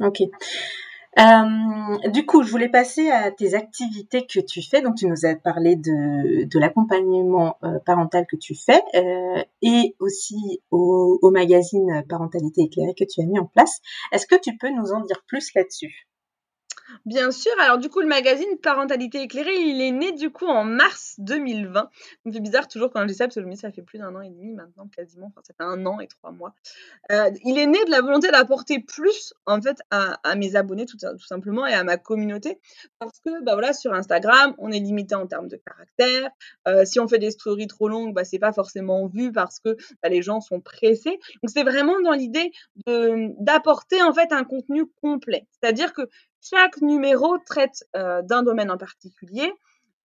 Ok. 0.01 0.23
Euh, 1.19 2.11
du 2.11 2.27
coup, 2.27 2.43
je 2.43 2.51
voulais 2.51 2.69
passer 2.69 3.11
à 3.11 3.31
tes 3.31 3.55
activités 3.55 4.27
que 4.27 4.41
tu 4.41 4.63
fais. 4.63 4.83
Donc, 4.83 4.97
tu 4.97 5.07
nous 5.07 5.25
as 5.25 5.37
parlé 5.37 5.77
de, 5.77 6.59
l'accompagnement 6.59 7.57
euh, 7.63 7.79
parental 7.87 8.27
que 8.27 8.37
tu 8.37 8.55
fais 8.55 8.83
euh, 8.95 9.43
et 9.63 9.95
aussi 10.01 10.61
au, 10.71 11.19
au, 11.23 11.31
magazine 11.31 12.05
Parentalité 12.09 12.63
éclairée 12.63 12.95
que 12.99 13.05
tu 13.05 13.21
as 13.21 13.27
mis 13.27 13.39
en 13.39 13.47
place. 13.47 13.81
Est-ce 14.13 14.27
que 14.27 14.37
tu 14.41 14.57
peux 14.57 14.71
nous 14.71 14.93
en 14.93 15.01
dire 15.01 15.23
plus 15.27 15.53
là-dessus? 15.55 16.09
Bien 17.07 17.31
sûr. 17.31 17.53
Alors 17.61 17.79
du 17.79 17.89
coup, 17.89 18.01
le 18.01 18.07
magazine 18.07 18.59
Parentalité 18.63 19.23
éclairée, 19.23 19.55
il 19.57 19.81
est 19.81 19.91
né 19.91 20.13
du 20.13 20.31
coup 20.31 20.47
en 20.47 20.65
mars 20.65 21.15
2020. 21.19 21.81
Ça 21.81 21.89
me 22.25 22.33
fait 22.33 22.41
bizarre 22.41 22.69
toujours 22.69 22.91
quand 22.91 23.01
je 23.03 23.07
dis 23.07 23.15
ça 23.15 23.27
parce 23.27 23.35
que 23.35 23.55
ça 23.57 23.71
fait 23.71 23.83
plus 23.83 23.99
d'un 23.99 24.15
an 24.15 24.21
et 24.21 24.31
demi 24.31 24.53
maintenant 24.53 24.89
quasiment. 24.89 25.27
Enfin, 25.27 25.43
ça 25.45 25.55
fait 25.55 25.65
un 25.65 25.85
an 25.87 26.01
et 26.01 26.07
trois 26.07 26.31
mois. 26.31 26.55
Euh, 27.13 27.31
il 27.45 27.59
est 27.59 27.67
né 27.67 27.79
de 27.85 27.91
la 27.91 28.01
volonté 28.01 28.31
d'apporter 28.31 28.81
plus 28.81 29.35
en 29.47 29.61
fait 29.61 29.79
à, 29.91 30.35
mes 30.37 30.57
abonnés 30.57 30.87
tout, 30.87 30.97
tout, 30.97 31.27
simplement 31.27 31.67
et 31.67 31.75
à 31.75 31.85
ma 31.85 31.97
communauté 31.97 32.59
parce 32.99 33.21
que 33.21 33.43
bah 33.45 33.53
voilà 33.55 33.73
sur 33.73 33.93
Instagram, 33.93 34.55
on 34.59 34.71
est 34.73 34.81
limité 34.81 35.15
en 35.15 35.27
termes 35.27 35.49
de 35.49 35.57
caractère. 35.57 36.31
Euh, 36.69 36.85
si 36.85 37.01
on 37.01 37.09
fait 37.09 37.19
des 37.19 37.31
stories 37.31 37.67
trop 37.67 37.89
longues, 37.89 38.15
bah 38.15 38.25
c'est 38.25 38.39
pas 38.39 38.53
forcément 38.53 39.07
vu 39.07 39.33
parce 39.33 39.61
que 39.61 39.77
bah, 40.03 40.09
les 40.09 40.23
gens 40.23 40.41
sont 40.41 40.61
pressés. 40.61 41.19
Donc 41.43 41.51
c'est 41.53 41.65
vraiment 41.65 42.01
dans 42.03 42.13
l'idée 42.13 42.53
d'apporter 42.87 44.03
en 44.03 44.13
fait 44.13 44.33
un 44.33 44.45
contenu 44.45 44.87
complet. 45.01 45.47
C'est-à-dire 45.61 45.93
que 45.93 46.09
chaque 46.45 46.81
numéro 46.81 47.39
traite 47.39 47.85
euh, 47.97 48.23
d'un 48.23 48.43
domaine 48.43 48.71
en 48.71 48.79
particulier 48.79 49.53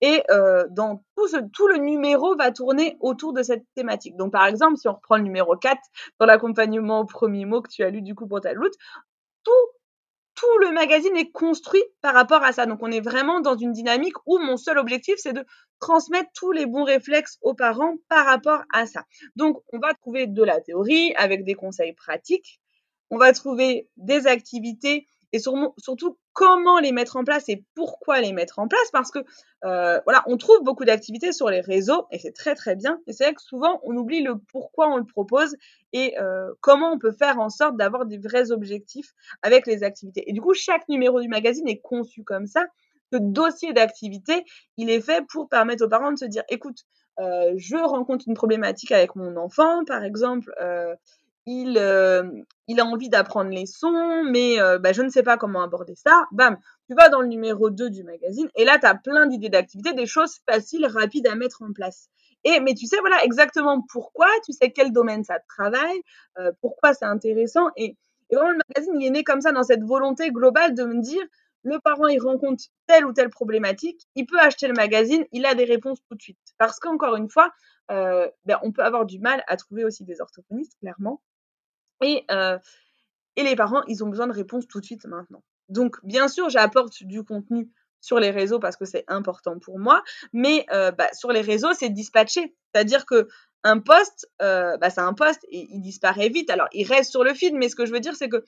et 0.02 0.24
euh, 0.32 0.66
dans 0.70 1.04
tout, 1.16 1.68
le 1.68 1.78
numéro 1.78 2.36
va 2.38 2.52
tourner 2.52 2.96
autour 3.02 3.34
de 3.34 3.44
cette 3.44 3.66
thématique. 3.76 4.16
Donc, 4.16 4.32
par 4.32 4.46
exemple, 4.46 4.78
si 4.78 4.88
on 4.88 4.94
reprend 4.94 5.18
le 5.18 5.24
numéro 5.24 5.58
4 5.58 5.78
dans 6.20 6.26
l'accompagnement 6.26 7.02
au 7.02 7.06
premier 7.06 7.46
mot 7.46 7.62
que 7.62 7.70
tu 7.70 7.84
as 7.84 7.90
lu 7.90 8.02
du 8.02 8.16
coup 8.16 8.26
pour 8.26 8.40
ta 8.40 8.54
loot, 8.54 8.72
tout 10.40 10.58
le 10.62 10.72
magazine 10.72 11.18
est 11.18 11.32
construit 11.32 11.84
par 12.02 12.14
rapport 12.14 12.44
à 12.44 12.54
ça. 12.54 12.66
Donc, 12.66 12.80
on 12.82 12.92
est 12.92 13.02
vraiment 13.02 13.42
dans 13.42 13.58
une 13.58 13.74
dynamique 13.74 14.16
où 14.26 14.38
mon 14.38 14.56
seul 14.56 14.78
objectif, 14.78 15.16
c'est 15.18 15.34
de 15.34 15.44
transmettre 15.82 16.30
tous 16.34 16.54
les 16.54 16.66
bons 16.66 16.86
réflexes 16.86 17.38
aux 17.42 17.54
parents 17.54 17.96
par 18.08 18.26
rapport 18.26 18.64
à 18.72 18.86
ça. 18.86 19.04
Donc, 19.36 19.62
on 19.74 19.80
va 19.80 19.94
trouver 19.96 20.28
de 20.28 20.44
la 20.44 20.62
théorie 20.62 21.14
avec 21.18 21.44
des 21.44 21.56
conseils 21.56 21.92
pratiques. 21.92 22.62
On 23.10 23.18
va 23.18 23.34
trouver 23.34 23.90
des 23.98 24.28
activités 24.28 25.08
et 25.32 25.40
surtout 25.40 26.18
comment 26.34 26.80
les 26.80 26.92
mettre 26.92 27.18
en 27.18 27.24
place 27.24 27.50
et 27.50 27.64
pourquoi 27.76 28.22
les 28.22 28.34
mettre 28.34 28.60
en 28.60 28.68
place 28.68 28.90
parce 28.92 29.12
que 29.12 29.20
euh, 29.66 30.00
voilà 30.06 30.24
on 30.28 30.38
trouve 30.38 30.64
beaucoup 30.64 30.86
d'activités 30.86 31.32
sur 31.32 31.50
les 31.50 31.62
réseaux 31.62 32.08
et 32.12 32.20
c'est 32.20 32.32
très 32.32 32.56
très 32.56 32.76
bien 32.76 33.00
et 33.08 33.14
c'est 33.14 33.26
vrai 33.26 33.34
que 33.34 33.42
souvent 33.42 33.80
on 33.84 33.96
oublie 33.96 34.22
le 34.22 34.38
pourquoi 34.52 34.90
on 34.90 34.98
le 34.98 35.06
propose 35.06 35.56
et 35.94 36.18
euh, 36.20 36.52
comment 36.62 36.92
on 36.92 37.00
peut 37.00 37.12
faire 37.12 37.40
en 37.40 37.50
sorte 37.50 37.78
d'avoir 37.78 38.06
des 38.06 38.18
vrais 38.18 38.52
objectifs 38.52 39.14
avec 39.42 39.68
les 39.68 39.84
activités. 39.84 40.30
Et 40.30 40.34
du 40.34 40.42
coup 40.42 40.54
chaque 40.54 40.88
numéro 40.90 41.22
du 41.22 41.28
magazine 41.28 41.68
est 41.68 41.80
conçu 41.80 42.24
comme 42.24 42.48
ça. 42.48 42.66
Ce 43.12 43.18
dossier 43.20 43.74
d'activité 43.74 44.46
il 44.78 44.90
est 44.90 45.02
fait 45.02 45.24
pour 45.30 45.50
permettre 45.50 45.86
aux 45.86 45.90
parents 45.90 46.12
de 46.12 46.18
se 46.18 46.26
dire 46.26 46.44
écoute 46.50 46.86
euh, 47.20 47.54
je 47.58 47.76
rencontre 47.76 48.26
une 48.28 48.34
problématique 48.34 48.92
avec 48.92 49.16
mon 49.16 49.36
enfant 49.36 49.84
par 49.86 50.04
exemple 50.04 50.54
il, 51.50 51.80
euh, 51.80 52.24
il 52.68 52.80
a 52.80 52.86
envie 52.86 53.10
d'apprendre 53.10 53.50
les 53.50 53.66
sons, 53.66 54.24
mais 54.24 54.62
euh, 54.62 54.78
bah, 54.78 54.94
je 54.94 55.02
ne 55.02 55.10
sais 55.10 55.24
pas 55.24 55.36
comment 55.36 55.64
aborder 55.64 55.96
ça. 55.96 56.26
Bam, 56.32 56.58
tu 56.88 56.96
vas 56.96 57.10
dans 57.10 57.22
le 57.22 57.28
numéro 57.28 57.72
2 57.72 57.90
du 57.90 58.04
magazine 58.04 58.48
et 58.56 58.66
là, 58.66 58.78
tu 58.78 58.86
as 58.86 58.94
plein 58.94 59.26
d'idées 59.26 59.50
d'activités, 59.50 59.94
des 59.94 60.06
choses 60.06 60.38
faciles, 60.48 60.86
rapides 60.86 61.26
à 61.26 61.34
mettre 61.34 61.64
en 61.64 61.74
place. 61.74 62.10
Et, 62.44 62.60
mais 62.60 62.76
tu 62.76 62.86
sais, 62.86 62.98
voilà, 63.00 63.24
exactement 63.24 63.84
pourquoi, 63.90 64.28
tu 64.46 64.54
sais 64.54 64.72
quel 64.72 64.92
domaine 64.92 65.24
ça 65.24 65.40
travaille, 65.40 66.02
euh, 66.38 66.52
pourquoi 66.62 66.94
c'est 66.94 67.06
intéressant. 67.06 67.70
Et, 67.76 67.98
et, 68.30 68.36
vraiment, 68.36 68.52
le 68.52 68.60
magazine, 68.70 69.02
il 69.02 69.08
est 69.08 69.10
né 69.10 69.24
comme 69.24 69.42
ça, 69.42 69.52
dans 69.52 69.64
cette 69.64 69.84
volonté 69.84 70.30
globale 70.30 70.76
de 70.76 70.84
me 70.84 71.02
dire, 71.02 71.24
le 71.64 71.80
parent, 71.80 72.08
il 72.08 72.22
rencontre 72.22 72.64
telle 72.86 73.06
ou 73.06 73.12
telle 73.12 73.32
problématique, 73.32 74.02
il 74.14 74.28
peut 74.28 74.40
acheter 74.40 74.68
le 74.68 74.74
magazine, 74.74 75.26
il 75.32 75.48
a 75.48 75.56
des 75.56 75.66
réponses 75.66 76.00
tout 76.08 76.16
de 76.16 76.22
suite. 76.22 76.38
Parce 76.60 76.80
qu'encore 76.80 77.16
une 77.16 77.30
fois, 77.30 77.52
ben, 77.90 78.60
on 78.62 78.72
peut 78.72 78.84
avoir 78.84 79.06
du 79.06 79.20
mal 79.20 79.44
à 79.48 79.58
trouver 79.58 79.84
aussi 79.84 80.06
des 80.06 80.22
orthophonistes, 80.22 80.78
clairement. 80.80 81.20
Et, 82.02 82.26
et 83.36 83.44
les 83.44 83.56
parents, 83.56 83.84
ils 83.88 84.04
ont 84.04 84.08
besoin 84.08 84.28
de 84.28 84.34
réponses 84.34 84.68
tout 84.68 84.80
de 84.80 84.86
suite 84.86 85.06
maintenant. 85.06 85.44
Donc, 85.70 85.98
bien 86.04 86.28
sûr, 86.28 86.50
j'apporte 86.50 87.04
du 87.04 87.24
contenu 87.24 87.70
sur 88.02 88.20
les 88.20 88.32
réseaux 88.32 88.60
parce 88.60 88.78
que 88.78 88.86
c'est 88.86 89.04
important 89.08 89.60
pour 89.60 89.80
moi, 89.80 90.04
mais 90.34 90.66
bah, 90.70 91.10
sur 91.14 91.32
les 91.32 91.42
réseaux, 91.42 91.74
c'est 91.74 91.90
dispatché. 91.90 92.56
C'est-à-dire 92.74 93.06
que 93.06 93.28
un 93.64 93.80
post, 93.80 94.30
bah, 94.40 94.90
c'est 94.90 95.02
un 95.02 95.14
post 95.14 95.46
et 95.50 95.68
il 95.72 95.82
disparaît 95.82 96.30
vite. 96.30 96.50
Alors, 96.50 96.68
il 96.74 96.88
reste 96.88 97.12
sur 97.12 97.24
le 97.24 97.34
feed, 97.34 97.54
mais 97.54 97.70
ce 97.70 97.76
que 97.76 97.86
je 97.86 97.92
veux 97.92 98.00
dire, 98.00 98.16
c'est 98.16 98.30
que 98.30 98.44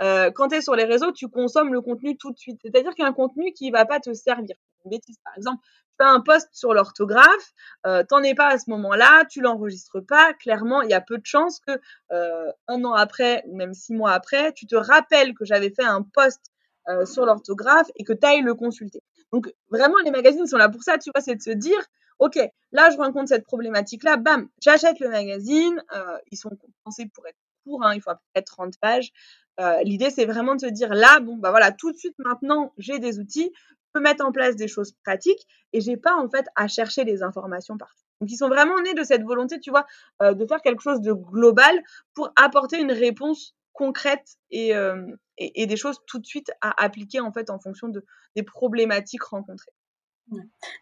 quand 0.00 0.48
tu 0.48 0.56
es 0.56 0.60
sur 0.60 0.74
les 0.74 0.84
réseaux, 0.84 1.12
tu 1.12 1.28
consommes 1.28 1.72
le 1.72 1.80
contenu 1.80 2.16
tout 2.16 2.32
de 2.32 2.38
suite. 2.38 2.58
C'est-à-dire 2.62 2.94
qu'il 2.94 3.02
y 3.02 3.06
a 3.06 3.10
un 3.10 3.14
contenu 3.14 3.52
qui 3.52 3.70
va 3.70 3.84
pas 3.84 4.00
te 4.00 4.12
servir. 4.12 4.56
Une 4.84 4.90
bêtise, 4.90 5.16
par 5.24 5.34
exemple, 5.36 5.62
tu 5.98 6.04
as 6.04 6.10
un 6.10 6.20
post 6.20 6.48
sur 6.52 6.74
l'orthographe, 6.74 7.52
euh, 7.86 8.02
t'en 8.08 8.22
es 8.22 8.34
pas 8.34 8.48
à 8.48 8.58
ce 8.58 8.68
moment-là, 8.70 9.24
tu 9.30 9.40
l'enregistres 9.40 10.00
pas. 10.00 10.34
Clairement, 10.34 10.82
il 10.82 10.90
y 10.90 10.94
a 10.94 11.00
peu 11.00 11.18
de 11.18 11.26
chances 11.26 11.60
que 11.60 11.78
euh, 12.12 12.52
un 12.68 12.84
an 12.84 12.92
après 12.92 13.42
ou 13.46 13.56
même 13.56 13.74
six 13.74 13.94
mois 13.94 14.12
après, 14.12 14.52
tu 14.52 14.66
te 14.66 14.76
rappelles 14.76 15.34
que 15.34 15.44
j'avais 15.44 15.70
fait 15.70 15.84
un 15.84 16.02
post 16.02 16.40
euh, 16.88 17.06
sur 17.06 17.24
l'orthographe 17.24 17.90
et 17.96 18.04
que 18.04 18.12
tu 18.12 18.26
ailles 18.26 18.42
le 18.42 18.54
consulter. 18.54 19.02
Donc 19.32 19.52
vraiment, 19.70 19.96
les 20.04 20.10
magazines 20.10 20.46
sont 20.46 20.58
là 20.58 20.68
pour 20.68 20.82
ça, 20.82 20.98
tu 20.98 21.10
vois, 21.14 21.22
c'est 21.22 21.36
de 21.36 21.42
se 21.42 21.50
dire, 21.50 21.80
ok, 22.18 22.38
là 22.72 22.90
je 22.90 22.96
rencontre 22.96 23.28
cette 23.28 23.44
problématique-là, 23.44 24.16
bam, 24.16 24.48
j'achète 24.60 25.00
le 25.00 25.08
magazine. 25.08 25.82
Euh, 25.94 26.18
ils 26.30 26.36
sont 26.36 26.50
pensés 26.84 27.10
pour 27.14 27.26
être 27.26 27.38
courts, 27.64 27.84
hein, 27.84 27.94
il 27.94 28.02
faut 28.02 28.10
à 28.10 28.16
peu 28.16 28.22
près 28.34 28.42
30 28.42 28.74
pages. 28.80 29.12
Euh, 29.60 29.82
l'idée, 29.82 30.10
c'est 30.10 30.24
vraiment 30.24 30.54
de 30.54 30.60
se 30.60 30.66
dire 30.66 30.92
là, 30.94 31.20
bon, 31.20 31.36
bah 31.36 31.50
voilà, 31.50 31.72
tout 31.72 31.92
de 31.92 31.96
suite 31.96 32.16
maintenant, 32.18 32.72
j'ai 32.78 32.98
des 32.98 33.18
outils, 33.18 33.52
peux 33.94 34.00
mettre 34.00 34.24
en 34.24 34.32
place 34.32 34.56
des 34.56 34.68
choses 34.68 34.92
pratiques 35.04 35.46
et 35.72 35.80
j'ai 35.80 35.96
pas 35.96 36.16
en 36.16 36.28
fait 36.28 36.46
à 36.56 36.68
chercher 36.68 37.04
les 37.04 37.22
informations 37.22 37.78
partout. 37.78 38.02
Donc 38.20 38.30
ils 38.30 38.36
sont 38.36 38.48
vraiment 38.48 38.80
nés 38.82 38.94
de 38.94 39.04
cette 39.04 39.22
volonté, 39.22 39.60
tu 39.60 39.70
vois, 39.70 39.86
euh, 40.22 40.34
de 40.34 40.44
faire 40.46 40.60
quelque 40.60 40.82
chose 40.82 41.00
de 41.00 41.12
global 41.12 41.82
pour 42.14 42.30
apporter 42.36 42.80
une 42.80 42.92
réponse 42.92 43.54
concrète 43.72 44.36
et, 44.50 44.74
euh, 44.74 45.04
et, 45.38 45.66
des 45.66 45.76
choses 45.76 45.98
tout 46.06 46.18
de 46.20 46.26
suite 46.26 46.52
à 46.60 46.84
appliquer 46.84 47.20
en 47.20 47.32
fait 47.32 47.50
en 47.50 47.58
fonction 47.58 47.88
de, 47.88 48.04
des 48.36 48.42
problématiques 48.42 49.24
rencontrées. 49.24 49.72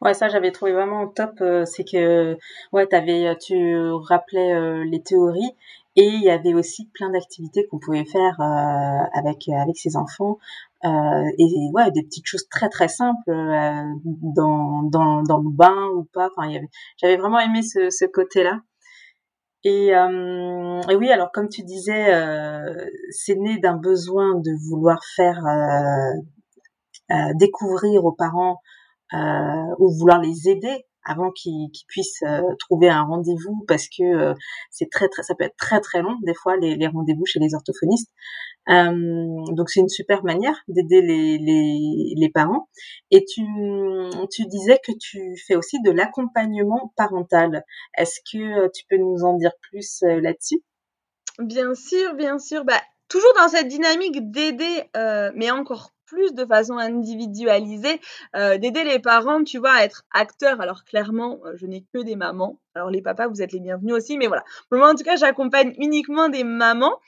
Ouais, 0.01 0.15
ça 0.15 0.29
j'avais 0.29 0.53
trouvé 0.53 0.73
vraiment 0.73 1.09
top, 1.09 1.43
c'est 1.65 1.85
que 1.85 2.37
ouais, 2.73 2.87
tu 3.41 3.91
rappelais 3.91 4.85
les 4.85 5.03
théories 5.03 5.57
et 5.97 6.07
il 6.07 6.23
y 6.23 6.31
avait 6.31 6.55
aussi 6.55 6.89
plein 6.95 7.11
d'activités 7.11 7.67
qu'on 7.67 7.79
pouvait 7.79 8.05
faire 8.05 8.41
avec 9.15 9.49
avec 9.49 9.77
ses 9.77 9.97
enfants 9.97 10.39
euh, 10.85 11.31
et 11.39 11.71
ouais, 11.73 11.93
des 11.93 12.03
petites 12.03 12.27
choses 12.27 12.49
très 12.49 12.69
très 12.69 12.89
simples 12.89 13.31
euh, 13.31 13.85
dans, 14.05 14.83
dans, 14.83 15.23
dans 15.23 15.39
le 15.39 15.51
bain 15.51 15.89
ou 15.95 16.05
pas. 16.13 16.29
Enfin, 16.37 16.51
j'avais 17.01 17.17
vraiment 17.17 17.39
aimé 17.39 17.63
ce, 17.63 17.89
ce 17.91 18.05
côté-là. 18.05 18.61
Et, 19.65 19.95
euh, 19.95 20.81
et, 20.91 20.97
oui, 20.97 21.11
alors 21.13 21.31
comme 21.31 21.49
tu 21.49 21.63
disais, 21.63 22.13
euh, 22.13 22.75
c'est 23.11 23.37
né 23.37 23.59
d'un 23.59 23.77
besoin 23.77 24.35
de 24.35 24.51
vouloir 24.69 24.99
faire 25.15 25.41
découvrir 27.35 28.05
aux 28.05 28.13
parents 28.13 28.57
ou 29.13 29.93
vouloir 29.99 30.21
les 30.21 30.49
aider 30.49 30.87
avant 31.05 31.31
qu'ils 31.31 31.71
puissent 31.89 32.23
trouver 32.59 32.89
un 32.89 33.03
rendez-vous 33.03 33.65
parce 33.67 33.89
que 33.89 34.35
c'est 34.71 34.91
très 34.91 35.09
très 35.09 35.23
ça 35.23 35.35
peut 35.35 35.45
être 35.45 35.57
très 35.57 35.81
très 35.81 36.03
long 36.03 36.17
des 36.23 36.35
fois 36.35 36.57
les, 36.57 36.87
rendez-vous 36.87 37.27
chez 37.27 37.41
les 37.41 37.55
orthophonistes 37.55 38.11
euh, 38.69 39.45
donc 39.53 39.71
c'est 39.71 39.81
une 39.81 39.89
super 39.89 40.23
manière 40.23 40.57
d'aider 40.69 41.01
les, 41.03 42.15
les, 42.17 42.31
parents. 42.31 42.69
Et 43.11 43.25
tu, 43.25 43.43
tu 44.31 44.47
disais 44.47 44.79
que 44.87 44.93
tu 45.01 45.37
fais 45.47 45.57
aussi 45.57 45.81
de 45.83 45.91
l'accompagnement 45.91 46.93
parental. 46.97 47.65
Est-ce 47.99 48.21
que 48.21 48.71
tu 48.73 48.85
peux 48.89 48.99
nous 48.99 49.25
en 49.25 49.37
dire 49.37 49.53
plus 49.71 50.03
euh, 50.05 50.21
là-dessus? 50.21 50.63
Bien 51.39 51.75
sûr, 51.75 52.15
bien 52.15 52.39
sûr. 52.39 52.65
Bah, 52.65 52.81
toujours 53.09 53.33
dans 53.37 53.49
cette 53.49 53.69
dynamique 53.69 54.31
d'aider, 54.31 54.85
euh, 54.97 55.33
mais 55.35 55.51
encore 55.51 55.91
plus 56.13 56.35
de 56.35 56.45
façon 56.45 56.77
individualisée, 56.77 58.01
euh, 58.37 58.59
d'aider 58.59 58.85
les 58.85 58.99
parents, 58.99 59.43
tu 59.45 59.59
vois, 59.59 59.73
à 59.73 59.85
être 59.85 60.05
acteurs. 60.13 60.61
Alors 60.61 60.85
clairement, 60.85 61.41
euh, 61.47 61.53
je 61.57 61.67
n'ai 61.67 61.85
que 61.93 62.03
des 62.03 62.17
mamans. 62.17 62.59
Alors 62.75 62.91
les 62.91 63.01
papas, 63.01 63.29
vous 63.29 63.41
êtes 63.41 63.53
les 63.53 63.61
bienvenus 63.61 63.95
aussi, 63.95 64.19
mais 64.19 64.27
voilà. 64.27 64.45
Pour 64.69 64.79
moi, 64.79 64.91
en 64.91 64.95
tout 64.95 65.05
cas, 65.05 65.17
j'accompagne 65.17 65.75
uniquement 65.79 66.29
des 66.29 66.45
mamans. 66.45 66.99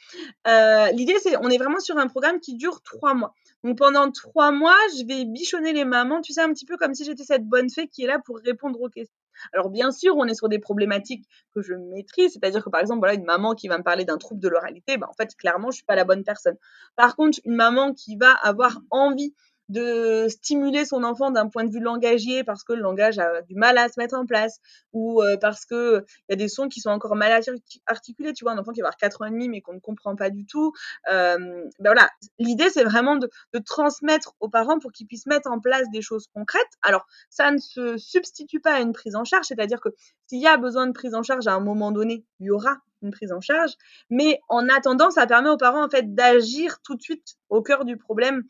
Euh, 0.48 0.86
l'idée, 0.92 1.16
c'est, 1.22 1.36
on 1.36 1.50
est 1.50 1.58
vraiment 1.58 1.80
sur 1.80 1.98
un 1.98 2.06
programme 2.06 2.40
qui 2.40 2.54
dure 2.54 2.82
trois 2.82 3.14
mois. 3.14 3.34
Donc 3.62 3.76
pendant 3.76 4.10
trois 4.10 4.52
mois, 4.52 4.76
je 4.96 5.06
vais 5.06 5.24
bichonner 5.26 5.72
les 5.74 5.84
mamans, 5.84 6.22
tu 6.22 6.32
sais, 6.32 6.42
un 6.42 6.52
petit 6.52 6.66
peu 6.66 6.76
comme 6.78 6.94
si 6.94 7.04
j'étais 7.04 7.24
cette 7.24 7.46
bonne 7.46 7.70
fée 7.70 7.88
qui 7.88 8.04
est 8.04 8.06
là 8.06 8.18
pour 8.24 8.38
répondre 8.38 8.80
aux 8.80 8.88
questions. 8.88 9.23
Alors 9.52 9.70
bien 9.70 9.90
sûr, 9.90 10.16
on 10.16 10.24
est 10.26 10.34
sur 10.34 10.48
des 10.48 10.58
problématiques 10.58 11.26
que 11.54 11.62
je 11.62 11.74
maîtrise, 11.74 12.32
c'est-à-dire 12.32 12.64
que 12.64 12.70
par 12.70 12.80
exemple, 12.80 13.00
voilà, 13.00 13.14
une 13.14 13.24
maman 13.24 13.54
qui 13.54 13.68
va 13.68 13.78
me 13.78 13.82
parler 13.82 14.04
d'un 14.04 14.18
trouble 14.18 14.40
de 14.40 14.48
l'oralité, 14.48 14.96
ben, 14.96 15.06
en 15.08 15.12
fait, 15.14 15.34
clairement, 15.36 15.70
je 15.70 15.76
suis 15.76 15.84
pas 15.84 15.96
la 15.96 16.04
bonne 16.04 16.24
personne. 16.24 16.56
Par 16.96 17.16
contre, 17.16 17.38
une 17.44 17.54
maman 17.56 17.92
qui 17.94 18.16
va 18.16 18.32
avoir 18.32 18.80
envie 18.90 19.34
de 19.68 20.26
stimuler 20.28 20.84
son 20.84 21.04
enfant 21.04 21.30
d'un 21.30 21.48
point 21.48 21.64
de 21.64 21.72
vue 21.72 21.80
langagier 21.80 22.44
parce 22.44 22.64
que 22.64 22.72
le 22.72 22.82
langage 22.82 23.18
a 23.18 23.42
du 23.42 23.54
mal 23.54 23.78
à 23.78 23.88
se 23.88 23.98
mettre 23.98 24.14
en 24.14 24.26
place 24.26 24.58
ou 24.92 25.22
euh, 25.22 25.36
parce 25.36 25.64
que 25.64 26.04
il 26.28 26.32
y 26.32 26.34
a 26.34 26.36
des 26.36 26.48
sons 26.48 26.68
qui 26.68 26.80
sont 26.80 26.90
encore 26.90 27.16
mal 27.16 27.40
articulés. 27.86 28.32
Tu 28.32 28.44
vois, 28.44 28.52
un 28.52 28.58
enfant 28.58 28.72
qui 28.72 28.80
va 28.80 28.88
avoir 28.88 28.96
4 28.96 29.22
ans 29.22 29.24
et 29.26 29.30
demi 29.30 29.48
mais 29.48 29.60
qu'on 29.60 29.74
ne 29.74 29.80
comprend 29.80 30.16
pas 30.16 30.30
du 30.30 30.44
tout. 30.46 30.72
Euh, 31.10 31.38
ben 31.78 31.90
voilà, 31.90 32.10
l'idée 32.38 32.70
c'est 32.70 32.84
vraiment 32.84 33.16
de, 33.16 33.30
de, 33.52 33.58
transmettre 33.58 34.34
aux 34.40 34.48
parents 34.48 34.78
pour 34.78 34.92
qu'ils 34.92 35.06
puissent 35.06 35.26
mettre 35.26 35.50
en 35.50 35.60
place 35.60 35.88
des 35.90 36.02
choses 36.02 36.28
concrètes. 36.34 36.62
Alors, 36.82 37.06
ça 37.30 37.50
ne 37.50 37.58
se 37.58 37.96
substitue 37.96 38.60
pas 38.60 38.74
à 38.74 38.80
une 38.80 38.92
prise 38.92 39.16
en 39.16 39.24
charge, 39.24 39.46
c'est-à-dire 39.46 39.80
que 39.80 39.88
s'il 40.26 40.40
y 40.40 40.46
a 40.46 40.56
besoin 40.56 40.86
de 40.86 40.92
prise 40.92 41.14
en 41.14 41.22
charge 41.22 41.46
à 41.46 41.54
un 41.54 41.60
moment 41.60 41.92
donné, 41.92 42.24
il 42.40 42.46
y 42.46 42.50
aura 42.50 42.78
une 43.04 43.10
prise 43.10 43.32
en 43.32 43.40
charge. 43.40 43.72
Mais 44.10 44.40
en 44.48 44.68
attendant, 44.68 45.10
ça 45.10 45.26
permet 45.26 45.50
aux 45.50 45.56
parents 45.56 45.84
en 45.84 45.88
fait 45.88 46.14
d'agir 46.14 46.78
tout 46.82 46.96
de 46.96 47.02
suite 47.02 47.36
au 47.48 47.62
cœur 47.62 47.84
du 47.84 47.96
problème 47.96 48.42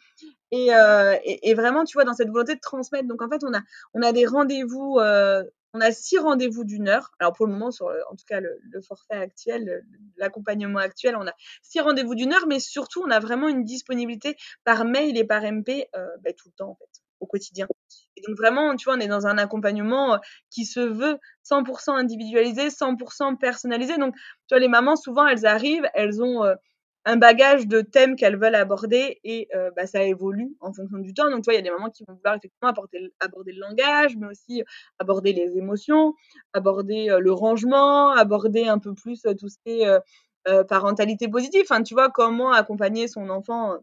et, 0.51 0.71
et, 1.51 1.55
vraiment, 1.55 1.85
tu 1.85 1.95
vois, 1.95 2.05
dans 2.05 2.15
cette 2.15 2.29
volonté 2.29 2.55
de 2.55 2.61
transmettre. 2.61 3.09
Donc 3.09 3.23
en 3.23 3.29
fait, 3.29 3.43
on 3.43 3.53
a, 3.53 3.61
on 3.95 4.03
a 4.03 4.13
des 4.13 4.27
rendez-vous 4.27 5.01
on 5.75 5.81
a 5.81 5.91
six 5.91 6.19
rendez-vous 6.19 6.65
d'une 6.65 6.89
heure. 6.89 7.11
Alors 7.19 7.33
pour 7.33 7.47
le 7.47 7.53
moment, 7.53 7.73
sur 7.73 7.87
en 7.87 8.15
tout 8.15 8.25
cas 8.27 8.41
le, 8.41 8.81
forfait 8.81 9.17
actuel, 9.17 9.85
l'accompagnement 10.17 10.79
actuel, 10.79 11.17
on 11.17 11.27
a 11.27 11.33
six 11.63 11.81
rendez-vous 11.81 12.15
d'une 12.15 12.33
heure, 12.33 12.47
mais 12.47 12.61
surtout 12.61 13.03
on 13.05 13.11
a 13.11 13.19
vraiment 13.19 13.49
une 13.49 13.65
disponibilité 13.65 14.37
par 14.63 14.85
mail 14.85 15.19
et 15.19 15.25
par 15.25 15.43
MP 15.43 15.89
euh, 15.97 16.07
bah, 16.23 16.33
tout 16.33 16.49
le 16.49 16.55
temps 16.57 16.71
en 16.71 16.75
fait, 16.77 17.03
au 17.19 17.27
quotidien. 17.27 17.67
Et 18.17 18.23
donc 18.27 18.37
vraiment, 18.37 18.77
tu 18.77 18.85
vois, 18.85 18.95
on 18.95 19.01
est 19.01 19.09
dans 19.09 19.27
un 19.27 19.37
accompagnement 19.37 20.15
euh, 20.15 20.19
qui 20.51 20.65
se 20.65 20.79
veut 20.79 21.19
100% 21.45 21.97
individualisé, 21.97 22.69
100% 22.69 23.37
personnalisé. 23.37 23.99
Donc 23.99 24.15
tu 24.15 24.55
vois, 24.55 24.61
les 24.61 24.69
mamans 24.69 24.95
souvent 24.95 25.27
elles 25.27 25.45
arrivent, 25.45 25.89
elles 25.95 26.23
ont 26.23 26.45
euh, 26.45 26.55
un 27.05 27.17
bagage 27.17 27.67
de 27.67 27.81
thèmes 27.83 28.17
qu'elles 28.17 28.39
veulent 28.39 28.55
aborder 28.55 29.21
et 29.25 29.49
euh, 29.55 29.71
bah, 29.77 29.87
ça 29.87 30.03
évolue 30.03 30.57
en 30.61 30.73
fonction 30.73 30.99
du 30.99 31.13
temps. 31.13 31.31
Donc, 31.31 31.43
tu 31.43 31.51
vois, 31.51 31.55
il 31.55 31.57
y 31.57 31.61
a 31.61 31.63
des 31.63 31.71
mamans 31.71 31.91
qui 31.91 32.05
vont 32.05 32.15
vouloir 32.15 32.37
effectivement 32.37 32.71
aborder, 32.71 33.53
le 33.53 33.61
langage, 33.61 34.17
mais 34.17 34.27
aussi 34.27 34.63
aborder 34.99 35.33
les 35.33 35.59
émotions, 35.59 36.15
aborder 36.53 37.11
euh, 37.11 37.19
le 37.19 37.33
rangement, 37.33 38.11
aborder 38.11 38.67
un 38.67 38.79
peu 38.79 38.95
plus 38.95 39.25
euh, 39.27 39.35
tout 39.35 39.49
ce 39.49 39.57
qui 39.65 39.83
est 39.83 39.99
parentalité 40.69 41.27
positive. 41.27 41.63
Enfin, 41.65 41.83
tu 41.83 41.95
vois, 41.95 42.11
comment 42.11 42.53
accompagner 42.53 43.09
son 43.09 43.31
enfant 43.31 43.79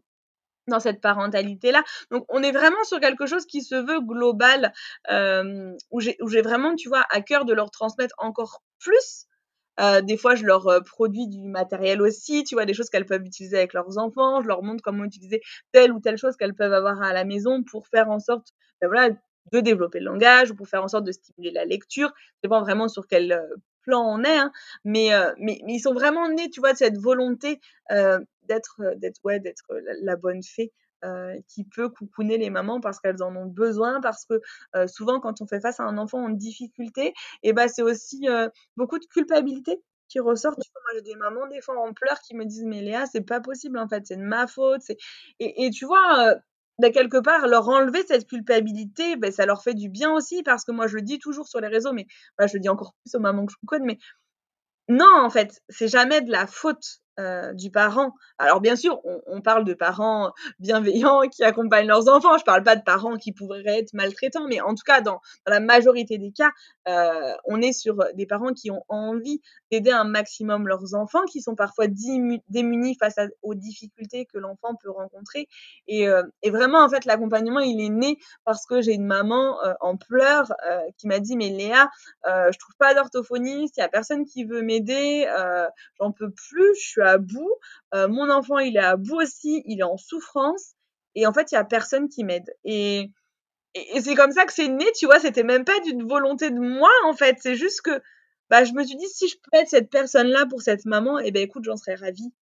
dans 0.68 0.78
cette 0.78 1.00
parentalité-là. 1.00 1.82
Donc, 2.12 2.24
on 2.28 2.40
est 2.40 2.52
vraiment 2.52 2.84
sur 2.84 3.00
quelque 3.00 3.26
chose 3.26 3.46
qui 3.46 3.62
se 3.62 3.74
veut 3.74 4.00
global, 4.00 4.72
où 5.90 6.00
j'ai 6.00 6.42
vraiment, 6.42 6.76
tu 6.76 6.88
vois, 6.88 7.04
à 7.10 7.20
cœur 7.20 7.44
de 7.44 7.52
leur 7.52 7.72
transmettre 7.72 8.14
encore 8.18 8.62
plus 8.78 9.26
euh, 9.80 10.02
des 10.02 10.16
fois, 10.16 10.34
je 10.34 10.44
leur 10.44 10.66
euh, 10.68 10.80
produis 10.80 11.28
du 11.28 11.48
matériel 11.48 12.02
aussi, 12.02 12.44
tu 12.44 12.54
vois, 12.54 12.66
des 12.66 12.74
choses 12.74 12.90
qu'elles 12.90 13.06
peuvent 13.06 13.24
utiliser 13.24 13.56
avec 13.56 13.72
leurs 13.72 13.98
enfants. 13.98 14.42
Je 14.42 14.48
leur 14.48 14.62
montre 14.62 14.82
comment 14.82 15.04
utiliser 15.04 15.40
telle 15.72 15.92
ou 15.92 16.00
telle 16.00 16.18
chose 16.18 16.36
qu'elles 16.36 16.54
peuvent 16.54 16.72
avoir 16.72 17.02
à 17.02 17.12
la 17.12 17.24
maison 17.24 17.62
pour 17.62 17.86
faire 17.88 18.10
en 18.10 18.18
sorte, 18.18 18.48
ben 18.80 18.88
voilà, 18.88 19.10
de 19.52 19.60
développer 19.60 19.98
le 19.98 20.06
langage 20.06 20.50
ou 20.50 20.54
pour 20.54 20.68
faire 20.68 20.84
en 20.84 20.88
sorte 20.88 21.04
de 21.04 21.12
stimuler 21.12 21.50
la 21.52 21.64
lecture. 21.64 22.08
Ça 22.08 22.38
dépend 22.42 22.60
vraiment 22.60 22.88
sur 22.88 23.06
quel 23.06 23.32
euh, 23.32 23.46
plan 23.82 24.02
on 24.06 24.22
est, 24.24 24.36
hein. 24.36 24.52
mais, 24.84 25.10
mais, 25.38 25.58
ils 25.66 25.80
sont 25.80 25.92
vraiment 25.92 26.28
nés, 26.28 26.48
tu 26.50 26.60
vois, 26.60 26.72
de 26.72 26.78
cette 26.78 26.98
volonté 26.98 27.60
d'être, 27.90 28.80
ouais, 29.24 29.40
d'être 29.40 29.64
la, 30.02 30.14
bonne 30.14 30.42
fée. 30.42 30.72
Qui 31.48 31.64
peut 31.64 31.88
coucouner 31.88 32.38
les 32.38 32.50
mamans 32.50 32.80
parce 32.80 33.00
qu'elles 33.00 33.22
en 33.22 33.34
ont 33.36 33.46
besoin, 33.46 34.00
parce 34.00 34.24
que 34.24 34.40
souvent 34.86 35.20
quand 35.20 35.40
on 35.42 35.46
fait 35.46 35.60
face 35.60 35.80
à 35.80 35.84
un 35.84 35.98
enfant 35.98 36.24
en 36.24 36.28
difficulté, 36.30 37.14
et 37.42 37.52
ben 37.52 37.68
c'est 37.68 37.82
aussi 37.82 38.26
beaucoup 38.76 38.98
de 38.98 39.06
culpabilité 39.06 39.80
qui 40.08 40.20
ressort. 40.20 40.54
Tu 40.56 40.68
vois, 40.72 40.82
moi 40.82 40.92
j'ai 40.96 41.02
des 41.12 41.16
mamans 41.16 41.46
des 41.48 41.60
fois 41.62 41.78
en 41.80 41.92
pleurs 41.94 42.20
qui 42.20 42.34
me 42.36 42.44
disent 42.44 42.64
mais 42.66 42.82
Léa 42.82 43.06
c'est 43.06 43.22
pas 43.22 43.40
possible 43.40 43.78
en 43.78 43.88
fait, 43.88 44.06
c'est 44.06 44.16
de 44.16 44.22
ma 44.22 44.46
faute. 44.46 44.82
Et, 45.40 45.64
et, 45.66 45.70
tu 45.70 45.86
vois, 45.86 46.34
bah, 46.78 46.90
quelque 46.90 47.18
part, 47.18 47.46
leur 47.48 47.68
enlever 47.68 48.02
cette 48.06 48.26
culpabilité, 48.26 49.16
bah, 49.16 49.30
ça 49.30 49.46
leur 49.46 49.62
fait 49.62 49.74
du 49.74 49.88
bien 49.88 50.10
aussi, 50.12 50.42
parce 50.42 50.64
que 50.64 50.72
moi, 50.72 50.86
je 50.86 50.96
le 50.96 51.02
dis 51.02 51.18
toujours 51.18 51.46
sur 51.48 51.60
les 51.60 51.68
réseaux, 51.68 51.92
mais 51.92 52.06
je 52.40 52.54
le 52.54 52.60
dis 52.60 52.68
encore 52.68 52.94
plus 53.04 53.14
aux 53.14 53.20
mamans 53.20 53.46
que 53.46 53.52
je 53.52 53.58
connais, 53.66 53.84
mais 53.86 53.98
non, 54.88 55.10
en 55.22 55.30
fait, 55.30 55.62
c'est 55.68 55.88
jamais 55.88 56.20
de 56.22 56.30
la 56.32 56.46
faute 56.46 57.01
euh, 57.20 57.52
du 57.52 57.70
parent. 57.70 58.14
Alors 58.38 58.62
bien 58.62 58.74
sûr, 58.74 58.98
on, 59.26 59.42
parle 59.42 59.64
de 59.64 59.74
parents 59.74 60.32
bienveillants 60.60 61.28
qui 61.28 61.44
accompagnent 61.44 61.88
leurs 61.88 62.08
enfants. 62.08 62.38
Je 62.38 62.44
parle 62.44 62.62
pas 62.62 62.74
de 62.74 62.82
parents 62.82 63.16
qui 63.16 63.32
pourraient 63.32 63.62
être 63.66 63.92
maltraitants, 63.92 64.46
mais 64.48 64.62
en 64.62 64.74
tout 64.74 64.84
cas, 64.86 65.02
dans, 65.02 65.20
la 65.46 65.60
majorité 65.60 66.16
des 66.16 66.32
cas, 66.32 66.50
euh, 66.88 67.34
on 67.44 67.60
est 67.60 67.74
sur 67.74 68.02
des 68.14 68.24
parents 68.24 68.54
qui 68.54 68.70
ont 68.70 68.82
envie 68.88 69.42
d'aider 69.70 69.90
un 69.90 70.04
maximum 70.04 70.66
leurs 70.66 70.94
enfants, 70.94 71.24
qui 71.30 71.42
sont 71.42 71.54
parfois 71.54 71.84
démunis 71.86 72.96
face 72.98 73.16
aux 73.42 73.54
difficultés 73.54 74.24
que 74.24 74.38
l'enfant 74.38 74.74
peut 74.82 74.90
rencontrer. 74.90 75.48
Et, 75.88 76.08
euh, 76.08 76.22
et, 76.42 76.50
vraiment, 76.50 76.82
en 76.82 76.88
fait, 76.88 77.04
l'accompagnement, 77.04 77.60
il 77.60 77.78
est 77.82 77.90
né 77.90 78.16
parce 78.46 78.64
que 78.64 78.80
j'ai 78.80 78.94
une 78.94 79.06
maman 79.06 79.58
en 79.80 79.98
pleurs 79.98 80.50
qui 80.96 81.08
m'a 81.08 81.18
dit, 81.18 81.36
mais 81.36 81.50
Léa, 81.50 81.90
je 82.24 82.58
trouve 82.58 82.74
pas 82.78 82.94
d'orthophoniste, 82.94 83.76
il 83.76 83.80
y 83.80 83.84
a 83.84 83.88
personne 83.88 84.24
qui 84.24 84.44
veut 84.44 84.62
m'aider, 84.62 85.26
j'en 86.00 86.10
peux 86.10 86.30
plus, 86.30 86.74
je 86.76 86.80
suis 86.80 87.01
à 87.02 87.18
bout. 87.18 87.54
Euh, 87.94 88.08
mon 88.08 88.30
enfant, 88.30 88.58
il 88.58 88.76
est 88.76 88.80
à 88.80 88.96
bout 88.96 89.20
aussi, 89.20 89.62
il 89.66 89.80
est 89.80 89.84
en 89.84 89.96
souffrance. 89.96 90.74
Et 91.14 91.26
en 91.26 91.32
fait, 91.32 91.52
il 91.52 91.54
y 91.54 91.58
a 91.58 91.64
personne 91.64 92.08
qui 92.08 92.24
m'aide. 92.24 92.54
Et, 92.64 93.10
et, 93.74 94.00
c'est 94.00 94.14
comme 94.14 94.32
ça 94.32 94.44
que 94.44 94.52
c'est 94.52 94.68
né, 94.68 94.86
tu 94.96 95.06
vois. 95.06 95.20
C'était 95.20 95.42
même 95.42 95.64
pas 95.64 95.78
d'une 95.80 96.06
volonté 96.06 96.50
de 96.50 96.58
moi, 96.58 96.90
en 97.04 97.14
fait. 97.14 97.36
C'est 97.40 97.56
juste 97.56 97.82
que 97.82 98.00
bah, 98.50 98.64
je 98.64 98.72
me 98.72 98.84
suis 98.84 98.96
dit, 98.96 99.08
si 99.08 99.28
je 99.28 99.36
peux 99.36 99.58
être 99.58 99.68
cette 99.68 99.90
personne-là 99.90 100.46
pour 100.46 100.62
cette 100.62 100.84
maman, 100.84 101.18
et 101.18 101.24
eh 101.26 101.30
ben 101.32 101.42
écoute, 101.42 101.64
j'en 101.64 101.76
serais 101.76 101.94
ravie. 101.94 102.32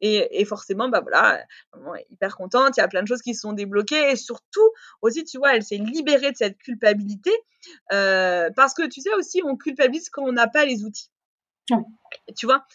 Et, 0.00 0.40
et, 0.40 0.44
forcément, 0.44 0.88
bah 0.88 1.00
voilà, 1.00 1.44
maman 1.72 1.94
est 1.94 2.06
hyper 2.10 2.36
contente. 2.36 2.76
Il 2.76 2.80
y 2.80 2.82
a 2.82 2.88
plein 2.88 3.02
de 3.02 3.08
choses 3.08 3.22
qui 3.22 3.34
se 3.34 3.42
sont 3.42 3.52
débloquées. 3.52 4.10
Et 4.10 4.16
surtout, 4.16 4.68
aussi, 5.00 5.24
tu 5.24 5.38
vois, 5.38 5.54
elle 5.54 5.62
s'est 5.62 5.76
libérée 5.76 6.32
de 6.32 6.36
cette 6.36 6.58
culpabilité. 6.58 7.30
Euh, 7.92 8.50
parce 8.56 8.74
que 8.74 8.86
tu 8.88 9.00
sais 9.00 9.14
aussi, 9.14 9.40
on 9.44 9.56
culpabilise 9.56 10.10
quand 10.10 10.24
on 10.24 10.32
n'a 10.32 10.48
pas 10.48 10.64
les 10.64 10.82
outils. 10.82 11.10
Tu 12.36 12.46
vois, 12.46 12.66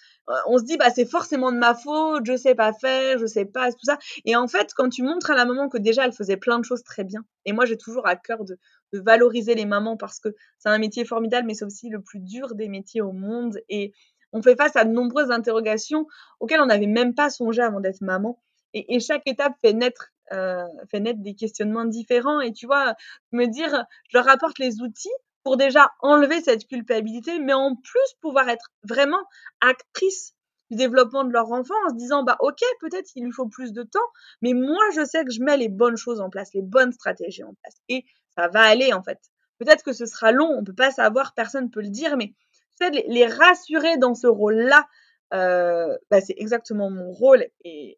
on 0.48 0.58
se 0.58 0.64
dit 0.64 0.78
bah 0.78 0.90
c'est 0.90 1.10
forcément 1.10 1.52
de 1.52 1.58
ma 1.58 1.74
faute, 1.74 2.26
je 2.26 2.36
sais 2.36 2.56
pas 2.56 2.74
faire, 2.74 3.18
je 3.18 3.26
sais 3.26 3.46
pas 3.46 3.72
tout 3.72 3.86
ça. 3.86 3.98
Et 4.26 4.36
en 4.36 4.48
fait, 4.48 4.74
quand 4.76 4.90
tu 4.90 5.04
montres 5.04 5.32
à 5.32 5.36
la 5.36 5.46
maman 5.46 5.70
que 5.70 5.78
déjà 5.78 6.06
elle 6.06 6.14
faisait 6.14 6.38
plein 6.38 6.60
de 6.60 6.66
choses 6.66 6.84
très 6.84 7.04
bien, 7.04 7.26
et 7.46 7.54
moi 7.54 7.66
j'ai 7.66 7.78
toujours 7.78 8.08
à 8.08 8.16
cœur 8.16 8.44
de, 8.44 8.58
valoriser 8.94 9.54
les 9.54 9.66
mamans 9.66 9.98
parce 9.98 10.20
que 10.20 10.30
c'est 10.60 10.70
un 10.70 10.78
métier 10.78 11.04
formidable, 11.06 11.48
mais 11.48 11.54
c'est 11.54 11.66
aussi 11.66 11.90
le 11.90 12.02
plus 12.02 12.20
dur 12.20 12.56
des 12.56 12.70
métiers 12.70 13.02
au 13.02 13.12
monde. 13.12 13.60
Et 13.70 13.94
on 14.32 14.42
fait 14.42 14.56
face 14.56 14.76
à 14.76 14.86
de 14.86 14.92
nombreuses 14.92 15.32
interrogations 15.32 16.08
auxquelles 16.40 16.62
on 16.62 16.68
n'avait 16.68 16.88
même 16.88 17.14
pas 17.14 17.30
songé 17.30 17.62
avant 17.62 17.80
d'être 17.80 18.02
maman. 18.02 18.42
Et, 18.74 19.00
chaque 19.00 19.28
étape 19.28 19.54
fait 19.62 19.74
naître, 19.74 20.12
euh, 20.32 20.64
fait 20.92 21.00
naître 21.00 21.22
des 21.22 21.36
questionnements 21.36 21.86
différents. 21.86 22.42
Et 22.42 22.54
tu 22.54 22.66
vois, 22.66 22.96
me 23.32 23.46
dire, 23.46 23.86
je 24.10 24.18
leur 24.18 24.30
apporte 24.30 24.60
les 24.60 24.82
outils, 24.82 25.10
pour 25.48 25.56
déjà 25.56 25.94
enlever 26.02 26.42
cette 26.42 26.68
culpabilité, 26.68 27.40
mais 27.40 27.54
en 27.54 27.74
plus 27.74 28.14
pouvoir 28.20 28.50
être 28.50 28.70
vraiment 28.84 29.24
actrice 29.62 30.34
du 30.70 30.76
développement 30.76 31.24
de 31.24 31.32
leur 31.32 31.50
enfant 31.54 31.74
en 31.86 31.92
se 31.92 31.96
disant 31.96 32.24
bah 32.24 32.36
ok 32.42 32.60
peut-être 32.82 33.10
il 33.16 33.24
lui 33.24 33.32
faut 33.32 33.48
plus 33.48 33.72
de 33.72 33.84
temps 33.84 34.10
mais 34.42 34.52
moi 34.52 34.84
je 34.94 35.06
sais 35.06 35.24
que 35.24 35.32
je 35.32 35.42
mets 35.42 35.56
les 35.56 35.70
bonnes 35.70 35.96
choses 35.96 36.20
en 36.20 36.30
place 36.30 36.54
les 36.54 36.62
bonnes 36.62 36.92
stratégies 36.92 37.46
en 37.46 37.54
place. 37.62 37.76
Et 37.88 38.04
ça 38.36 38.50
va 38.50 38.60
aller 38.60 38.92
en 38.92 39.02
fait. 39.02 39.20
Peut-être 39.58 39.86
que 39.86 39.94
ce 39.94 40.06
sera 40.06 40.34
long 40.34 40.50
on 40.50 40.66
peut 40.66 40.76
pas 40.76 40.92
savoir 40.92 41.34
personne 41.34 41.70
peut 41.70 41.82
le 41.82 41.92
dire 41.92 42.18
mais 42.18 42.34
tu 42.82 42.92
les, 43.08 43.26
rassurer 43.26 43.96
dans 43.96 44.16
ce 44.16 44.28
rôle 44.28 44.56
là 44.56 44.86
euh, 45.34 45.98
bah, 46.12 46.20
c'est 46.20 46.36
exactement 46.38 46.90
mon 46.90 47.14
rôle. 47.14 47.46
Et, 47.64 47.98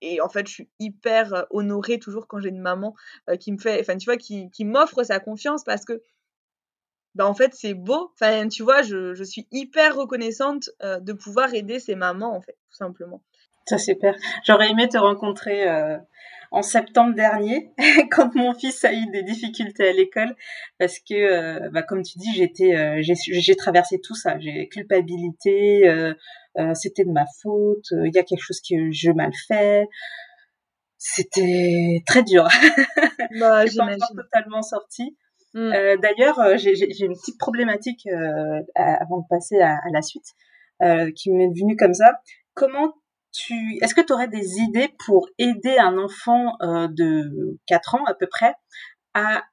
et 0.00 0.20
en 0.20 0.28
fait, 0.28 0.46
je 0.46 0.52
suis 0.52 0.70
hyper 0.78 1.34
euh, 1.34 1.42
honorée 1.50 1.98
toujours 1.98 2.26
quand 2.26 2.38
j'ai 2.38 2.50
une 2.50 2.60
maman 2.60 2.94
euh, 3.30 3.36
qui 3.36 3.52
me 3.52 3.58
fait, 3.58 3.80
enfin, 3.80 3.96
tu 3.96 4.04
vois, 4.04 4.16
qui 4.16 4.50
m'offre 4.64 5.02
sa 5.02 5.18
confiance 5.18 5.64
parce 5.64 5.84
que 5.84 6.02
bah 7.14 7.26
en 7.26 7.34
fait 7.34 7.54
c'est 7.54 7.74
beau. 7.74 8.10
Enfin, 8.14 8.48
tu 8.48 8.62
vois, 8.62 8.82
je, 8.82 9.14
je 9.14 9.24
suis 9.24 9.46
hyper 9.52 9.96
reconnaissante 9.96 10.70
euh, 10.82 11.00
de 11.00 11.12
pouvoir 11.12 11.54
aider 11.54 11.78
ces 11.78 11.94
mamans 11.94 12.34
en 12.34 12.40
fait, 12.40 12.56
tout 12.70 12.76
simplement. 12.76 13.22
Ça 13.66 13.78
c'est 13.78 13.92
super. 13.94 14.14
J'aurais 14.46 14.70
aimé 14.70 14.88
te 14.88 14.98
rencontrer 14.98 15.68
euh, 15.68 15.96
en 16.50 16.62
septembre 16.62 17.14
dernier 17.14 17.72
quand 18.10 18.34
mon 18.34 18.52
fils 18.54 18.84
a 18.84 18.92
eu 18.92 19.06
des 19.10 19.22
difficultés 19.22 19.88
à 19.88 19.92
l'école 19.92 20.34
parce 20.78 20.98
que 20.98 21.14
euh, 21.14 21.70
bah, 21.70 21.82
comme 21.82 22.02
tu 22.02 22.18
dis, 22.18 22.34
j'étais 22.34 23.02
j'ai 23.02 23.56
traversé 23.56 24.00
tout 24.00 24.14
ça, 24.14 24.38
j'ai 24.38 24.68
culpabilité, 24.68 26.14
c'était 26.74 27.04
de 27.04 27.12
ma 27.12 27.24
faute, 27.42 27.86
il 27.92 28.14
y 28.14 28.18
a 28.18 28.22
quelque 28.22 28.42
chose 28.42 28.60
que 28.60 28.90
je 28.92 29.10
mal 29.10 29.32
fait. 29.48 29.86
C'était 31.06 32.02
très 32.06 32.22
dur. 32.22 32.48
Bah, 33.40 33.66
j'imagine. 33.66 33.98
totalement 34.16 34.62
sortie. 34.62 35.16
Mm. 35.54 35.72
Euh, 35.72 35.96
D'ailleurs, 35.96 36.38
euh, 36.40 36.56
j'ai 36.56 37.04
une 37.04 37.14
petite 37.14 37.38
problématique 37.38 38.06
euh, 38.06 38.60
avant 38.74 39.18
de 39.18 39.26
passer 39.30 39.60
à, 39.60 39.74
à 39.74 39.90
la 39.92 40.02
suite 40.02 40.26
euh, 40.82 41.10
qui 41.14 41.30
m'est 41.30 41.48
venue 41.48 41.76
comme 41.76 41.94
ça. 41.94 42.12
Comment 42.54 42.92
tu, 43.32 43.78
est-ce 43.80 43.94
que 43.94 44.00
tu 44.00 44.12
aurais 44.12 44.28
des 44.28 44.58
idées 44.58 44.90
pour 45.06 45.28
aider 45.38 45.76
un 45.78 45.98
enfant 45.98 46.54
euh, 46.62 46.88
de 46.88 47.58
4 47.66 47.96
ans 47.96 48.04
à 48.06 48.14
peu 48.14 48.26
près 48.26 48.54
à 49.14 49.44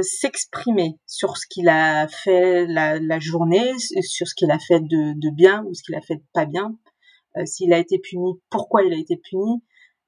s'exprimer 0.00 0.98
sur 1.06 1.36
ce 1.36 1.46
qu'il 1.46 1.68
a 1.68 2.08
fait 2.08 2.66
la, 2.66 2.98
la, 2.98 3.18
journée, 3.18 3.70
sur 3.78 4.26
ce 4.26 4.34
qu'il 4.34 4.50
a 4.50 4.58
fait 4.58 4.80
de, 4.80 5.12
de, 5.12 5.30
bien 5.30 5.62
ou 5.66 5.74
ce 5.74 5.82
qu'il 5.82 5.94
a 5.94 6.00
fait 6.00 6.14
de 6.14 6.24
pas 6.32 6.46
bien, 6.46 6.74
s'il 7.44 7.74
a 7.74 7.78
été 7.78 7.98
puni, 7.98 8.40
pourquoi 8.48 8.82
il 8.82 8.94
a 8.94 8.96
été 8.96 9.18
puni. 9.18 9.62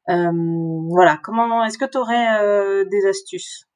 Voilà, 0.07 1.21
comment 1.23 1.63
est-ce 1.63 1.77
que 1.77 1.85
tu 1.85 1.99
aurais 1.99 2.87
des 2.87 3.07
astuces? 3.07 3.70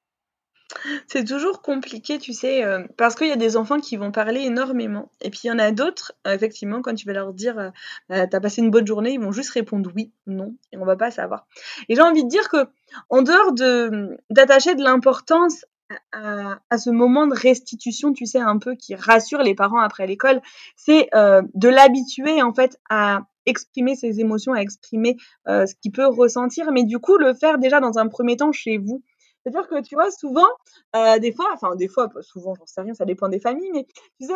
C'est 1.07 1.25
toujours 1.25 1.63
compliqué, 1.63 2.19
tu 2.19 2.33
sais, 2.33 2.65
euh, 2.65 2.85
parce 2.97 3.15
qu'il 3.15 3.29
y 3.29 3.33
a 3.33 3.37
des 3.37 3.57
enfants 3.57 3.81
qui 3.81 3.97
vont 3.97 4.13
parler 4.13 4.41
énormément. 4.41 5.11
Et 5.21 5.31
puis 5.31 5.41
il 5.45 5.47
y 5.49 5.51
en 5.51 5.59
a 5.59 5.71
d'autres, 5.71 6.13
euh, 6.27 6.35
effectivement, 6.35 6.83
quand 6.83 6.95
tu 6.95 7.07
vas 7.07 7.13
leur 7.13 7.33
dire 7.33 7.59
euh, 7.59 7.71
bah, 8.09 8.27
T'as 8.27 8.41
passé 8.41 8.63
une 8.63 8.71
bonne 8.71 8.87
journée, 8.87 9.13
ils 9.13 9.21
vont 9.21 9.33
juste 9.33 9.51
répondre 9.51 9.91
oui, 9.95 10.13
non, 10.27 10.55
et 10.73 10.79
on 10.79 10.85
va 10.85 10.97
pas 10.97 11.11
savoir. 11.11 11.47
Et 11.89 11.95
j'ai 11.95 12.03
envie 12.03 12.25
de 12.25 12.29
dire 12.29 12.49
que, 12.49 12.67
en 13.11 13.23
dehors 13.23 13.53
de 13.53 14.17
d'attacher 14.31 14.75
de 14.75 14.83
l'importance 14.83 15.65
à, 16.13 16.79
ce 16.79 16.91
moment 16.91 17.27
de 17.27 17.35
restitution, 17.35 18.13
tu 18.13 18.27
sais, 18.27 18.41
un 18.41 18.59
peu 18.59 18.75
qui 18.75 18.95
rassure 18.95 19.43
les 19.43 19.55
parents 19.55 19.81
après 19.81 20.07
l'école, 20.07 20.41
c'est 20.77 21.09
euh, 21.15 21.43
de 21.55 21.69
l'habituer 21.69 22.43
en 22.43 22.53
fait 22.53 22.79
à 22.89 23.23
exprimer 23.47 23.95
ses 23.95 24.21
émotions, 24.21 24.55
à 24.55 24.61
exprimer 24.61 25.17
euh, 25.49 25.67
ce 25.67 25.75
qu'il 25.75 25.93
peut 25.93 26.07
ressentir, 26.07 26.73
mais 26.73 26.85
du 26.85 26.99
coup 26.99 27.17
le 27.19 27.35
faire 27.35 27.59
déjà 27.59 27.81
dans 27.81 27.99
un 27.99 28.09
premier 28.09 28.37
temps 28.37 28.53
chez 28.53 28.79
vous. 28.79 29.03
C'est-à-dire 29.45 29.69
que 29.69 29.81
tu 29.83 29.95
vois, 29.95 30.11
souvent, 30.11 30.49
euh, 30.97 31.19
des 31.19 31.33
fois, 31.33 31.47
enfin 31.53 31.77
des 31.77 31.89
fois, 31.89 32.09
souvent, 32.23 32.55
j'en 32.55 32.67
sais 32.67 32.81
rien, 32.81 32.95
ça 32.95 33.05
dépend 33.05 33.29
des 33.29 33.41
familles, 33.41 33.71
mais 33.73 33.87
tu 34.21 34.27
sais, 34.27 34.35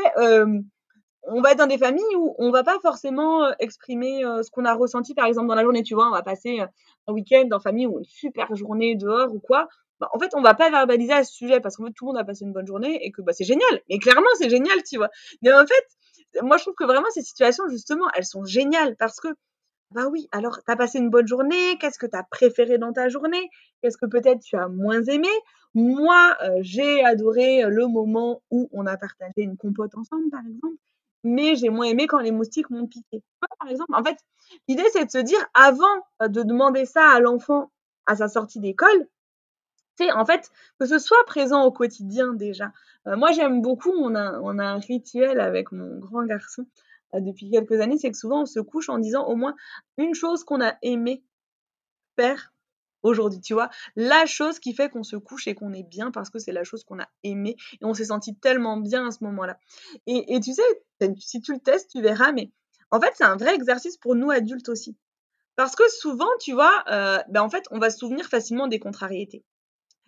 on 1.23 1.41
va 1.43 1.53
être 1.53 1.59
dans 1.59 1.67
des 1.67 1.79
familles 1.79 2.17
où 2.17 2.35
on 2.39 2.51
va 2.51 2.65
pas 2.65 2.79
forcément 2.81 3.51
exprimer 3.59 4.23
ce 4.23 4.51
qu'on 4.51 4.65
a 4.65 4.75
ressenti, 4.75 5.15
par 5.15 5.27
exemple, 5.27 5.49
dans 5.49 5.55
la 5.55 5.63
journée. 5.63 5.83
Tu 5.83 5.95
vois, 5.95 6.09
on 6.09 6.13
va 6.13 6.23
passer 6.23 6.61
un 7.07 7.13
week-end 7.13 7.49
en 7.53 7.61
famille 7.61 7.87
ou 7.87 7.99
une 7.99 8.05
super 8.05 8.55
journée 8.55 8.97
dehors 8.97 9.33
ou 9.35 9.41
quoi. 9.41 9.69
Bah, 10.01 10.09
en 10.15 10.19
fait, 10.19 10.31
on 10.35 10.41
va 10.43 10.55
pas 10.55 10.71
verbaliser 10.71 11.13
à 11.13 11.25
ce 11.25 11.33
sujet 11.35 11.61
parce 11.61 11.77
qu'en 11.77 11.87
fait, 11.87 11.93
tout 11.93 12.07
le 12.07 12.13
monde 12.13 12.19
a 12.19 12.25
passé 12.25 12.45
une 12.45 12.53
bonne 12.53 12.67
journée 12.67 13.05
et 13.05 13.11
que 13.11 13.21
bah, 13.21 13.33
c'est 13.33 13.45
génial. 13.45 13.81
Mais 13.91 13.99
clairement, 13.99 14.29
c'est 14.39 14.49
génial, 14.49 14.83
tu 14.85 14.97
vois. 14.97 15.11
Mais 15.43 15.53
en 15.53 15.67
fait, 15.67 16.41
moi, 16.43 16.57
je 16.57 16.63
trouve 16.63 16.75
que 16.75 16.85
vraiment, 16.85 17.09
ces 17.11 17.23
situations, 17.23 17.65
justement, 17.69 18.07
elles 18.15 18.25
sont 18.25 18.45
géniales 18.45 18.97
parce 18.97 19.19
que, 19.21 19.29
bah 19.93 20.07
oui, 20.11 20.28
alors, 20.32 20.62
tu 20.62 20.70
as 20.70 20.76
passé 20.76 20.99
une 20.99 21.11
bonne 21.11 21.26
journée. 21.26 21.78
Qu'est-ce 21.78 21.99
que 21.99 22.07
tu 22.07 22.16
as 22.16 22.22
préféré 22.22 22.78
dans 22.78 22.93
ta 22.93 23.09
journée? 23.09 23.51
Qu'est-ce 23.80 23.97
que 23.97 24.07
peut-être 24.07 24.41
tu 24.41 24.57
as 24.57 24.68
moins 24.68 25.03
aimé? 25.05 25.28
Moi, 25.74 26.36
euh, 26.43 26.59
j'ai 26.61 27.05
adoré 27.05 27.62
le 27.62 27.86
moment 27.86 28.43
où 28.51 28.68
on 28.72 28.86
a 28.86 28.97
partagé 28.97 29.32
une 29.39 29.57
compote 29.57 29.95
ensemble, 29.97 30.30
par 30.30 30.41
exemple. 30.47 30.76
Mais 31.24 31.57
j'ai 31.57 31.70
moins 31.70 31.86
aimé 31.86 32.07
quand 32.07 32.18
les 32.18 32.30
moustiques 32.30 32.70
m'ont 32.70 32.86
piqué. 32.86 33.22
Par 33.59 33.68
exemple, 33.70 33.95
en 33.95 34.05
fait, 34.05 34.18
l'idée, 34.68 34.84
c'est 34.93 35.05
de 35.07 35.11
se 35.11 35.18
dire, 35.18 35.39
avant 35.55 35.86
euh, 36.22 36.28
de 36.28 36.43
demander 36.43 36.84
ça 36.84 37.11
à 37.11 37.20
l'enfant 37.20 37.70
à 38.07 38.16
sa 38.16 38.28
sortie 38.28 38.61
d'école, 38.61 39.09
en 40.14 40.24
fait, 40.24 40.51
que 40.78 40.86
ce 40.86 40.99
soit 40.99 41.24
présent 41.26 41.64
au 41.64 41.72
quotidien 41.72 42.32
déjà. 42.32 42.72
Euh, 43.07 43.16
moi, 43.16 43.32
j'aime 43.32 43.61
beaucoup, 43.62 43.93
on 43.93 44.14
a, 44.14 44.39
on 44.41 44.59
a 44.59 44.64
un 44.64 44.78
rituel 44.78 45.41
avec 45.41 45.72
mon 45.72 45.99
grand 45.99 46.24
garçon 46.24 46.62
euh, 46.62 46.88
depuis 47.15 47.51
quelques 47.51 47.81
années, 47.81 47.99
c'est 47.99 48.11
que 48.11 48.17
souvent 48.17 48.43
on 48.43 48.47
se 48.47 48.61
couche 48.61 48.89
en 48.89 48.99
disant 48.99 49.27
au 49.27 49.37
moins 49.37 49.55
une 49.97 50.15
chose 50.15 50.45
qu'on 50.45 50.61
a 50.61 50.77
aimé 50.83 51.25
faire 52.17 52.53
aujourd'hui, 53.03 53.41
tu 53.41 53.55
vois, 53.55 53.71
la 53.97 54.27
chose 54.27 54.59
qui 54.59 54.75
fait 54.75 54.91
qu'on 54.91 55.05
se 55.05 55.17
couche 55.17 55.47
et 55.47 55.55
qu'on 55.55 55.73
est 55.73 55.85
bien 55.85 56.11
parce 56.11 56.31
que 56.31 56.39
c'est 56.39 56.53
la 56.53 56.65
chose 56.65 56.85
qu'on 56.85 56.99
a 56.99 57.09
aimé 57.23 57.57
et 57.81 57.85
on 57.85 57.95
s'est 57.95 58.07
senti 58.07 58.35
tellement 58.37 58.77
bien 58.77 59.07
à 59.07 59.11
ce 59.11 59.23
moment-là. 59.25 59.59
Et, 60.07 60.41
tu 60.41 60.53
sais, 60.53 60.63
si 61.19 61.41
tu 61.41 61.53
le 61.53 61.61
testes, 61.61 61.91
tu 61.93 62.03
verras, 62.03 62.33
mais 62.33 62.51
en 62.91 63.01
fait, 63.01 63.13
c'est 63.15 63.25
un 63.25 63.37
vrai 63.37 63.55
exercice 63.55 63.97
pour 63.97 64.15
nous 64.15 64.31
adultes 64.31 64.69
aussi. 64.69 64.97
Parce 65.57 65.75
que 65.75 65.89
souvent, 65.89 66.31
tu 66.41 66.53
vois, 66.53 66.85
euh, 66.91 67.19
ben 67.29 67.43
en 67.43 67.51
fait, 67.51 67.65
on 67.71 67.79
va 67.79 67.91
se 67.91 67.99
souvenir 67.99 68.27
facilement 68.27 68.69
des 68.69 68.79
contrariétés. 68.79 69.45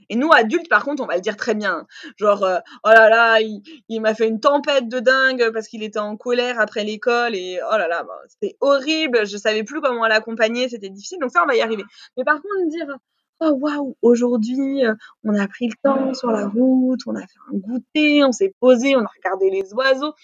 Et 0.09 0.17
nous, 0.17 0.31
adultes, 0.33 0.69
par 0.69 0.85
contre, 0.85 1.03
on 1.03 1.07
va 1.07 1.17
le 1.17 1.21
dire 1.21 1.37
très 1.37 1.55
bien. 1.55 1.87
Genre, 2.17 2.43
euh, 2.43 2.59
oh 2.85 2.89
là 2.89 3.09
là, 3.09 3.41
il, 3.41 4.01
m'a 4.01 4.15
fait 4.15 4.29
une 4.29 4.41
tempête 4.41 4.89
de 4.89 4.99
dingue 4.99 5.51
parce 5.53 5.69
qu'il 5.69 5.83
était 5.83 5.99
en 5.99 6.17
colère 6.17 6.59
après 6.59 6.85
l'école 6.85 7.35
et 7.35 7.61
oh 7.73 7.77
là 7.77 7.89
là, 7.89 8.03
bah, 8.03 8.19
c'était 8.29 8.57
horrible. 8.61 9.27
Je 9.27 9.37
savais 9.37 9.65
plus 9.65 9.81
comment 9.81 10.07
l'accompagner, 10.07 10.69
c'était 10.69 10.89
difficile. 10.89 11.19
Donc 11.21 11.31
ça, 11.31 11.43
on 11.43 11.47
va 11.47 11.57
y 11.57 11.61
arriver. 11.61 11.85
Mais 12.17 12.25
par 12.25 12.37
contre, 12.37 12.69
dire, 12.69 12.97
oh 13.41 13.51
waouh, 13.61 13.97
aujourd'hui, 14.03 14.85
euh, 14.85 14.95
on 15.25 15.35
a 15.35 15.47
pris 15.49 15.69
le 15.69 15.75
temps 15.83 16.15
sur 16.15 16.31
la 16.31 16.47
route, 16.47 17.01
on 17.07 17.15
a 17.15 17.21
fait 17.21 17.39
un 17.53 17.57
goûter, 17.57 18.25
on 18.25 18.33
s'est 18.33 18.55
posé, 18.61 18.97
on 18.97 19.01
a 19.01 19.11
regardé 19.17 19.51
les 19.51 19.73
oiseaux. 19.75 20.15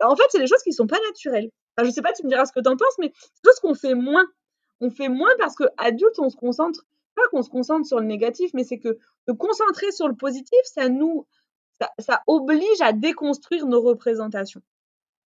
Bah, 0.00 0.08
en 0.08 0.16
fait, 0.16 0.24
c'est 0.30 0.40
des 0.40 0.46
choses 0.46 0.62
qui 0.62 0.72
sont 0.72 0.86
pas 0.86 0.98
naturelles. 1.08 1.50
Enfin, 1.76 1.86
je 1.86 1.92
sais 1.92 2.02
pas, 2.02 2.12
tu 2.12 2.24
me 2.24 2.28
diras 2.28 2.46
ce 2.46 2.52
que 2.52 2.60
tu 2.60 2.68
en 2.68 2.76
penses, 2.76 2.96
mais 2.98 3.12
c'est 3.14 3.42
tout 3.42 3.50
ce 3.54 3.60
qu'on 3.60 3.74
fait 3.74 3.94
moins. 3.94 4.24
On 4.80 4.90
fait 4.90 5.08
moins 5.08 5.30
parce 5.38 5.54
que 5.54 5.64
on 6.18 6.30
se 6.30 6.36
concentre 6.36 6.84
pas 7.14 7.22
qu'on 7.30 7.42
se 7.42 7.50
concentre 7.50 7.86
sur 7.86 8.00
le 8.00 8.06
négatif, 8.06 8.50
mais 8.54 8.64
c'est 8.64 8.78
que 8.78 8.98
se 9.28 9.32
concentrer 9.32 9.90
sur 9.92 10.08
le 10.08 10.14
positif, 10.14 10.58
ça 10.64 10.88
nous, 10.88 11.26
ça, 11.98 12.22
oblige 12.26 12.80
à 12.80 12.92
déconstruire 12.92 13.66
nos 13.66 13.80
représentations. 13.80 14.62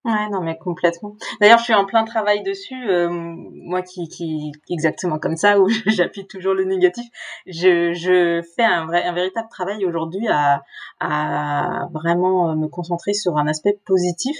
Ouais, 0.04 0.28
non, 0.30 0.40
mais 0.40 0.56
complètement. 0.56 1.16
D'ailleurs, 1.40 1.58
je 1.58 1.64
suis 1.64 1.74
en 1.74 1.84
plein 1.84 2.04
travail 2.04 2.42
dessus, 2.42 2.88
euh, 2.88 3.10
moi 3.10 3.82
qui, 3.82 4.08
qui, 4.08 4.52
exactement 4.70 5.18
comme 5.18 5.36
ça, 5.36 5.60
où 5.60 5.68
j'appuie 5.86 6.26
toujours 6.26 6.54
le 6.54 6.64
négatif. 6.64 7.04
Je, 7.46 7.92
je 7.92 8.42
fais 8.56 8.64
un 8.64 8.86
vrai, 8.86 9.04
un 9.04 9.12
véritable 9.12 9.48
travail 9.50 9.84
aujourd'hui 9.84 10.26
à, 10.28 10.62
à 11.00 11.88
vraiment 11.92 12.54
me 12.54 12.68
concentrer 12.68 13.12
sur 13.12 13.36
un 13.36 13.48
aspect 13.48 13.78
positif 13.84 14.36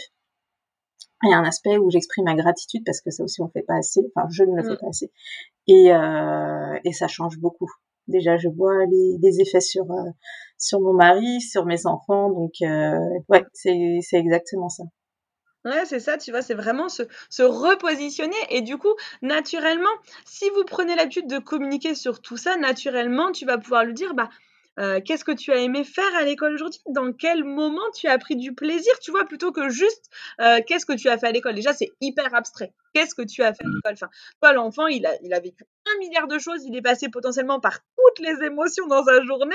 il 1.23 1.31
y 1.31 1.33
a 1.33 1.39
un 1.39 1.45
aspect 1.45 1.79
où 1.79 1.91
j'exprime 1.91 2.25
ma 2.25 2.35
gratitude 2.35 2.83
parce 2.85 3.01
que 3.01 3.11
ça 3.11 3.25
aussi 3.25 3.41
on 3.43 3.49
fait 3.49 3.63
pas 3.63 3.77
assez, 3.77 4.01
enfin 4.15 4.29
je 4.31 4.45
ne 4.45 4.57
le 4.57 4.63
fais 4.63 4.75
mm. 4.75 4.79
pas 4.79 4.89
assez, 4.89 5.11
et, 5.67 5.93
euh, 5.93 6.79
et 6.85 6.93
ça 6.93 7.09
change 7.09 7.39
beaucoup. 7.39 7.71
Déjà 8.07 8.37
je 8.37 8.49
vois 8.49 8.87
les, 8.87 9.19
des 9.19 9.41
effets 9.41 9.61
sur 9.61 9.91
euh, 9.91 10.11
sur 10.59 10.81
mon 10.81 10.95
mari, 10.95 11.41
sur 11.41 11.67
mes 11.67 11.87
enfants, 11.87 12.31
donc 12.31 12.53
euh, 12.63 12.99
ouais 13.29 13.45
c'est 13.53 13.99
c'est 14.03 14.17
exactement 14.17 14.69
ça. 14.69 14.85
Ouais, 15.65 15.85
c'est 15.85 15.99
ça, 16.01 16.17
tu 16.17 16.31
vois, 16.31 16.41
c'est 16.41 16.55
vraiment 16.55 16.89
se, 16.89 17.03
se 17.31 17.43
repositionner. 17.43 18.37
Et 18.49 18.63
du 18.63 18.79
coup, 18.79 18.95
naturellement, 19.23 19.91
si 20.25 20.49
vous 20.51 20.65
prenez 20.65 20.95
l'habitude 20.95 21.27
de 21.27 21.39
communiquer 21.39 21.95
sur 21.95 22.23
tout 22.23 22.37
ça, 22.37 22.57
naturellement, 22.57 23.33
tu 23.33 23.45
vas 23.45 23.59
pouvoir 23.59 23.85
lui 23.85 23.93
dire, 23.93 24.15
bah, 24.15 24.31
euh, 24.79 25.01
qu'est-ce 25.05 25.25
que 25.25 25.33
tu 25.33 25.53
as 25.53 25.57
aimé 25.57 25.85
faire 25.85 26.15
à 26.17 26.23
l'école 26.23 26.55
aujourd'hui? 26.55 26.81
Dans 26.89 27.13
quel 27.13 27.45
moment 27.45 27.91
tu 27.95 28.07
as 28.07 28.19
pris 28.19 28.37
du 28.37 28.55
plaisir? 28.55 28.93
Tu 29.01 29.11
vois, 29.11 29.25
plutôt 29.25 29.53
que 29.53 29.69
juste 29.69 30.11
euh, 30.41 30.61
qu'est-ce 30.67 30.87
que 30.87 30.93
tu 30.95 31.09
as 31.09 31.19
fait 31.19 31.27
à 31.27 31.33
l'école? 31.33 31.55
Déjà, 31.55 31.73
c'est 31.73 31.91
hyper 32.01 32.35
abstrait. 32.35 32.73
Qu'est-ce 32.95 33.15
que 33.15 33.23
tu 33.23 33.43
as 33.43 33.53
fait 33.55 33.65
à 33.65 33.69
l'école? 33.69 33.95
Enfin, 33.95 34.09
Toi, 34.41 34.53
l'enfant, 34.53 34.87
il 34.87 35.05
a, 35.07 35.13
il 35.23 35.33
a 35.35 35.41
vécu 35.41 35.65
un 35.87 35.99
milliard 35.99 36.29
de 36.29 36.39
choses. 36.39 36.65
Il 36.65 36.77
est 36.77 36.83
passé 36.83 37.09
potentiellement 37.09 37.61
par 37.61 37.79
toutes 37.97 38.27
les 38.27 38.45
émotions 38.47 38.87
dans 38.87 39.05
sa 39.05 39.23
journée. 39.25 39.55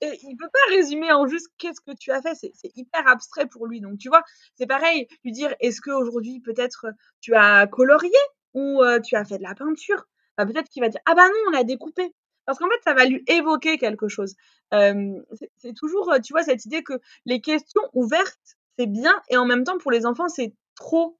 Et 0.00 0.18
il 0.22 0.36
peut 0.36 0.48
pas 0.52 0.74
résumer 0.76 1.12
en 1.12 1.26
juste 1.26 1.48
qu'est-ce 1.58 1.80
que 1.80 1.96
tu 1.98 2.12
as 2.12 2.22
fait, 2.22 2.34
c'est 2.36 2.52
hyper 2.76 3.06
abstrait 3.08 3.46
pour 3.46 3.66
lui. 3.66 3.80
Donc 3.80 3.98
tu 3.98 4.08
vois, 4.08 4.22
c'est 4.54 4.66
pareil, 4.66 5.08
lui 5.24 5.32
dire 5.32 5.54
est-ce 5.60 5.80
qu'aujourd'hui 5.80 6.40
peut-être 6.40 6.86
tu 7.20 7.34
as 7.34 7.66
colorié 7.66 8.12
ou 8.54 8.82
euh, 8.82 9.00
tu 9.00 9.16
as 9.16 9.24
fait 9.24 9.38
de 9.38 9.42
la 9.42 9.54
peinture? 9.54 10.06
Bah, 10.38 10.46
Peut-être 10.46 10.68
qu'il 10.68 10.82
va 10.82 10.88
dire 10.88 11.00
ah 11.06 11.14
bah 11.16 11.26
non, 11.28 11.34
on 11.52 11.58
a 11.58 11.64
découpé. 11.64 12.14
Parce 12.46 12.58
qu'en 12.58 12.68
fait, 12.68 12.80
ça 12.84 12.94
va 12.94 13.04
lui 13.04 13.22
évoquer 13.26 13.78
quelque 13.78 14.08
chose. 14.08 14.34
c'est 14.70 15.74
toujours, 15.76 16.12
tu 16.24 16.32
vois, 16.32 16.42
cette 16.42 16.64
idée 16.64 16.82
que 16.82 16.94
les 17.26 17.40
questions 17.40 17.82
ouvertes, 17.92 18.56
c'est 18.78 18.86
bien, 18.86 19.20
et 19.28 19.36
en 19.36 19.44
même 19.46 19.64
temps, 19.64 19.78
pour 19.78 19.90
les 19.90 20.06
enfants, 20.06 20.28
c'est 20.28 20.54
trop, 20.74 21.18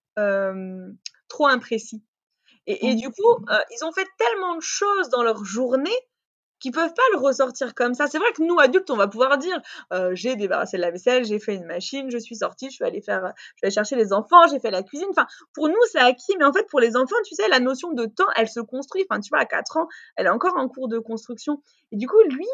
trop 1.28 1.46
imprécis. 1.46 2.02
Et, 2.66 2.88
et, 2.90 2.94
du 2.94 3.08
coup, 3.08 3.44
ils 3.70 3.84
ont 3.84 3.92
fait 3.92 4.06
tellement 4.18 4.56
de 4.56 4.62
choses 4.62 5.08
dans 5.10 5.22
leur 5.22 5.44
journée 5.44 5.90
qui 6.62 6.70
peuvent 6.70 6.94
pas 6.94 7.02
le 7.12 7.18
ressortir 7.18 7.74
comme 7.74 7.92
ça. 7.92 8.06
C'est 8.06 8.18
vrai 8.18 8.32
que 8.32 8.42
nous, 8.42 8.58
adultes, 8.60 8.88
on 8.90 8.96
va 8.96 9.08
pouvoir 9.08 9.36
dire 9.36 9.60
euh, 9.92 10.12
j'ai 10.14 10.36
débarrassé 10.36 10.76
de 10.76 10.82
la 10.82 10.92
vaisselle, 10.92 11.24
j'ai 11.24 11.40
fait 11.40 11.56
une 11.56 11.66
machine, 11.66 12.08
je 12.08 12.18
suis 12.18 12.36
sortie, 12.36 12.70
je 12.70 12.76
suis 12.76 12.84
allée 12.84 13.00
faire, 13.00 13.32
je 13.56 13.66
vais 13.66 13.70
chercher 13.70 13.96
les 13.96 14.12
enfants, 14.12 14.46
j'ai 14.48 14.60
fait 14.60 14.70
la 14.70 14.84
cuisine. 14.84 15.08
Enfin, 15.10 15.26
pour 15.54 15.68
nous, 15.68 15.74
c'est 15.90 15.98
acquis, 15.98 16.36
mais 16.38 16.44
en 16.44 16.52
fait, 16.52 16.68
pour 16.68 16.78
les 16.78 16.96
enfants, 16.96 17.16
tu 17.26 17.34
sais, 17.34 17.48
la 17.48 17.58
notion 17.58 17.92
de 17.92 18.06
temps, 18.06 18.28
elle 18.36 18.48
se 18.48 18.60
construit. 18.60 19.04
Enfin, 19.10 19.20
tu 19.20 19.30
vois, 19.30 19.40
à 19.40 19.44
4 19.44 19.76
ans, 19.76 19.88
elle 20.16 20.26
est 20.26 20.30
encore 20.30 20.56
en 20.56 20.68
cours 20.68 20.86
de 20.86 21.00
construction. 21.00 21.60
Et 21.90 21.96
du 21.96 22.06
coup, 22.06 22.22
lui, 22.30 22.46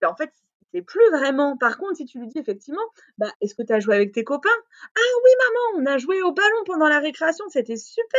ben, 0.00 0.08
en 0.08 0.14
fait, 0.14 0.30
c'est 0.72 0.82
plus 0.82 1.10
vraiment. 1.10 1.56
Par 1.56 1.76
contre, 1.76 1.96
si 1.96 2.04
tu 2.04 2.20
lui 2.20 2.28
dis 2.28 2.38
effectivement, 2.38 2.86
bah, 3.18 3.32
est-ce 3.40 3.56
que 3.56 3.64
tu 3.64 3.72
as 3.72 3.80
joué 3.80 3.96
avec 3.96 4.12
tes 4.12 4.22
copains 4.22 4.48
Ah 4.96 5.00
oui, 5.24 5.30
maman, 5.44 5.82
on 5.82 5.92
a 5.92 5.98
joué 5.98 6.22
au 6.22 6.30
ballon 6.30 6.62
pendant 6.66 6.88
la 6.88 7.00
récréation, 7.00 7.44
c'était 7.48 7.76
super. 7.76 8.14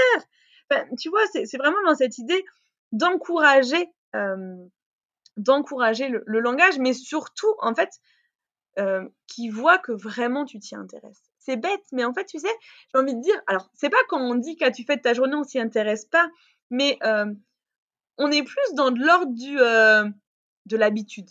tu 1.00 1.10
vois, 1.10 1.26
c'est 1.32 1.58
vraiment 1.58 1.82
dans 1.86 1.96
cette 1.96 2.18
idée 2.18 2.44
d'encourager 2.92 3.90
euh, 4.16 4.56
d'encourager 5.38 6.10
le, 6.10 6.40
langage, 6.40 6.78
mais 6.80 6.94
surtout, 6.94 7.54
en 7.60 7.76
fait, 7.76 7.90
euh, 8.80 9.08
qui 9.28 9.50
voit 9.50 9.78
que 9.78 9.92
vraiment 9.92 10.46
tu 10.46 10.60
t'y 10.60 10.76
intéresses. 10.76 11.24
C'est 11.40 11.58
bête, 11.58 11.84
mais 11.92 12.04
en 12.06 12.14
fait, 12.14 12.26
tu 12.26 12.40
sais, 12.40 12.54
j'ai 12.94 13.00
envie 13.00 13.16
de 13.16 13.22
dire, 13.22 13.40
alors, 13.48 13.70
c'est 13.74 13.90
pas 13.90 14.04
quand 14.10 14.20
on 14.20 14.36
dit 14.36 14.56
qu'as-tu 14.58 14.84
fait 14.84 14.98
de 14.98 15.02
ta 15.02 15.14
journée, 15.14 15.36
on 15.36 15.44
s'y 15.44 15.60
intéresse 15.60 16.06
pas, 16.06 16.30
mais 16.70 16.98
euh, 17.04 17.32
on 18.18 18.32
est 18.32 18.44
plus 18.44 18.74
dans 18.76 18.90
l'ordre 18.90 19.34
du 19.34 19.60
euh, 19.60 20.10
de 20.66 20.78
l'habitude. 20.78 21.30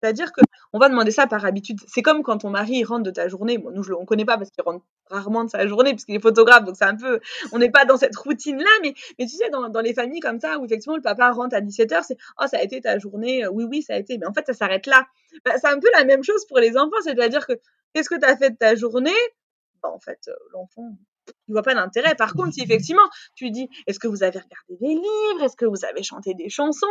C'est-à-dire 0.00 0.30
qu'on 0.32 0.78
va 0.78 0.88
demander 0.88 1.10
ça 1.10 1.26
par 1.26 1.44
habitude. 1.44 1.78
C'est 1.86 2.02
comme 2.02 2.22
quand 2.22 2.38
ton 2.38 2.50
mari 2.50 2.84
rentre 2.84 3.02
de 3.02 3.10
ta 3.10 3.28
journée. 3.28 3.58
Bon, 3.58 3.70
nous, 3.70 3.82
on 3.92 4.02
ne 4.02 4.06
connaît 4.06 4.24
pas 4.24 4.38
parce 4.38 4.50
qu'il 4.50 4.62
rentre 4.62 4.84
rarement 5.10 5.44
de 5.44 5.50
sa 5.50 5.66
journée, 5.66 5.92
puisqu'il 5.92 6.14
est 6.14 6.20
photographe, 6.20 6.64
donc 6.64 6.76
c'est 6.76 6.84
un 6.84 6.96
peu. 6.96 7.20
On 7.52 7.58
n'est 7.58 7.70
pas 7.70 7.84
dans 7.84 7.96
cette 7.96 8.16
routine-là, 8.16 8.70
mais, 8.82 8.94
mais 9.18 9.26
tu 9.26 9.36
sais, 9.36 9.50
dans, 9.50 9.68
dans, 9.68 9.80
les 9.80 9.94
familles 9.94 10.20
comme 10.20 10.40
ça, 10.40 10.58
où 10.58 10.64
effectivement 10.64 10.96
le 10.96 11.02
papa 11.02 11.30
rentre 11.32 11.56
à 11.56 11.60
17h, 11.60 12.04
c'est 12.06 12.16
Oh, 12.40 12.44
ça 12.48 12.58
a 12.58 12.62
été 12.62 12.80
ta 12.80 12.98
journée. 12.98 13.46
Oui, 13.48 13.64
oui, 13.64 13.82
ça 13.82 13.94
a 13.94 13.96
été. 13.98 14.18
Mais 14.18 14.26
en 14.26 14.32
fait, 14.32 14.46
ça 14.46 14.54
s'arrête 14.54 14.86
là. 14.86 15.06
Bah, 15.44 15.52
c'est 15.60 15.68
un 15.68 15.78
peu 15.80 15.88
la 15.96 16.04
même 16.04 16.22
chose 16.22 16.44
pour 16.46 16.58
les 16.58 16.76
enfants. 16.76 17.00
C'est-à-dire 17.02 17.46
que 17.46 17.54
qu'est-ce 17.94 18.08
que 18.08 18.18
tu 18.18 18.26
as 18.26 18.36
fait 18.36 18.50
de 18.50 18.56
ta 18.56 18.74
journée? 18.74 19.10
Bah, 19.82 19.90
En 19.92 19.98
fait, 19.98 20.20
euh, 20.28 20.34
l'enfant, 20.52 20.96
il 21.48 21.52
voit 21.52 21.62
pas 21.62 21.74
d'intérêt. 21.74 22.14
Par 22.14 22.34
contre, 22.34 22.52
si 22.54 22.62
effectivement 22.62 23.08
tu 23.34 23.50
dis 23.50 23.68
est-ce 23.86 23.98
que 23.98 24.08
vous 24.08 24.22
avez 24.22 24.38
regardé 24.38 24.76
des 24.80 24.94
livres, 24.94 25.44
est-ce 25.44 25.56
que 25.56 25.66
vous 25.66 25.84
avez 25.84 26.02
chanté 26.02 26.34
des 26.34 26.48
chansons, 26.48 26.86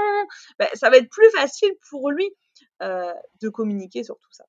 bah, 0.60 0.68
ça 0.74 0.90
va 0.90 0.98
être 0.98 1.10
plus 1.10 1.30
facile 1.32 1.74
pour 1.90 2.12
lui 2.12 2.30
euh, 2.82 3.14
de 3.42 3.50
communiquer 3.50 4.04
sur 4.04 4.18
tout 4.20 4.32
ça. 4.32 4.44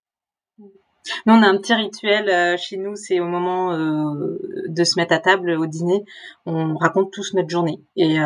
Nous, 0.58 1.32
on 1.32 1.42
a 1.42 1.46
un 1.46 1.56
petit 1.56 1.72
rituel 1.72 2.28
euh, 2.28 2.56
chez 2.58 2.76
nous, 2.76 2.94
c'est 2.94 3.20
au 3.20 3.24
moment 3.24 3.72
euh, 3.72 4.38
de 4.68 4.84
se 4.84 4.98
mettre 4.98 5.14
à 5.14 5.18
table 5.18 5.52
au 5.52 5.66
dîner, 5.66 6.04
on 6.44 6.76
raconte 6.76 7.10
tous 7.10 7.32
notre 7.32 7.48
journée. 7.48 7.80
Et 7.96 8.18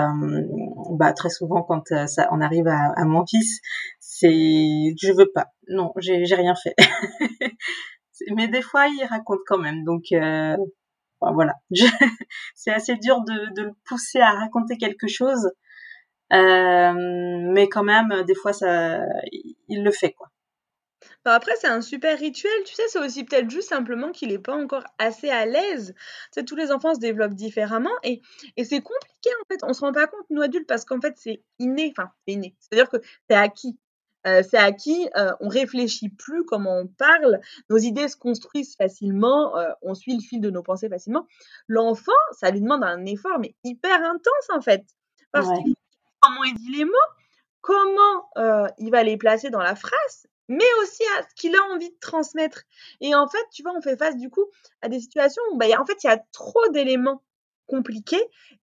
bah, 0.90 1.12
très 1.12 1.30
souvent, 1.30 1.62
quand 1.62 1.94
ça, 2.06 2.28
on 2.32 2.40
arrive 2.40 2.66
à, 2.66 3.04
mon 3.04 3.24
fils, 3.24 3.60
c'est 4.00 4.28
je 4.30 5.12
veux 5.16 5.30
pas. 5.32 5.46
non, 5.68 5.92
j'ai 5.98 6.34
rien 6.34 6.54
fait. 6.54 6.74
Mais 8.34 8.48
des 8.48 8.62
fois, 8.62 8.86
il 8.88 9.04
raconte 9.04 9.40
quand 9.46 9.58
même. 9.58 9.84
Donc, 9.84 10.12
voilà. 11.34 11.54
C'est 12.54 12.72
assez 12.72 12.96
dur 12.96 13.22
de, 13.22 13.54
de, 13.54 13.62
le 13.62 13.72
pousser 13.84 14.20
à 14.20 14.32
raconter 14.32 14.76
quelque 14.76 15.08
chose. 15.08 15.50
Euh, 16.32 16.92
mais 17.52 17.68
quand 17.68 17.84
même, 17.84 18.22
des 18.26 18.34
fois, 18.34 18.52
ça, 18.52 19.00
il 19.68 19.84
le 19.84 19.90
fait, 19.90 20.12
quoi. 20.12 20.28
Bah, 21.24 21.34
après, 21.34 21.54
c'est 21.56 21.68
un 21.68 21.80
super 21.82 22.18
rituel, 22.18 22.52
tu 22.64 22.74
sais, 22.74 22.82
c'est 22.88 22.98
aussi 22.98 23.24
peut-être 23.24 23.48
juste 23.50 23.68
simplement 23.68 24.10
qu'il 24.10 24.30
n'est 24.30 24.38
pas 24.38 24.56
encore 24.56 24.84
assez 24.98 25.30
à 25.30 25.46
l'aise. 25.46 25.94
Tu 26.36 26.44
tous 26.44 26.56
les 26.56 26.72
enfants 26.72 26.94
se 26.94 27.00
développent 27.00 27.34
différemment 27.34 27.92
et, 28.02 28.22
et 28.56 28.64
c'est 28.64 28.80
compliqué 28.80 29.30
en 29.40 29.44
fait. 29.48 29.60
On 29.62 29.72
se 29.72 29.80
rend 29.80 29.92
pas 29.92 30.06
compte, 30.06 30.26
nous 30.30 30.42
adultes, 30.42 30.66
parce 30.66 30.84
qu'en 30.84 31.00
fait, 31.00 31.14
c'est 31.16 31.42
inné. 31.58 31.92
Enfin, 31.96 32.10
c'est 32.26 32.34
inné. 32.34 32.56
C'est-à-dire 32.58 32.88
que 32.88 32.96
c'est 33.28 33.36
acquis. 33.36 33.78
Euh, 34.26 34.42
c'est 34.48 34.58
acquis, 34.58 35.08
euh, 35.16 35.32
on 35.40 35.48
réfléchit 35.48 36.08
plus 36.08 36.44
comment 36.44 36.78
on 36.78 36.86
parle, 36.86 37.40
nos 37.70 37.78
idées 37.78 38.08
se 38.08 38.16
construisent 38.16 38.76
facilement, 38.76 39.56
euh, 39.56 39.70
on 39.82 39.94
suit 39.94 40.14
le 40.14 40.20
fil 40.20 40.40
de 40.40 40.50
nos 40.50 40.62
pensées 40.62 40.88
facilement. 40.88 41.26
L'enfant, 41.66 42.12
ça 42.32 42.50
lui 42.50 42.60
demande 42.60 42.84
un 42.84 43.04
effort, 43.04 43.38
mais 43.40 43.54
hyper 43.64 44.02
intense 44.04 44.50
en 44.54 44.60
fait. 44.60 44.84
Parce 45.32 45.48
que 45.48 45.70
comment 46.20 46.44
il 46.44 46.54
dit 46.54 46.72
les 46.72 46.84
mots, 46.84 46.92
comment 47.60 48.72
il 48.78 48.90
va 48.90 49.02
les 49.02 49.16
placer 49.16 49.50
dans 49.50 49.62
la 49.62 49.74
phrase, 49.74 50.26
mais 50.48 50.64
aussi 50.82 51.02
à 51.18 51.22
ce 51.22 51.34
qu'il 51.34 51.56
a 51.56 51.62
envie 51.74 51.90
de 51.90 51.98
transmettre. 52.00 52.62
Et 53.00 53.14
en 53.14 53.26
fait, 53.26 53.44
tu 53.52 53.62
vois, 53.62 53.72
on 53.76 53.80
fait 53.80 53.96
face 53.96 54.16
du 54.16 54.30
coup 54.30 54.44
à 54.82 54.88
des 54.88 55.00
situations 55.00 55.42
où, 55.52 55.56
bah, 55.56 55.66
en 55.80 55.86
fait, 55.86 56.04
il 56.04 56.06
y 56.06 56.10
a 56.10 56.22
trop 56.32 56.68
d'éléments 56.68 57.22
compliqués. 57.66 58.22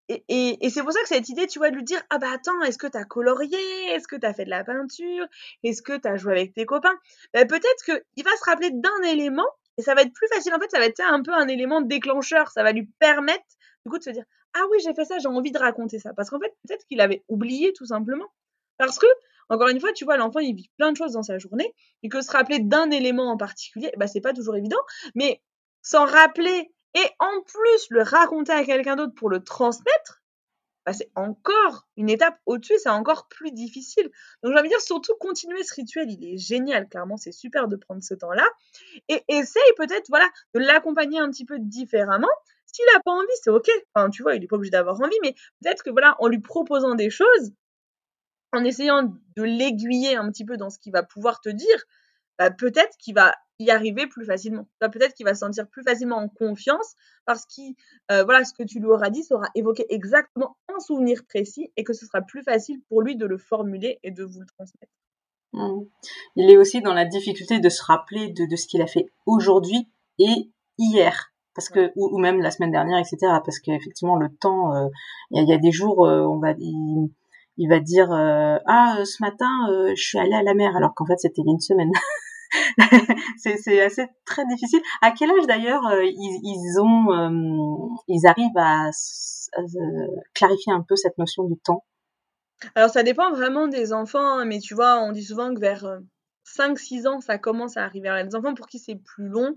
Et, 0.09 0.65
et, 0.65 0.71
c'est 0.71 0.83
pour 0.83 0.93
ça 0.93 1.01
que 1.01 1.09
cette 1.09 1.29
idée, 1.29 1.47
tu 1.49 1.59
vois, 1.59 1.71
de 1.71 1.77
lui 1.77 1.83
dire 1.83 2.01
Ah 2.11 2.19
bah 2.19 2.29
attends, 2.33 2.61
est-ce 2.63 2.79
que 2.79 2.87
tu 2.87 2.97
as 2.97 3.05
colorié? 3.05 3.59
Est-ce 3.91 4.07
que 4.07 4.17
tu 4.17 4.25
as 4.25 4.33
fait 4.33 4.45
de 4.45 4.51
la 4.51 4.63
peinture? 4.63 5.27
Est-ce 5.65 5.83
que 5.83 5.97
tu 5.97 6.07
as 6.07 6.17
joué 6.17 6.33
avec 6.33 6.55
tes 6.55 6.65
copains? 6.65 6.97
Bah, 7.35 7.45
Peut-être 7.45 7.85
qu'il 7.85 8.25
va 8.25 8.31
se 8.37 8.45
rappeler 8.45 8.71
d'un 8.71 9.03
élément 9.09 9.49
et 9.79 9.83
ça 9.83 9.95
va 9.95 10.03
être 10.03 10.13
plus 10.13 10.29
facile. 10.29 10.55
En 10.55 10.61
fait, 10.61 10.71
ça 10.71 10.79
va 10.79 10.87
être 10.87 11.01
un 11.01 11.23
peu 11.23 11.33
un 11.33 11.49
élément 11.49 11.81
déclencheur. 11.81 12.51
Ça 12.51 12.63
va 12.63 12.73
lui 12.73 12.89
permettre, 13.01 13.45
du 13.85 13.91
coup, 13.91 13.99
de 13.99 14.05
se 14.05 14.11
dire 14.11 14.25
Ah 14.55 14.63
oui, 14.71 14.79
j'ai 14.85 14.95
fait 14.95 15.05
ça, 15.05 15.19
j'ai 15.19 15.29
envie 15.29 15.51
de 15.51 15.59
raconter 15.59 15.99
ça. 15.99 16.13
Parce 16.15 16.31
qu'en 16.31 16.39
fait, 16.39 16.55
peut-être 16.67 16.87
qu'il 16.87 17.01
avait 17.01 17.25
oublié 17.29 17.73
tout 17.73 17.87
simplement. 17.87 18.27
Parce 18.79 18.99
que 18.99 19.07
encore 19.49 19.69
une 19.69 19.81
fois, 19.81 19.93
tu 19.93 20.05
vois, 20.05 20.17
l'enfant, 20.17 20.41
il 20.41 20.55
vit 20.55 20.71
plein 20.77 20.93
de 20.93 20.97
choses 20.97 21.13
dans 21.13 21.23
sa 21.23 21.39
journée 21.39 21.73
et 22.03 22.09
que 22.09 22.21
se 22.21 22.31
rappeler 22.31 22.59
d'un 22.59 22.91
élément 22.91 23.31
en 23.31 23.37
particulier, 23.37 23.93
bah, 23.97 24.07
c'est 24.07 24.21
pas 24.21 24.33
toujours 24.33 24.57
évident, 24.57 24.81
mais 25.15 25.41
s'en 25.83 26.05
rappeler 26.05 26.73
et 26.97 27.07
en 27.21 27.43
plus 27.43 27.87
le 27.91 28.03
raconter 28.03 28.53
à 28.53 28.65
quelqu'un 28.65 28.97
d'autre 28.97 29.15
pour 29.15 29.29
le 29.29 29.45
transmettre, 29.45 30.23
bah, 30.87 30.95
c'est 30.95 31.11
encore 31.15 31.87
une 31.97 32.09
étape 32.09 32.39
au-dessus, 32.47 32.79
c'est 32.79 32.89
encore 32.89 33.29
plus 33.29 33.53
difficile. 33.53 34.05
Donc 34.43 34.53
j'ai 34.53 34.59
envie 34.59 34.69
de 34.69 34.75
dire, 34.75 34.81
surtout 34.81 35.15
continuer 35.21 35.63
ce 35.63 35.75
rituel, 35.75 36.11
il 36.11 36.25
est 36.25 36.39
génial, 36.39 36.89
clairement, 36.89 37.19
c'est 37.19 37.33
super 37.33 37.69
de 37.69 37.77
prendre 37.77 38.03
ce 38.03 38.15
temps-là. 38.15 38.49
Et 39.09 39.23
essaye 39.29 39.73
peut-être, 39.77 40.07
voilà, 40.09 40.27
de 40.55 40.61
l'accompagner 40.61 41.19
un 41.19 41.29
petit 41.31 41.45
peu 41.45 41.59
différemment. 41.59 42.31
S'il 42.65 42.85
n'a 42.95 43.01
pas 43.01 43.11
envie, 43.11 43.27
c'est 43.43 43.51
ok. 43.51 43.69
Enfin, 43.95 44.09
tu 44.11 44.23
vois, 44.23 44.35
il 44.35 44.41
n'est 44.41 44.47
pas 44.47 44.57
obligé 44.57 44.71
d'avoir 44.71 44.99
envie, 45.01 45.19
mais 45.23 45.35
peut-être 45.61 45.83
que 45.83 45.91
voilà, 45.91 46.17
en 46.19 46.29
lui 46.29 46.41
proposant 46.41 46.95
des 46.95 47.11
choses, 47.11 47.53
en 48.53 48.65
essayant 48.65 49.03
de 49.37 49.43
l'aiguiller 49.43 50.17
un 50.17 50.31
petit 50.31 50.47
peu 50.47 50.57
dans 50.57 50.71
ce 50.71 50.79
qu'il 50.79 50.93
va 50.93 51.03
pouvoir 51.03 51.41
te 51.43 51.51
dire, 51.51 51.85
bah, 52.39 52.51
peut-être 52.51 52.97
qu'il 52.99 53.15
va 53.15 53.35
y 53.59 53.71
arriver 53.71 54.07
plus 54.07 54.27
facilement. 54.27 54.69
Bah, 54.81 54.89
peut-être 54.89 55.15
qu'il 55.15 55.25
va 55.25 55.35
se 55.35 55.41
sentir 55.41 55.67
plus 55.69 55.83
facilement 55.83 56.17
en 56.17 56.29
confiance 56.29 56.95
parce 57.25 57.47
que 57.47 57.63
euh, 58.13 58.25
voilà, 58.25 58.45
ce 58.45 58.53
que 58.53 58.63
tu 58.63 58.79
lui 58.79 58.87
auras 58.87 59.11
dit 59.11 59.23
sera 59.23 59.49
évoqué 59.55 59.87
exactement 59.89 60.57
un 60.69 60.79
souvenir 60.81 61.23
précis 61.27 61.73
et 61.77 61.85
que 61.85 61.93
ce 61.93 62.07
sera 62.07 62.21
plus 62.23 62.43
facile 62.43 62.81
pour 62.89 63.03
lui 63.03 63.17
de 63.17 63.27
le 63.27 63.39
formuler 63.39 63.99
et 64.03 64.11
de 64.11 64.25
vous 64.25 64.41
le 64.41 64.47
transmettre. 64.47 64.93
Mmh. 65.53 65.85
Il 66.37 66.51
est 66.51 66.59
aussi 66.59 66.83
dans 66.83 66.93
la 66.93 67.07
difficulté 67.07 67.61
de 67.61 67.69
se 67.69 67.83
rappeler 67.83 68.29
de, 68.29 68.57
ce 68.57 68.67
qu'il 68.67 68.83
a 68.83 68.87
fait 68.87 69.07
aujourd'hui 69.25 69.89
et 70.19 70.51
hier. 70.79 71.33
Parce 71.55 71.71
que, 71.71 71.91
ou, 71.97 72.19
même 72.19 72.43
la 72.43 72.51
semaine 72.51 72.71
dernière, 72.71 72.99
etc. 72.99 73.17
Parce 73.43 73.61
qu'effectivement, 73.61 74.17
le 74.17 74.29
temps, 74.29 74.75
euh, 74.75 74.89
il 75.31 75.49
y, 75.49 75.55
a 75.55 75.57
des 75.57 75.73
jours, 75.73 76.05
euh, 76.05 76.21
on 76.21 76.39
va, 76.39 76.53
il 77.59 77.69
va 77.69 77.81
dire 77.81 78.13
euh, 78.13 78.59
ah 78.67 78.97
euh, 78.99 79.05
ce 79.05 79.23
matin 79.23 79.49
euh, 79.71 79.93
je 79.97 80.03
suis 80.03 80.19
allée 80.19 80.35
à 80.35 80.43
la 80.43 80.55
mer 80.55 80.77
alors 80.77 80.95
qu'en 80.95 81.07
fait 81.07 81.19
c'était 81.19 81.43
il 81.43 81.47
y 81.47 81.51
a 81.51 81.53
une 81.53 81.61
semaine. 81.61 81.91
c'est 83.39 83.83
assez 83.83 84.07
très 84.25 84.47
difficile. 84.47 84.81
À 85.03 85.11
quel 85.11 85.31
âge 85.31 85.47
d'ailleurs 85.47 85.83
ils, 86.03 86.41
ils, 86.43 86.81
ont 86.81 87.95
ils 88.09 88.27
arrivent 88.27 88.57
à, 88.57 88.91
clarifier 90.35 90.73
un 90.73 90.83
peu 90.83 90.97
cette 90.97 91.19
notion 91.19 91.45
du 91.45 91.57
temps? 91.59 91.85
Alors 92.75 92.91
ça 92.91 93.03
dépend 93.03 93.31
vraiment 93.31 93.69
des 93.69 93.93
enfants, 93.93 94.39
hein, 94.39 94.45
mais 94.45 94.59
tu 94.59 94.75
vois, 94.75 95.01
on 95.01 95.13
dit 95.13 95.25
souvent 95.25 95.53
que 95.55 95.61
vers 95.61 96.01
5-6 96.47 97.07
ans, 97.07 97.21
ça 97.21 97.39
commence 97.39 97.77
à 97.77 97.85
arriver. 97.85 98.09
à 98.09 98.25
des 98.25 98.35
enfants 98.35 98.55
pour 98.55 98.67
qui 98.67 98.79
c'est 98.79 98.97
plus 98.97 99.29
long, 99.29 99.55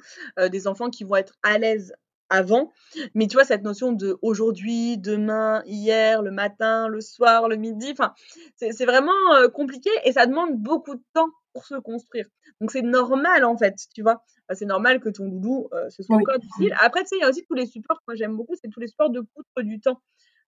des 0.52 0.68
enfants 0.68 0.90
qui 0.90 1.04
vont 1.04 1.16
être 1.16 1.34
à 1.44 1.58
l'aise 1.58 1.94
avant. 2.30 2.72
Mais 3.16 3.28
tu 3.28 3.36
vois, 3.36 3.46
cette 3.46 3.64
notion 3.64 3.92
de 3.92 4.18
aujourd'hui, 4.22 4.98
demain, 4.98 5.64
hier, 5.66 6.22
le 6.22 6.32
matin, 6.32 6.88
le 6.88 7.02
soir, 7.02 7.48
le 7.48 7.56
midi, 7.56 7.90
enfin, 7.92 8.14
c'est 8.56 8.86
vraiment 8.86 9.12
compliqué 9.54 9.90
et 10.06 10.14
ça 10.14 10.26
demande 10.26 10.56
beaucoup 10.58 10.96
de 10.96 11.04
temps 11.14 11.30
pour 11.54 11.66
se 11.66 11.76
construire. 11.76 12.28
Donc 12.62 12.72
c'est 12.72 12.82
normal 12.82 13.46
en 13.46 13.58
fait, 13.58 13.76
tu 13.94 14.02
vois. 14.02 14.24
c'est 14.54 14.66
normal 14.66 15.00
que 15.00 15.10
ton 15.10 15.28
doudou, 15.28 15.70
ce 15.90 16.04
soit 16.04 16.16
encore 16.16 16.40
difficile. 16.40 16.76
Après, 16.80 17.02
tu 17.02 17.08
sais, 17.08 17.16
il 17.18 17.22
y 17.22 17.24
a 17.24 17.30
aussi 17.30 17.44
tous 17.46 17.56
les 17.56 17.66
supports 17.66 17.98
que 17.98 18.04
moi 18.08 18.16
j'aime 18.16 18.36
beaucoup, 18.36 18.56
c'est 18.62 18.70
tous 18.70 18.80
les 18.80 18.88
supports 18.88 19.10
de 19.10 19.22
poutre 19.22 19.62
du 19.62 19.80
temps. 19.80 20.02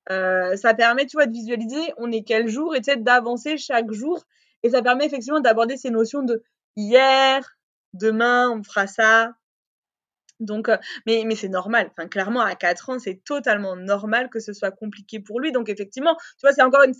ça 0.08 0.74
permet, 0.76 1.06
tu 1.06 1.18
vois, 1.18 1.26
de 1.26 1.34
visualiser 1.34 1.94
on 1.98 2.12
est 2.12 2.24
quel 2.24 2.48
jour 2.48 2.76
et 2.76 2.82
d'avancer 2.98 3.58
chaque 3.58 3.92
jour. 3.92 4.24
Et 4.64 4.70
ça 4.70 4.82
permet 4.82 5.06
effectivement 5.06 5.40
d'aborder 5.40 5.78
ces 5.78 5.90
notions 5.90 6.22
de 6.22 6.44
hier, 6.76 7.58
demain, 7.94 8.50
on 8.52 8.64
fera 8.64 8.88
ça, 8.88 9.34
donc, 10.42 10.70
mais, 11.06 11.24
mais 11.26 11.36
c'est 11.36 11.50
normal. 11.50 11.90
Enfin, 11.92 12.08
clairement, 12.08 12.42
à 12.42 12.56
4 12.56 12.90
ans, 12.90 13.00
c'est 13.00 13.24
totalement 13.24 13.76
normal 13.76 14.30
que 14.30 14.40
ce 14.40 14.54
soit 14.54 14.72
compliqué 14.72 15.20
pour 15.20 15.40
lui. 15.40 15.52
Donc, 15.52 15.70
effectivement, 15.70 16.16
tu 16.16 16.42
vois, 16.42 16.52
c'est 16.52 16.64
encore 16.64 16.84
une, 16.84 16.94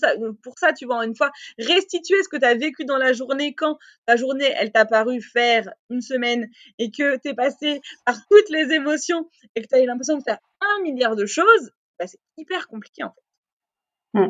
pour 0.44 0.58
ça, 0.60 0.74
tu 0.74 0.86
vois, 0.86 1.04
une 1.06 1.16
fois, 1.16 1.32
restituer 1.58 2.22
ce 2.24 2.30
que 2.30 2.38
tu 2.38 2.46
as 2.46 2.56
vécu 2.56 2.86
dans 2.86 2.98
la 2.98 3.14
journée 3.14 3.54
quand 3.56 3.78
ta 4.06 4.16
journée, 4.16 4.54
elle 4.58 4.72
t'a 4.72 4.86
paru 4.86 5.22
faire 5.22 5.70
une 5.90 6.02
semaine 6.02 6.50
et 6.80 6.92
que 6.92 7.18
tu 7.18 7.30
es 7.30 7.34
passé 7.34 7.82
par 8.06 8.16
toutes 8.30 8.50
les 8.50 8.72
émotions 8.74 9.28
et 9.56 9.62
que 9.62 9.68
tu 9.68 9.76
as 9.76 9.82
eu 9.82 9.86
l'impression 9.86 10.18
de 10.18 10.24
faire 10.24 10.40
un 10.62 10.82
milliard 10.84 11.16
de 11.16 11.26
choses, 11.26 11.72
bah, 12.00 12.08
c'est 12.08 12.20
hyper 12.38 12.68
compliqué, 12.68 13.04
en 13.04 13.10
fait. 13.12 13.22
Mmh. 14.14 14.28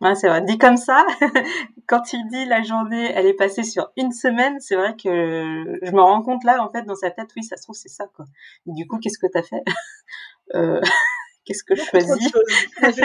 Ouais, 0.00 0.14
c'est 0.14 0.28
vrai. 0.28 0.40
Dit 0.42 0.56
comme 0.56 0.78
ça, 0.78 1.04
quand 1.86 2.12
il 2.14 2.26
dit 2.28 2.46
la 2.46 2.62
journée, 2.62 3.12
elle 3.14 3.26
est 3.26 3.34
passée 3.34 3.62
sur 3.62 3.90
une 3.98 4.12
semaine, 4.12 4.58
c'est 4.60 4.76
vrai 4.76 4.96
que 4.96 5.78
je 5.82 5.90
me 5.92 6.00
rends 6.00 6.22
compte 6.22 6.42
là, 6.44 6.62
en 6.64 6.70
fait, 6.70 6.84
dans 6.84 6.94
sa 6.94 7.10
tête, 7.10 7.28
oui, 7.36 7.42
ça 7.42 7.56
se 7.58 7.62
trouve, 7.64 7.76
c'est 7.76 7.90
ça, 7.90 8.06
quoi. 8.16 8.24
du 8.66 8.86
coup, 8.86 8.98
qu'est-ce 8.98 9.18
que 9.18 9.26
t'as 9.32 9.42
fait? 9.42 9.62
Euh, 10.56 10.80
Qu'est-ce 11.44 11.62
que 11.62 11.76
je 11.76 11.82
choisis? 11.82 12.32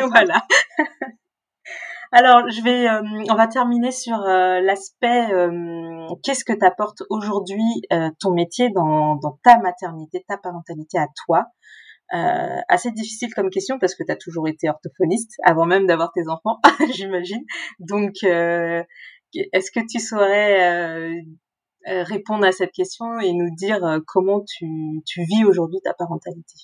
Voilà. 0.09 0.41
Alors, 2.11 2.49
je 2.49 2.59
vais, 2.63 2.89
euh, 2.89 3.03
on 3.29 3.35
va 3.35 3.45
terminer 3.47 3.91
sur 3.91 4.19
euh, 4.19 4.61
l'aspect 4.61 5.27
qu'est-ce 6.23 6.43
que 6.43 6.53
t'apporte 6.53 7.03
aujourd'hui 7.11 7.83
ton 8.19 8.31
métier 8.31 8.71
dans, 8.71 9.15
dans 9.17 9.37
ta 9.43 9.59
maternité, 9.59 10.25
ta 10.27 10.37
parentalité 10.37 10.97
à 10.97 11.05
toi? 11.27 11.45
Euh, 12.13 12.59
assez 12.69 12.91
difficile 12.91 13.33
comme 13.33 13.49
question 13.49 13.79
parce 13.79 13.95
que 13.95 14.03
tu 14.03 14.11
as 14.11 14.15
toujours 14.15 14.47
été 14.47 14.69
orthophoniste 14.69 15.31
avant 15.43 15.65
même 15.65 15.87
d'avoir 15.87 16.11
tes 16.13 16.27
enfants, 16.27 16.59
j'imagine. 16.93 17.43
Donc, 17.79 18.17
euh, 18.23 18.83
est-ce 19.53 19.71
que 19.71 19.79
tu 19.85 19.99
saurais 19.99 20.71
euh, 20.71 21.21
euh, 21.87 22.03
répondre 22.03 22.45
à 22.45 22.51
cette 22.51 22.71
question 22.71 23.19
et 23.19 23.33
nous 23.33 23.53
dire 23.55 23.83
euh, 23.83 23.99
comment 24.05 24.41
tu, 24.41 25.01
tu 25.05 25.23
vis 25.23 25.45
aujourd'hui 25.45 25.79
ta 25.83 25.93
parentalité? 25.93 26.55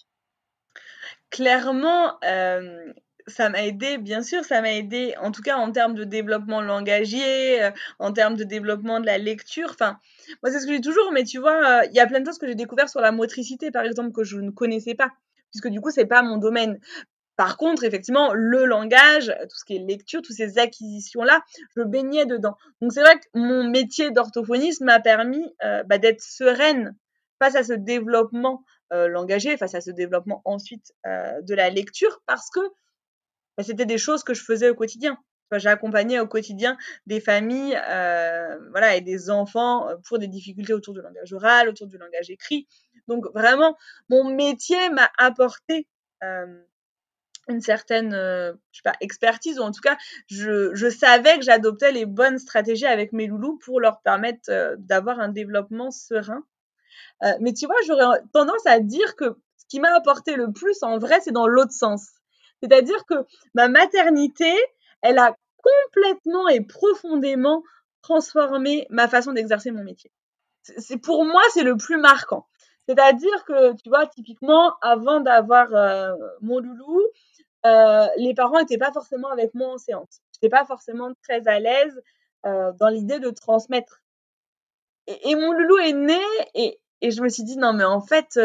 Clairement, 1.29 2.19
ça 3.27 3.49
m'a 3.49 3.63
aidé, 3.63 3.97
bien 3.97 4.21
sûr, 4.21 4.43
ça 4.43 4.61
m'a 4.61 4.73
aidé, 4.73 5.15
en 5.21 5.31
tout 5.31 5.41
cas 5.41 5.55
en 5.55 5.71
termes 5.71 5.93
de 5.93 6.03
développement 6.03 6.61
langagier, 6.61 7.69
en 7.99 8.11
termes 8.11 8.35
de 8.35 8.43
développement 8.43 8.99
de 8.99 9.05
la 9.05 9.17
lecture. 9.17 9.69
Enfin, 9.71 9.97
moi, 10.43 10.51
c'est 10.51 10.59
ce 10.59 10.67
que 10.67 10.73
dis 10.73 10.81
toujours, 10.81 11.11
mais 11.13 11.23
tu 11.23 11.39
vois, 11.39 11.85
il 11.85 11.93
y 11.93 12.01
a 12.01 12.07
plein 12.07 12.19
de 12.19 12.25
choses 12.25 12.37
que 12.37 12.47
j'ai 12.47 12.55
découvert 12.55 12.89
sur 12.89 12.99
la 12.99 13.13
motricité, 13.13 13.71
par 13.71 13.85
exemple, 13.85 14.11
que 14.11 14.25
je 14.25 14.39
ne 14.39 14.51
connaissais 14.51 14.95
pas 14.95 15.11
puisque 15.51 15.67
du 15.67 15.81
coup, 15.81 15.91
c'est 15.91 16.05
pas 16.05 16.23
mon 16.23 16.37
domaine. 16.37 16.79
Par 17.41 17.57
contre, 17.57 17.83
effectivement, 17.83 18.33
le 18.33 18.65
langage, 18.65 19.35
tout 19.49 19.57
ce 19.57 19.65
qui 19.65 19.75
est 19.75 19.79
lecture, 19.79 20.21
toutes 20.21 20.35
ces 20.35 20.59
acquisitions-là, 20.59 21.41
je 21.75 21.81
baignais 21.81 22.25
dedans. 22.25 22.55
Donc 22.81 22.93
c'est 22.93 23.01
vrai 23.01 23.19
que 23.19 23.25
mon 23.33 23.67
métier 23.67 24.11
d'orthophoniste 24.11 24.81
m'a 24.81 24.99
permis 24.99 25.43
euh, 25.63 25.81
bah, 25.83 25.97
d'être 25.97 26.21
sereine 26.21 26.95
face 27.39 27.55
à 27.55 27.63
ce 27.63 27.73
développement 27.73 28.63
euh, 28.93 29.07
langagier, 29.07 29.57
face 29.57 29.73
à 29.73 29.81
ce 29.81 29.89
développement 29.89 30.43
ensuite 30.45 30.93
euh, 31.07 31.41
de 31.41 31.55
la 31.55 31.69
lecture, 31.69 32.21
parce 32.27 32.49
que 32.51 32.59
bah, 33.57 33.63
c'était 33.63 33.87
des 33.87 33.97
choses 33.97 34.23
que 34.23 34.35
je 34.35 34.43
faisais 34.43 34.69
au 34.69 34.75
quotidien. 34.75 35.17
J'ai 35.53 35.67
accompagné 35.67 36.17
au 36.19 36.27
quotidien 36.27 36.77
des 37.07 37.19
familles 37.19 37.77
voilà, 38.71 38.95
et 38.95 39.01
des 39.01 39.29
enfants 39.29 39.85
pour 40.07 40.17
des 40.17 40.29
difficultés 40.29 40.71
autour 40.71 40.93
du 40.93 41.01
langage 41.01 41.33
oral, 41.33 41.67
autour 41.67 41.87
du 41.87 41.97
langage 41.97 42.29
écrit. 42.29 42.67
Donc 43.07 43.25
vraiment, 43.33 43.77
mon 44.09 44.23
métier 44.23 44.89
m'a 44.89 45.09
apporté 45.17 45.87
une 47.47 47.61
certaine 47.61 48.11
sais 48.11 48.81
pas, 48.83 48.93
expertise, 49.01 49.59
ou 49.59 49.63
en 49.63 49.71
tout 49.71 49.81
cas, 49.81 49.97
je, 50.27 50.73
je 50.73 50.89
savais 50.89 51.37
que 51.37 51.43
j'adoptais 51.43 51.91
les 51.91 52.05
bonnes 52.05 52.37
stratégies 52.37 52.85
avec 52.85 53.13
mes 53.13 53.27
loulous 53.27 53.57
pour 53.63 53.79
leur 53.79 54.01
permettre 54.01 54.75
d'avoir 54.77 55.19
un 55.19 55.29
développement 55.29 55.91
serein. 55.91 56.43
mais 57.39 57.53
tu 57.53 57.65
vois, 57.65 57.75
j'aurais 57.87 58.21
tendance 58.33 58.65
à 58.65 58.79
dire 58.79 59.15
que 59.15 59.35
ce 59.57 59.65
qui 59.67 59.79
m'a 59.79 59.93
apporté 59.95 60.35
le 60.35 60.51
plus, 60.51 60.83
en 60.83 60.97
vrai, 60.99 61.19
c'est 61.21 61.31
dans 61.31 61.47
l'autre 61.47 61.73
sens. 61.73 62.07
C'est-à-dire 62.61 63.05
que 63.05 63.15
ma 63.55 63.67
maternité, 63.67 64.53
elle 65.01 65.17
a 65.17 65.35
complètement 65.57 66.47
et 66.47 66.61
profondément 66.61 67.63
transformé 68.01 68.87
ma 68.89 69.07
façon 69.07 69.33
d'exercer 69.33 69.71
mon 69.71 69.83
métier. 69.83 70.11
C'est 70.63 70.97
pour 70.97 71.25
moi, 71.25 71.41
c'est 71.53 71.63
le 71.63 71.75
plus 71.75 71.97
marquant. 71.97 72.47
C'est-à-dire 72.87 73.45
que, 73.45 73.73
tu 73.73 73.89
vois, 73.89 74.07
typiquement, 74.07 74.73
avant 74.81 75.19
d'avoir 75.19 75.73
euh, 75.73 76.13
mon 76.41 76.59
loulou, 76.59 77.01
euh, 77.65 78.07
les 78.17 78.33
parents 78.33 78.59
n'étaient 78.59 78.77
pas 78.77 78.91
forcément 78.91 79.29
avec 79.29 79.53
moi 79.53 79.73
en 79.73 79.77
séance. 79.77 80.21
Je 80.33 80.39
n'étais 80.41 80.55
pas 80.55 80.65
forcément 80.65 81.11
très 81.23 81.47
à 81.47 81.59
l'aise 81.59 82.01
euh, 82.45 82.71
dans 82.79 82.89
l'idée 82.89 83.19
de 83.19 83.29
transmettre. 83.29 84.01
Et, 85.07 85.35
mon 85.35 85.51
loulou 85.51 85.77
est 85.79 85.93
né 85.93 86.21
et, 86.53 86.79
et, 87.01 87.11
je 87.11 87.21
me 87.21 87.29
suis 87.29 87.43
dit, 87.43 87.57
non, 87.57 87.73
mais 87.73 87.83
en 87.83 88.01
fait, 88.01 88.39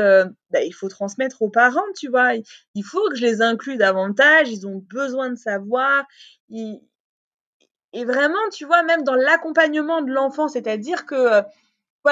bah, 0.50 0.62
il 0.62 0.72
faut 0.72 0.88
transmettre 0.88 1.42
aux 1.42 1.50
parents, 1.50 1.92
tu 1.96 2.08
vois. 2.08 2.34
Il 2.74 2.84
faut 2.84 3.08
que 3.10 3.14
je 3.16 3.22
les 3.22 3.42
inclue 3.42 3.76
davantage. 3.76 4.50
Ils 4.50 4.66
ont 4.66 4.82
besoin 4.88 5.28
de 5.30 5.36
savoir. 5.36 6.04
Et 6.50 8.04
vraiment, 8.04 8.38
tu 8.52 8.64
vois, 8.64 8.82
même 8.82 9.02
dans 9.04 9.14
l'accompagnement 9.14 10.02
de 10.02 10.10
l'enfant, 10.10 10.48
c'est-à-dire 10.48 11.04
que, 11.04 11.42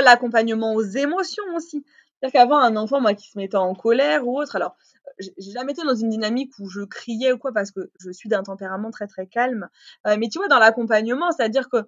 l'accompagnement 0.01 0.75
aux 0.75 0.83
émotions 0.83 1.45
aussi. 1.55 1.85
C'est-à-dire 2.25 2.41
qu'avant, 2.41 2.59
un 2.59 2.77
enfant, 2.77 3.03
moi, 3.03 3.13
qui 3.13 3.29
se 3.29 3.37
mettait 3.37 3.59
en 3.59 3.75
colère 3.75 4.27
ou 4.27 4.41
autre, 4.41 4.57
alors, 4.57 4.75
j'ai 5.19 5.53
jamais 5.53 5.73
été 5.73 5.83
dans 5.83 5.95
une 5.95 6.09
dynamique 6.09 6.53
où 6.59 6.71
je 6.71 6.81
criais 6.81 7.33
ou 7.33 7.39
quoi, 7.39 7.53
parce 7.53 7.71
que 7.71 7.91
je 8.01 8.11
suis 8.13 8.31
d'un 8.31 8.43
tempérament 8.43 8.91
très, 8.91 9.07
très 9.07 9.27
calme. 9.27 9.69
Euh, 10.07 10.17
mais 10.19 10.29
tu 10.29 10.39
vois, 10.39 10.49
dans 10.49 10.59
l'accompagnement, 10.59 11.33
c'est-à-dire 11.33 11.69
que 11.69 11.83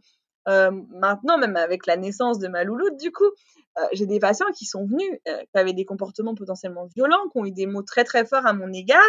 euh, 0.49 0.71
maintenant, 0.91 1.39
même 1.39 1.57
avec 1.57 1.87
la 1.87 1.97
naissance 1.97 2.39
de 2.39 2.49
ma 2.49 2.65
louloute, 2.65 2.99
du 2.99 3.13
coup, 3.13 3.25
euh, 3.79 3.83
j'ai 3.93 4.05
des 4.05 4.21
patients 4.21 4.51
qui 4.55 4.67
sont 4.67 4.85
venus, 4.85 5.11
qui 5.25 5.59
avaient 5.59 5.73
des 5.73 5.87
comportements 5.87 6.35
potentiellement 6.35 6.85
violents, 6.85 7.31
qui 7.33 7.39
ont 7.39 7.47
eu 7.47 7.53
des 7.53 7.67
mots 7.67 7.83
très, 7.83 8.05
très 8.05 8.27
forts 8.27 8.45
à 8.45 8.53
mon 8.53 8.71
égard. 8.75 9.01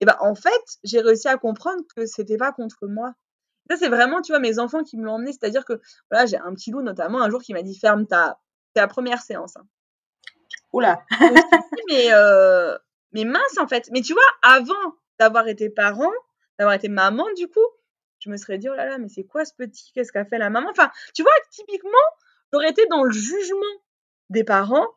Et 0.00 0.04
ben, 0.04 0.16
en 0.20 0.34
fait, 0.34 0.62
j'ai 0.82 1.00
réussi 1.00 1.26
à 1.26 1.38
comprendre 1.38 1.82
que 1.96 2.04
c'était 2.04 2.36
pas 2.36 2.52
contre 2.52 2.86
moi. 2.86 3.14
Ça, 3.70 3.78
c'est 3.78 3.88
vraiment, 3.88 4.20
tu 4.20 4.32
vois, 4.32 4.40
mes 4.40 4.58
enfants 4.58 4.82
qui 4.82 4.98
me 4.98 5.06
l'ont 5.06 5.14
emmené. 5.14 5.32
C'est-à-dire 5.32 5.64
que, 5.64 5.80
voilà, 6.10 6.26
j'ai 6.26 6.36
un 6.36 6.52
petit 6.52 6.70
loup, 6.70 6.82
notamment, 6.82 7.22
un 7.22 7.30
jour, 7.30 7.40
qui 7.40 7.54
m'a 7.54 7.62
dit 7.62 7.78
ferme 7.78 8.06
ta, 8.06 8.38
ta 8.74 8.86
première 8.86 9.22
séance. 9.22 9.56
Hein. 9.56 9.66
Oula. 10.74 11.04
mais, 11.88 12.12
euh, 12.12 12.76
mais 13.12 13.24
mince, 13.24 13.58
en 13.58 13.68
fait. 13.68 13.88
Mais 13.92 14.02
tu 14.02 14.12
vois, 14.12 14.22
avant 14.42 14.74
d'avoir 15.20 15.46
été 15.46 15.70
parent, 15.70 16.12
d'avoir 16.58 16.74
été 16.74 16.88
maman, 16.88 17.24
du 17.36 17.46
coup, 17.48 17.64
je 18.18 18.28
me 18.28 18.36
serais 18.36 18.58
dit, 18.58 18.68
oh 18.68 18.74
là 18.74 18.86
là, 18.86 18.98
mais 18.98 19.08
c'est 19.08 19.24
quoi 19.24 19.44
ce 19.44 19.54
petit 19.54 19.92
Qu'est-ce 19.94 20.10
qu'a 20.10 20.24
fait 20.24 20.38
la 20.38 20.50
maman? 20.50 20.68
Enfin, 20.70 20.90
tu 21.14 21.22
vois, 21.22 21.32
typiquement, 21.50 21.90
j'aurais 22.52 22.70
été 22.70 22.86
dans 22.86 23.04
le 23.04 23.12
jugement 23.12 23.60
des 24.30 24.42
parents 24.42 24.88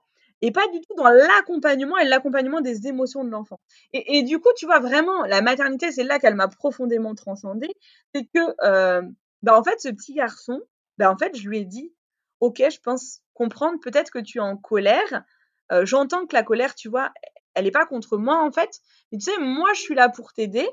et 0.42 0.52
pas 0.52 0.68
du 0.68 0.82
tout 0.82 0.96
dans 0.96 1.10
l'accompagnement 1.10 1.98
et 1.98 2.06
l'accompagnement 2.06 2.62
des 2.62 2.88
émotions 2.88 3.24
de 3.24 3.30
l'enfant. 3.30 3.60
Et, 3.94 4.24
du 4.24 4.40
coup, 4.40 4.50
tu 4.56 4.66
vois, 4.66 4.80
vraiment, 4.80 5.24
la 5.26 5.42
maternité, 5.42 5.92
c'est 5.92 6.04
là 6.04 6.18
qu'elle 6.18 6.36
m'a 6.36 6.48
profondément 6.48 7.14
transcendée. 7.14 7.70
C'est 8.16 8.26
que, 8.26 8.56
euh, 8.64 9.02
bah, 9.44 9.58
en 9.60 9.64
fait, 9.64 9.80
ce 9.80 9.90
petit 9.90 10.14
garçon, 10.14 10.60
bah, 10.98 11.12
en 11.12 11.18
fait, 11.18 11.36
je 11.36 11.48
lui 11.48 11.60
ai 11.60 11.66
dit, 11.66 11.94
OK, 12.40 12.64
je 12.70 12.80
pense 12.80 13.22
comprendre, 13.34 13.80
peut-être 13.80 14.12
que 14.12 14.20
tu 14.20 14.38
es 14.38 14.42
en 14.42 14.58
colère. 14.58 15.24
Euh, 15.72 15.86
j'entends 15.86 16.26
que 16.26 16.34
la 16.34 16.44
colère, 16.44 16.76
tu 16.76 16.90
vois, 16.90 17.12
elle 17.54 17.66
n'est 17.66 17.72
pas 17.72 17.86
contre 17.86 18.18
moi, 18.18 18.44
en 18.44 18.52
fait. 18.52 18.70
Mais 19.12 19.18
tu 19.18 19.26
sais, 19.26 19.38
moi, 19.40 19.74
je 19.74 19.82
suis 19.82 19.96
là 19.96 20.10
pour 20.10 20.34
t'aider. 20.34 20.68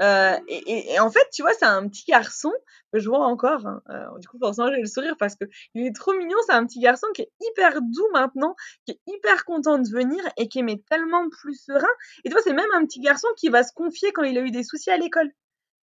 Euh, 0.00 0.36
et, 0.48 0.98
en 0.98 1.10
fait, 1.10 1.28
tu 1.32 1.42
vois, 1.42 1.52
c'est 1.52 1.66
un 1.66 1.86
petit 1.88 2.04
garçon 2.06 2.52
que 2.92 2.98
je 2.98 3.08
vois 3.08 3.24
encore. 3.24 3.66
Hein, 3.66 3.82
euh, 3.90 4.18
du 4.18 4.26
coup, 4.26 4.38
forcément, 4.38 4.68
j'ai 4.72 4.80
le 4.80 4.86
sourire 4.86 5.16
parce 5.18 5.36
que 5.36 5.44
il 5.74 5.86
est 5.86 5.94
trop 5.94 6.12
mignon. 6.14 6.36
C'est 6.46 6.54
un 6.54 6.66
petit 6.66 6.80
garçon 6.80 7.06
qui 7.14 7.22
est 7.22 7.30
hyper 7.40 7.80
doux 7.82 8.08
maintenant, 8.12 8.56
qui 8.86 8.92
est 8.92 9.00
hyper 9.06 9.44
content 9.44 9.78
de 9.78 9.88
venir 9.88 10.20
et 10.36 10.48
qui 10.48 10.60
est 10.60 10.84
tellement 10.88 11.28
plus 11.28 11.54
serein. 11.54 11.86
Et 12.24 12.30
tu 12.30 12.32
vois, 12.34 12.42
c'est 12.42 12.54
même 12.54 12.70
un 12.74 12.84
petit 12.84 13.00
garçon 13.00 13.28
qui 13.36 13.48
va 13.48 13.62
se 13.62 13.72
confier 13.72 14.12
quand 14.12 14.24
il 14.24 14.36
a 14.38 14.40
eu 14.40 14.50
des 14.50 14.64
soucis 14.64 14.90
à 14.90 14.96
l'école, 14.96 15.30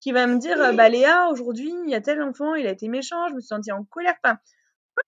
qui 0.02 0.12
va 0.12 0.28
me 0.28 0.38
dire, 0.38 0.58
bah 0.74 0.90
Léa, 0.90 1.30
aujourd'hui, 1.30 1.74
il 1.86 1.90
y 1.90 1.96
a 1.96 2.02
tel 2.02 2.22
enfant, 2.22 2.56
il 2.56 2.68
a 2.68 2.72
été 2.72 2.88
méchant, 2.90 3.28
je 3.30 3.36
me 3.36 3.40
suis 3.40 3.48
sentie 3.48 3.72
en 3.72 3.86
colère. 3.86 4.16
Enfin, 4.24 4.38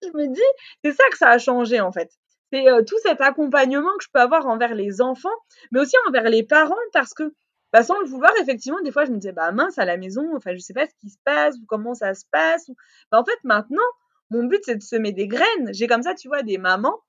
je 0.04 0.10
me 0.18 0.28
dis, 0.28 0.42
c'est 0.84 0.94
ça 0.94 1.04
que 1.12 1.18
ça 1.18 1.30
a 1.30 1.38
changé 1.38 1.82
en 1.82 1.92
fait. 1.92 2.12
C'est 2.52 2.68
euh, 2.70 2.84
tout 2.84 2.98
cet 3.04 3.22
accompagnement 3.22 3.96
que 3.98 4.04
je 4.04 4.10
peux 4.14 4.20
avoir 4.20 4.46
envers 4.48 4.76
les 4.76 5.02
enfants, 5.02 5.30
mais 5.72 5.80
aussi 5.80 5.96
envers 6.08 6.30
les 6.30 6.44
parents 6.44 6.76
parce 6.94 7.14
que 7.14 7.34
bah, 7.72 7.84
sans 7.84 8.00
le 8.00 8.06
vouloir, 8.06 8.32
effectivement, 8.42 8.82
des 8.82 8.92
fois, 8.92 9.06
je 9.06 9.12
me 9.12 9.18
disais, 9.18 9.32
bah 9.32 9.52
mince, 9.52 9.78
à 9.78 9.86
la 9.86 9.96
maison, 9.98 10.36
enfin, 10.36 10.54
je 10.54 10.60
sais 10.60 10.74
pas 10.74 10.86
ce 10.86 10.94
qui 11.00 11.10
se 11.10 11.18
passe 11.24 11.56
ou 11.56 11.66
comment 11.68 11.94
ça 11.94 12.14
se 12.14 12.26
passe. 12.30 12.70
Bah, 13.12 13.20
en 13.20 13.24
fait, 13.24 13.38
maintenant, 13.44 13.82
mon 14.30 14.44
but, 14.44 14.60
c'est 14.66 14.76
de 14.76 14.82
semer 14.82 15.14
des 15.14 15.28
graines. 15.28 15.74
J'ai 15.74 15.88
comme 15.88 16.04
ça, 16.04 16.14
tu 16.14 16.28
vois, 16.28 16.44
des 16.44 16.58
mamans 16.58 17.00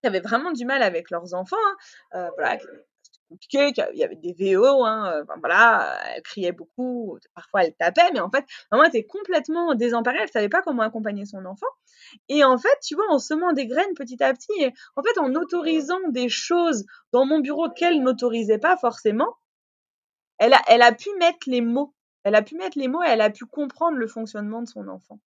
qui 0.00 0.08
avaient 0.08 0.20
vraiment 0.20 0.52
du 0.52 0.64
mal 0.64 0.82
avec 0.82 1.10
leurs 1.10 1.34
enfants. 1.34 1.56
Hein. 2.12 2.30
Euh, 2.38 2.56
compliqué, 3.32 3.72
il 3.92 3.98
y 3.98 4.04
avait 4.04 4.16
des 4.16 4.32
VO, 4.32 4.84
hein, 4.84 5.12
euh, 5.12 5.24
voilà, 5.40 5.98
elle 6.14 6.22
criait 6.22 6.52
beaucoup, 6.52 7.18
parfois 7.34 7.64
elle 7.64 7.74
tapait, 7.74 8.10
mais 8.12 8.20
en 8.20 8.30
fait, 8.30 8.44
maman 8.70 8.84
était 8.84 9.04
complètement 9.04 9.74
désemparée, 9.74 10.18
elle 10.22 10.28
savait 10.28 10.48
pas 10.48 10.62
comment 10.62 10.82
accompagner 10.82 11.24
son 11.24 11.44
enfant. 11.44 11.66
Et 12.28 12.44
en 12.44 12.58
fait, 12.58 12.78
tu 12.82 12.94
vois, 12.94 13.06
en 13.10 13.18
semant 13.18 13.52
des 13.52 13.66
graines 13.66 13.94
petit 13.94 14.22
à 14.22 14.32
petit, 14.32 14.52
et 14.60 14.72
en 14.96 15.02
fait, 15.02 15.18
en 15.18 15.34
autorisant 15.34 16.08
des 16.10 16.28
choses 16.28 16.84
dans 17.12 17.24
mon 17.24 17.40
bureau 17.40 17.70
qu'elle 17.70 18.02
n'autorisait 18.02 18.58
pas 18.58 18.76
forcément, 18.76 19.34
elle 20.38 20.54
a, 20.54 20.62
elle 20.68 20.82
a 20.82 20.92
pu 20.92 21.08
mettre 21.18 21.48
les 21.48 21.60
mots. 21.60 21.94
Elle 22.24 22.34
a 22.34 22.42
pu 22.42 22.56
mettre 22.56 22.78
les 22.78 22.88
mots 22.88 23.02
et 23.02 23.08
elle 23.08 23.20
a 23.20 23.30
pu 23.30 23.46
comprendre 23.46 23.96
le 23.96 24.06
fonctionnement 24.06 24.62
de 24.62 24.68
son 24.68 24.88
enfant. 24.88 25.18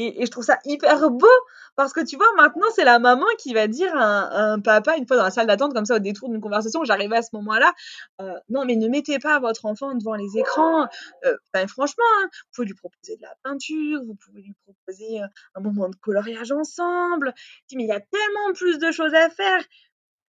Et, 0.00 0.24
je 0.24 0.30
trouve 0.30 0.44
ça 0.44 0.58
hyper 0.64 1.10
beau 1.10 1.28
parce 1.76 1.92
que 1.92 2.00
tu 2.00 2.16
vois, 2.16 2.32
maintenant, 2.34 2.66
c'est 2.74 2.84
la 2.84 2.98
maman 2.98 3.26
qui 3.38 3.52
va 3.52 3.66
dire 3.66 3.94
à 3.94 4.52
un, 4.52 4.58
papa, 4.58 4.96
une 4.96 5.06
fois 5.06 5.18
dans 5.18 5.24
la 5.24 5.30
salle 5.30 5.46
d'attente, 5.46 5.74
comme 5.74 5.84
ça, 5.84 5.96
au 5.96 5.98
détour 5.98 6.30
d'une 6.30 6.40
conversation, 6.40 6.82
j'arrivais 6.84 7.16
à 7.16 7.22
ce 7.22 7.30
moment-là, 7.34 7.74
euh, 8.22 8.32
non, 8.48 8.64
mais 8.64 8.76
ne 8.76 8.88
mettez 8.88 9.18
pas 9.18 9.38
votre 9.40 9.66
enfant 9.66 9.94
devant 9.94 10.14
les 10.14 10.38
écrans. 10.38 10.88
Euh, 11.26 11.36
franchement, 11.66 12.04
hein, 12.18 12.28
vous 12.32 12.50
pouvez 12.54 12.66
lui 12.68 12.74
proposer 12.74 13.16
de 13.16 13.22
la 13.22 13.34
peinture, 13.42 14.00
vous 14.06 14.14
pouvez 14.14 14.40
lui 14.40 14.54
proposer 14.64 15.20
euh, 15.20 15.26
un 15.54 15.60
moment 15.60 15.90
de 15.90 15.96
coloriage 15.96 16.50
ensemble. 16.50 17.34
mais 17.74 17.82
il 17.84 17.88
y 17.88 17.92
a 17.92 18.00
tellement 18.00 18.54
plus 18.54 18.78
de 18.78 18.90
choses 18.92 19.14
à 19.14 19.28
faire. 19.28 19.62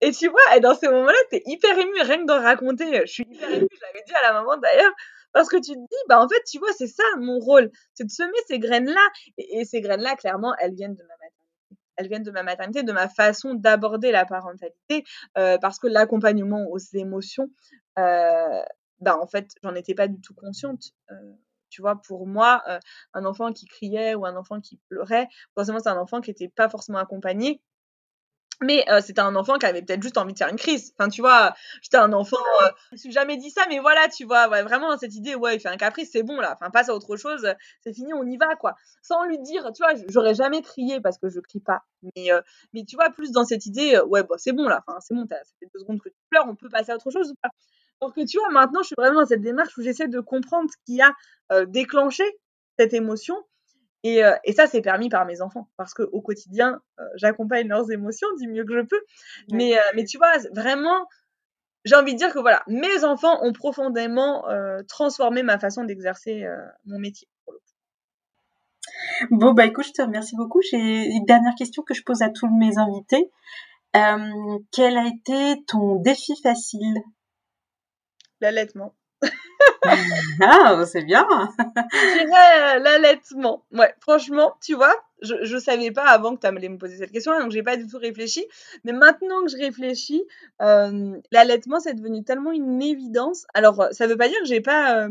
Et 0.02 0.12
tu 0.12 0.28
vois, 0.28 0.42
et 0.56 0.60
dans 0.60 0.76
ces 0.76 0.90
moments-là, 0.90 1.18
t'es 1.30 1.44
hyper 1.46 1.78
ému, 1.78 1.94
rien 2.02 2.18
que 2.18 2.26
d'en 2.26 2.42
raconter. 2.42 3.02
Je 3.06 3.12
suis 3.12 3.24
hyper 3.30 3.50
émue, 3.50 3.68
je 3.72 3.82
l'avais 3.86 4.04
dit 4.06 4.14
à 4.14 4.22
la 4.24 4.34
maman 4.34 4.58
d'ailleurs, 4.58 4.92
parce 5.34 5.50
que 5.50 5.58
tu 5.58 5.74
te 5.74 5.80
dis, 5.80 5.98
bah 6.10 6.22
en 6.22 6.28
fait, 6.28 6.42
tu 6.50 6.60
vois, 6.60 6.72
c'est 6.78 6.88
ça 6.88 7.04
mon 7.20 7.40
rôle, 7.40 7.72
c'est 7.94 8.06
de 8.06 8.12
semer 8.12 8.38
ces 8.48 8.60
graines-là. 8.60 9.08
Et, 9.38 9.66
ces 9.66 9.82
graines-là, 9.82 10.16
clairement, 10.16 10.54
elles 10.60 10.74
viennent 10.74 10.96
de 10.96 11.04
ma 11.04 11.14
maternité. 11.14 11.38
Elles 11.98 12.08
viennent 12.08 12.24
de 12.86 12.92
ma 12.94 13.10
façon 13.10 13.54
d'aborder 13.54 14.12
la 14.12 14.26
parentalité, 14.26 15.04
euh, 15.38 15.58
parce 15.60 15.78
que 15.78 15.88
l'accompagnement 15.88 16.66
aux 16.70 16.80
émotions, 16.94 17.50
euh, 18.00 18.64
bah 19.00 19.18
en 19.20 19.28
fait, 19.28 19.50
j'en 19.64 19.76
étais 19.76 19.94
pas 19.94 20.08
du 20.08 20.20
tout 20.22 20.34
consciente. 20.34 20.92
Euh, 21.12 21.16
tu 21.70 21.82
vois, 21.82 22.02
pour 22.02 22.28
moi, 22.28 22.62
un 23.14 23.24
enfant 23.24 23.54
qui 23.54 23.66
criait 23.66 24.14
ou 24.14 24.26
un 24.26 24.36
enfant 24.36 24.60
qui 24.60 24.78
pleurait, 24.90 25.28
forcément, 25.56 25.80
c'est 25.80 25.88
un 25.88 25.98
enfant 25.98 26.20
qui 26.20 26.32
n'était 26.32 26.50
pas 26.50 26.68
forcément 26.68 26.98
accompagné 26.98 27.62
mais 28.62 28.86
euh, 28.90 29.02
c'était 29.02 29.22
un 29.22 29.36
enfant 29.36 29.58
qui 29.58 29.66
avait 29.66 29.82
peut-être 29.82 30.02
juste 30.02 30.18
envie 30.18 30.34
de 30.34 30.38
faire 30.38 30.48
une 30.50 30.58
crise. 30.58 30.94
Enfin, 30.98 31.10
tu 31.10 31.22
vois, 31.22 31.54
j'étais 31.82 31.98
un 31.98 32.14
enfant. 32.14 32.38
Euh, 32.64 32.68
je 32.90 32.96
me 32.96 32.98
suis 32.98 33.12
jamais 33.12 33.38
dit 33.38 33.50
ça, 33.50 33.64
mais 33.70 33.80
voilà, 33.80 34.08
tu 34.08 34.26
vois, 34.26 34.50
ouais, 34.50 34.64
vraiment 34.64 34.98
cette 34.98 35.16
idée, 35.16 35.36
ouais, 35.36 35.56
il 35.56 35.60
fait 35.60 35.70
un 35.70 35.78
caprice, 35.78 36.10
c'est 36.12 36.24
bon 36.24 36.40
là. 36.40 36.54
Enfin, 36.54 36.70
passe 36.70 36.90
à 36.90 36.94
autre 36.94 37.18
chose, 37.18 37.48
c'est 37.82 37.94
fini, 37.94 38.14
on 38.14 38.24
y 38.24 38.38
va, 38.38 38.56
quoi. 38.56 38.76
Sans 39.02 39.26
lui 39.26 39.40
dire, 39.40 39.72
tu 39.74 39.84
vois, 39.84 39.94
j'aurais 40.10 40.36
jamais 40.36 40.62
crié 40.62 41.02
parce 41.02 41.18
que 41.18 41.30
je 41.30 41.40
crie 41.40 41.60
pas. 41.60 41.82
Mais, 42.16 42.32
euh, 42.32 42.42
mais 42.74 42.84
tu 42.86 42.96
vois, 42.96 43.10
plus 43.10 43.32
dans 43.32 43.46
cette 43.46 43.66
idée, 43.66 44.00
ouais, 44.08 44.24
bah, 44.24 44.36
c'est 44.38 44.54
bon 44.54 44.68
là. 44.68 44.84
Enfin, 44.88 45.00
c'est 45.02 45.14
bon, 45.14 45.26
ça 45.30 45.38
fait 45.60 45.68
deux 45.74 45.80
secondes 45.80 46.00
que 46.00 46.10
tu 46.10 46.16
pleures, 46.30 46.46
on 46.48 46.56
peut 46.56 46.70
passer 46.70 46.92
à 46.92 46.96
autre 46.96 47.12
chose 47.12 47.32
ou 47.32 47.36
pas. 47.42 47.50
Alors 48.02 48.14
que 48.14 48.26
tu 48.26 48.38
vois, 48.40 48.50
maintenant, 48.50 48.82
je 48.82 48.88
suis 48.88 48.96
vraiment 48.98 49.22
dans 49.22 49.28
cette 49.28 49.42
démarche 49.42 49.78
où 49.78 49.82
j'essaie 49.82 50.08
de 50.08 50.20
comprendre 50.20 50.70
ce 50.72 50.78
qui 50.86 51.02
a 51.02 51.14
déclenché 51.66 52.24
cette 52.80 52.94
émotion 52.94 53.36
et, 54.04 54.24
euh, 54.24 54.36
et 54.44 54.54
ça, 54.54 54.68
c'est 54.68 54.82
permis 54.82 55.10
par 55.10 55.26
mes 55.26 55.42
enfants 55.42 55.70
parce 55.78 55.94
qu'au 55.94 56.22
quotidien, 56.22 56.82
euh, 57.00 57.04
j'accompagne 57.16 57.68
leurs 57.68 57.92
émotions 57.92 58.28
du 58.40 58.48
mieux 58.48 58.66
que 58.66 58.76
je 58.76 58.82
peux. 58.82 59.02
Mais, 59.52 59.78
euh, 59.78 59.82
mais 59.96 60.06
tu 60.06 60.18
vois, 60.18 60.34
vraiment, 60.56 61.08
j'ai 61.86 61.96
envie 61.96 62.14
de 62.14 62.18
dire 62.18 62.34
que 62.34 62.40
voilà, 62.40 62.64
mes 62.68 63.04
enfants 63.04 63.40
ont 63.44 63.54
profondément 63.54 64.46
transformé 64.88 65.44
ma 65.44 65.60
façon 65.60 65.84
d'exercer 65.84 66.46
mon 66.86 67.00
métier. 67.00 67.28
Bon, 69.30 69.54
bah 69.54 69.66
écoute, 69.66 69.86
je 69.86 69.94
te 69.94 70.02
remercie 70.02 70.36
beaucoup. 70.36 70.62
J'ai 70.62 70.78
une 70.78 71.26
dernière 71.26 71.56
question 71.56 71.84
que 71.84 71.94
je 71.94 72.04
pose 72.04 72.22
à 72.22 72.30
tous 72.30 72.48
mes 72.48 72.78
invités. 72.78 73.32
quel 74.72 74.98
a 74.98 75.08
été 75.08 75.64
ton 75.66 75.96
défi 75.96 76.34
facile? 76.42 76.98
L'allaitement. 78.42 78.96
ah, 80.42 80.84
c'est 80.86 81.04
bien. 81.04 81.28
je 81.58 82.26
dirais 82.26 82.78
euh, 82.78 82.80
l'allaitement. 82.80 83.66
Ouais, 83.72 83.94
franchement, 84.00 84.56
tu 84.62 84.76
vois, 84.76 84.96
je, 85.22 85.36
je 85.44 85.58
savais 85.58 85.92
pas 85.92 86.06
avant 86.06 86.36
que 86.36 86.42
tu 86.42 86.48
allais 86.48 86.70
me 86.70 86.78
poser 86.78 86.98
cette 86.98 87.12
question, 87.12 87.38
donc 87.40 87.52
j'ai 87.52 87.64
pas 87.64 87.78
du 87.78 87.88
tout 87.88 87.98
réfléchi. 87.98 88.46
Mais 88.84 88.92
maintenant 88.92 89.44
que 89.44 89.52
je 89.52 89.58
réfléchis, 89.58 90.24
euh, 90.62 91.18
l'allaitement, 91.32 91.80
c'est 91.80 91.94
devenu 91.94 92.24
tellement 92.24 92.52
une 92.52 92.82
évidence. 92.82 93.46
Alors, 93.54 93.88
ça 93.92 94.08
veut 94.08 94.18
pas 94.18 94.28
dire 94.28 94.40
que 94.40 94.48
j'ai 94.48 94.62
pas. 94.62 94.98
Euh, 94.98 95.10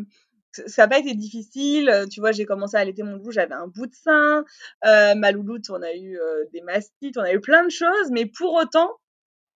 ça 0.67 0.83
n'a 0.83 0.89
pas 0.89 0.99
été 0.99 1.15
difficile. 1.15 2.07
Tu 2.11 2.21
vois, 2.21 2.33
j'ai 2.33 2.45
commencé 2.45 2.77
à 2.77 2.81
allaiter 2.81 3.05
mon 3.05 3.17
loup, 3.17 3.31
j'avais 3.31 3.55
un 3.55 3.69
bout 3.69 3.87
de 3.87 3.95
sein. 3.95 4.45
Euh, 4.85 5.15
ma 5.15 5.31
louloute, 5.31 5.71
on 5.71 5.81
a 5.81 5.95
eu 5.95 6.19
des 6.53 6.61
mastites, 6.63 7.17
on 7.17 7.23
a 7.23 7.33
eu 7.33 7.41
plein 7.41 7.65
de 7.65 7.71
choses. 7.71 8.11
Mais 8.11 8.27
pour 8.27 8.55
autant, 8.55 8.91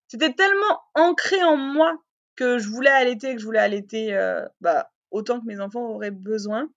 c'était 0.07 0.32
tellement 0.32 0.80
ancré 0.95 1.42
en 1.42 1.57
moi 1.57 1.99
que 2.37 2.59
je 2.59 2.68
voulais 2.68 2.91
allaiter, 2.91 3.35
que 3.35 3.41
je 3.41 3.47
voulais 3.47 3.59
allaiter 3.59 4.18
bah, 4.61 4.91
autant 5.11 5.41
que 5.41 5.47
mes 5.47 5.61
enfants 5.61 5.87
auraient 5.87 6.11
besoin. 6.11 6.68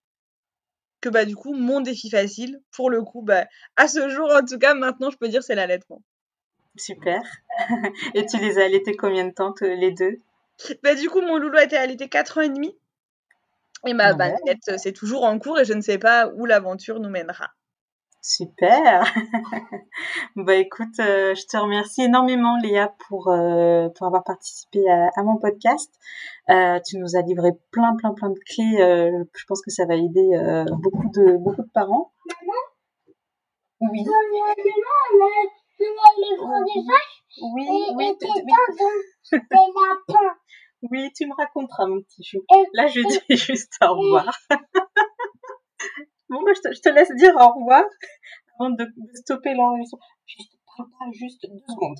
Que 1.01 1.09
bah, 1.09 1.25
du 1.25 1.35
coup, 1.35 1.53
mon 1.53 1.81
défi 1.81 2.09
facile, 2.09 2.59
pour 2.71 2.89
le 2.89 3.03
coup, 3.03 3.21
bah, 3.21 3.45
à 3.75 3.87
ce 3.87 4.09
jour, 4.09 4.29
en 4.31 4.43
tout 4.45 4.57
cas, 4.57 4.73
maintenant, 4.73 5.09
je 5.11 5.17
peux 5.17 5.27
dire 5.27 5.43
c'est 5.43 5.55
l'allaitement. 5.55 6.01
Super. 6.75 7.21
Et 8.15 8.25
tu 8.25 8.37
les 8.37 8.59
as 8.59 8.65
allaités 8.65 8.95
combien 8.95 9.25
de 9.25 9.33
temps, 9.33 9.53
les 9.61 9.91
deux? 9.91 10.19
Bah, 10.83 10.95
Du 10.95 11.09
coup, 11.09 11.21
mon 11.21 11.37
loulou 11.37 11.57
a 11.57 11.63
été 11.63 11.77
allaité 11.77 12.09
4 12.09 12.39
ans 12.39 12.41
et 12.41 12.49
demi. 12.49 12.75
Et 13.85 13.93
ma 13.93 14.13
bah, 14.13 14.31
c'est 14.77 14.93
toujours 14.93 15.23
en 15.23 15.37
cours 15.37 15.59
et 15.59 15.65
je 15.65 15.73
ne 15.73 15.81
sais 15.81 15.99
pas 15.99 16.27
où 16.35 16.45
l'aventure 16.45 16.99
nous 16.99 17.09
mènera. 17.09 17.51
Super. 18.21 19.03
bah 20.35 20.55
écoute, 20.55 20.99
euh, 20.99 21.33
je 21.33 21.45
te 21.45 21.57
remercie 21.57 22.03
énormément 22.03 22.57
Léa 22.61 22.93
pour 23.07 23.29
euh, 23.29 23.89
pour 23.95 24.07
avoir 24.07 24.23
participé 24.23 24.83
à, 24.89 25.23
mon 25.23 25.37
podcast. 25.37 25.91
Euh, 26.49 26.79
tu 26.85 26.97
nous 26.97 27.15
as 27.15 27.21
livré 27.21 27.51
plein 27.71 27.95
plein 27.95 28.13
plein 28.13 28.29
de 28.29 28.39
clés. 28.39 28.77
je 28.77 29.43
pense 29.47 29.61
que 29.61 29.71
ça 29.71 29.85
va 29.85 29.95
aider 29.95 30.65
beaucoup 30.81 31.09
de 31.13 31.37
beaucoup 31.37 31.63
de 31.63 31.71
parents. 31.73 32.11
Maman. 32.25 33.91
Oui. 33.91 34.05
Oui, 37.39 37.67
oui, 37.95 38.17
oui, 40.91 41.11
tu 41.15 41.27
me 41.27 41.35
raconteras 41.35 41.85
mon 41.87 42.01
petit 42.01 42.23
chou. 42.23 42.39
Là, 42.73 42.87
je 42.87 43.01
dis 43.01 43.21
juste 43.35 43.73
au 43.81 43.93
revoir. 43.93 44.31
Bon, 46.29 46.43
bah, 46.43 46.51
je, 46.55 46.81
te, 46.81 46.89
laisse 46.89 47.11
dire 47.15 47.35
au 47.35 47.59
revoir 47.59 47.83
avant 48.59 48.69
de, 48.71 48.87
stopper 49.15 49.53
l'enregistrement. 49.53 50.03
Juste, 50.25 50.51
juste 51.13 51.47
deux 51.49 51.73
secondes. 51.73 51.97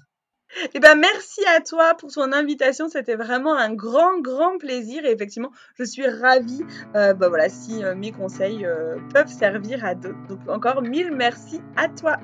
Eh 0.74 0.80
ben, 0.80 0.96
merci 0.96 1.42
à 1.56 1.62
toi 1.62 1.94
pour 1.96 2.12
ton 2.12 2.32
invitation. 2.32 2.90
C'était 2.90 3.16
vraiment 3.16 3.56
un 3.56 3.74
grand, 3.74 4.20
grand 4.22 4.58
plaisir. 4.58 5.06
Et 5.06 5.12
effectivement, 5.12 5.52
je 5.78 5.84
suis 5.84 6.08
ravie 6.08 6.64
euh, 6.96 7.14
bah 7.14 7.30
voilà, 7.30 7.50
si 7.50 7.84
euh, 7.84 7.96
mes 7.96 8.12
conseils 8.12 8.66
euh, 8.66 8.98
peuvent 9.14 9.28
servir 9.28 9.86
à 9.86 9.94
d'autres. 9.94 10.28
Donc, 10.28 10.40
encore 10.50 10.82
mille 10.82 11.12
merci 11.12 11.62
à 11.76 11.90
toi. 11.90 12.18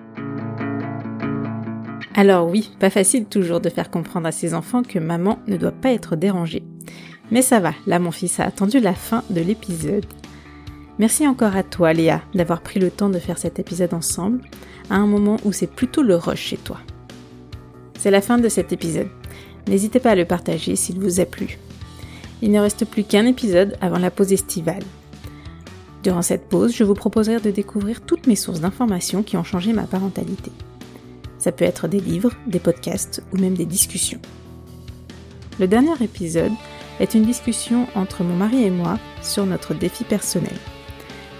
Alors 2.15 2.47
oui, 2.47 2.71
pas 2.79 2.89
facile 2.89 3.25
toujours 3.25 3.59
de 3.59 3.69
faire 3.69 3.89
comprendre 3.89 4.27
à 4.27 4.31
ses 4.31 4.53
enfants 4.53 4.83
que 4.83 4.99
maman 4.99 5.39
ne 5.47 5.57
doit 5.57 5.71
pas 5.71 5.91
être 5.91 6.15
dérangée. 6.15 6.63
Mais 7.31 7.41
ça 7.41 7.59
va, 7.59 7.73
là 7.87 7.97
mon 7.97 8.11
fils 8.11 8.39
a 8.39 8.45
attendu 8.45 8.79
la 8.79 8.93
fin 8.93 9.23
de 9.31 9.41
l'épisode 9.41 10.05
Merci 10.99 11.27
encore 11.27 11.55
à 11.55 11.63
toi 11.63 11.91
Léa 11.91 12.21
d'avoir 12.35 12.61
pris 12.61 12.79
le 12.79 12.91
temps 12.91 13.09
de 13.09 13.17
faire 13.17 13.39
cet 13.39 13.57
épisode 13.59 13.93
ensemble, 13.93 14.41
à 14.89 14.95
un 14.95 15.07
moment 15.07 15.37
où 15.43 15.51
c'est 15.51 15.67
plutôt 15.67 16.03
le 16.03 16.15
rush 16.15 16.41
chez 16.41 16.57
toi. 16.57 16.77
C'est 17.97 18.11
la 18.11 18.21
fin 18.21 18.37
de 18.37 18.49
cet 18.49 18.71
épisode. 18.71 19.09
N'hésitez 19.67 19.99
pas 19.99 20.11
à 20.11 20.15
le 20.15 20.25
partager 20.25 20.75
s'il 20.75 20.99
vous 20.99 21.19
a 21.19 21.25
plu. 21.25 21.57
Il 22.41 22.51
ne 22.51 22.59
reste 22.59 22.85
plus 22.85 23.03
qu'un 23.03 23.25
épisode 23.25 23.77
avant 23.81 23.97
la 23.97 24.11
pause 24.11 24.33
estivale. 24.33 24.83
Durant 26.03 26.21
cette 26.21 26.49
pause, 26.49 26.75
je 26.75 26.83
vous 26.83 26.93
proposerai 26.93 27.39
de 27.39 27.49
découvrir 27.49 28.01
toutes 28.01 28.27
mes 28.27 28.35
sources 28.35 28.59
d'informations 28.59 29.23
qui 29.23 29.37
ont 29.37 29.43
changé 29.43 29.73
ma 29.73 29.83
parentalité. 29.83 30.51
Ça 31.39 31.51
peut 31.51 31.65
être 31.65 31.87
des 31.87 32.01
livres, 32.01 32.33
des 32.45 32.59
podcasts 32.59 33.23
ou 33.31 33.37
même 33.37 33.55
des 33.55 33.65
discussions. 33.65 34.19
Le 35.59 35.67
dernier 35.67 35.93
épisode 36.01 36.51
est 36.99 37.15
une 37.15 37.25
discussion 37.25 37.87
entre 37.95 38.23
mon 38.23 38.35
mari 38.35 38.63
et 38.63 38.69
moi 38.69 38.99
sur 39.21 39.45
notre 39.45 39.73
défi 39.73 40.03
personnel. 40.03 40.53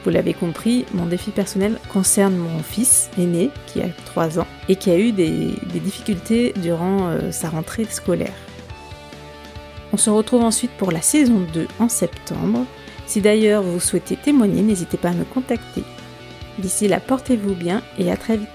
Vous 0.03 0.09
l'avez 0.09 0.33
compris, 0.33 0.85
mon 0.93 1.05
défi 1.05 1.31
personnel 1.31 1.79
concerne 1.91 2.35
mon 2.35 2.61
fils 2.61 3.09
aîné 3.17 3.51
qui 3.67 3.81
a 3.81 3.87
3 4.05 4.39
ans 4.39 4.47
et 4.67 4.75
qui 4.75 4.91
a 4.91 4.97
eu 4.97 5.13
des, 5.13 5.53
difficultés 5.73 6.53
durant 6.57 7.07
euh, 7.07 7.31
sa 7.31 7.49
rentrée 7.49 7.85
scolaire. 7.85 8.33
On 9.93 9.97
se 9.97 10.09
retrouve 10.09 10.43
ensuite 10.43 10.71
pour 10.71 10.91
la 10.91 11.01
saison 11.01 11.45
2 11.53 11.67
en 11.79 11.87
septembre. 11.87 12.65
Si 13.05 13.21
d'ailleurs 13.21 13.63
vous 13.63 13.79
souhaitez 13.79 14.17
témoigner, 14.17 14.61
n'hésitez 14.61 14.97
pas 14.97 15.09
à 15.09 15.13
me 15.13 15.23
contacter. 15.23 15.83
D'ici 16.59 16.87
là, 16.87 16.99
portez-vous 16.99 17.55
bien 17.55 17.81
et 17.97 18.11
à 18.11 18.17
très 18.17 18.37
vite. 18.37 18.49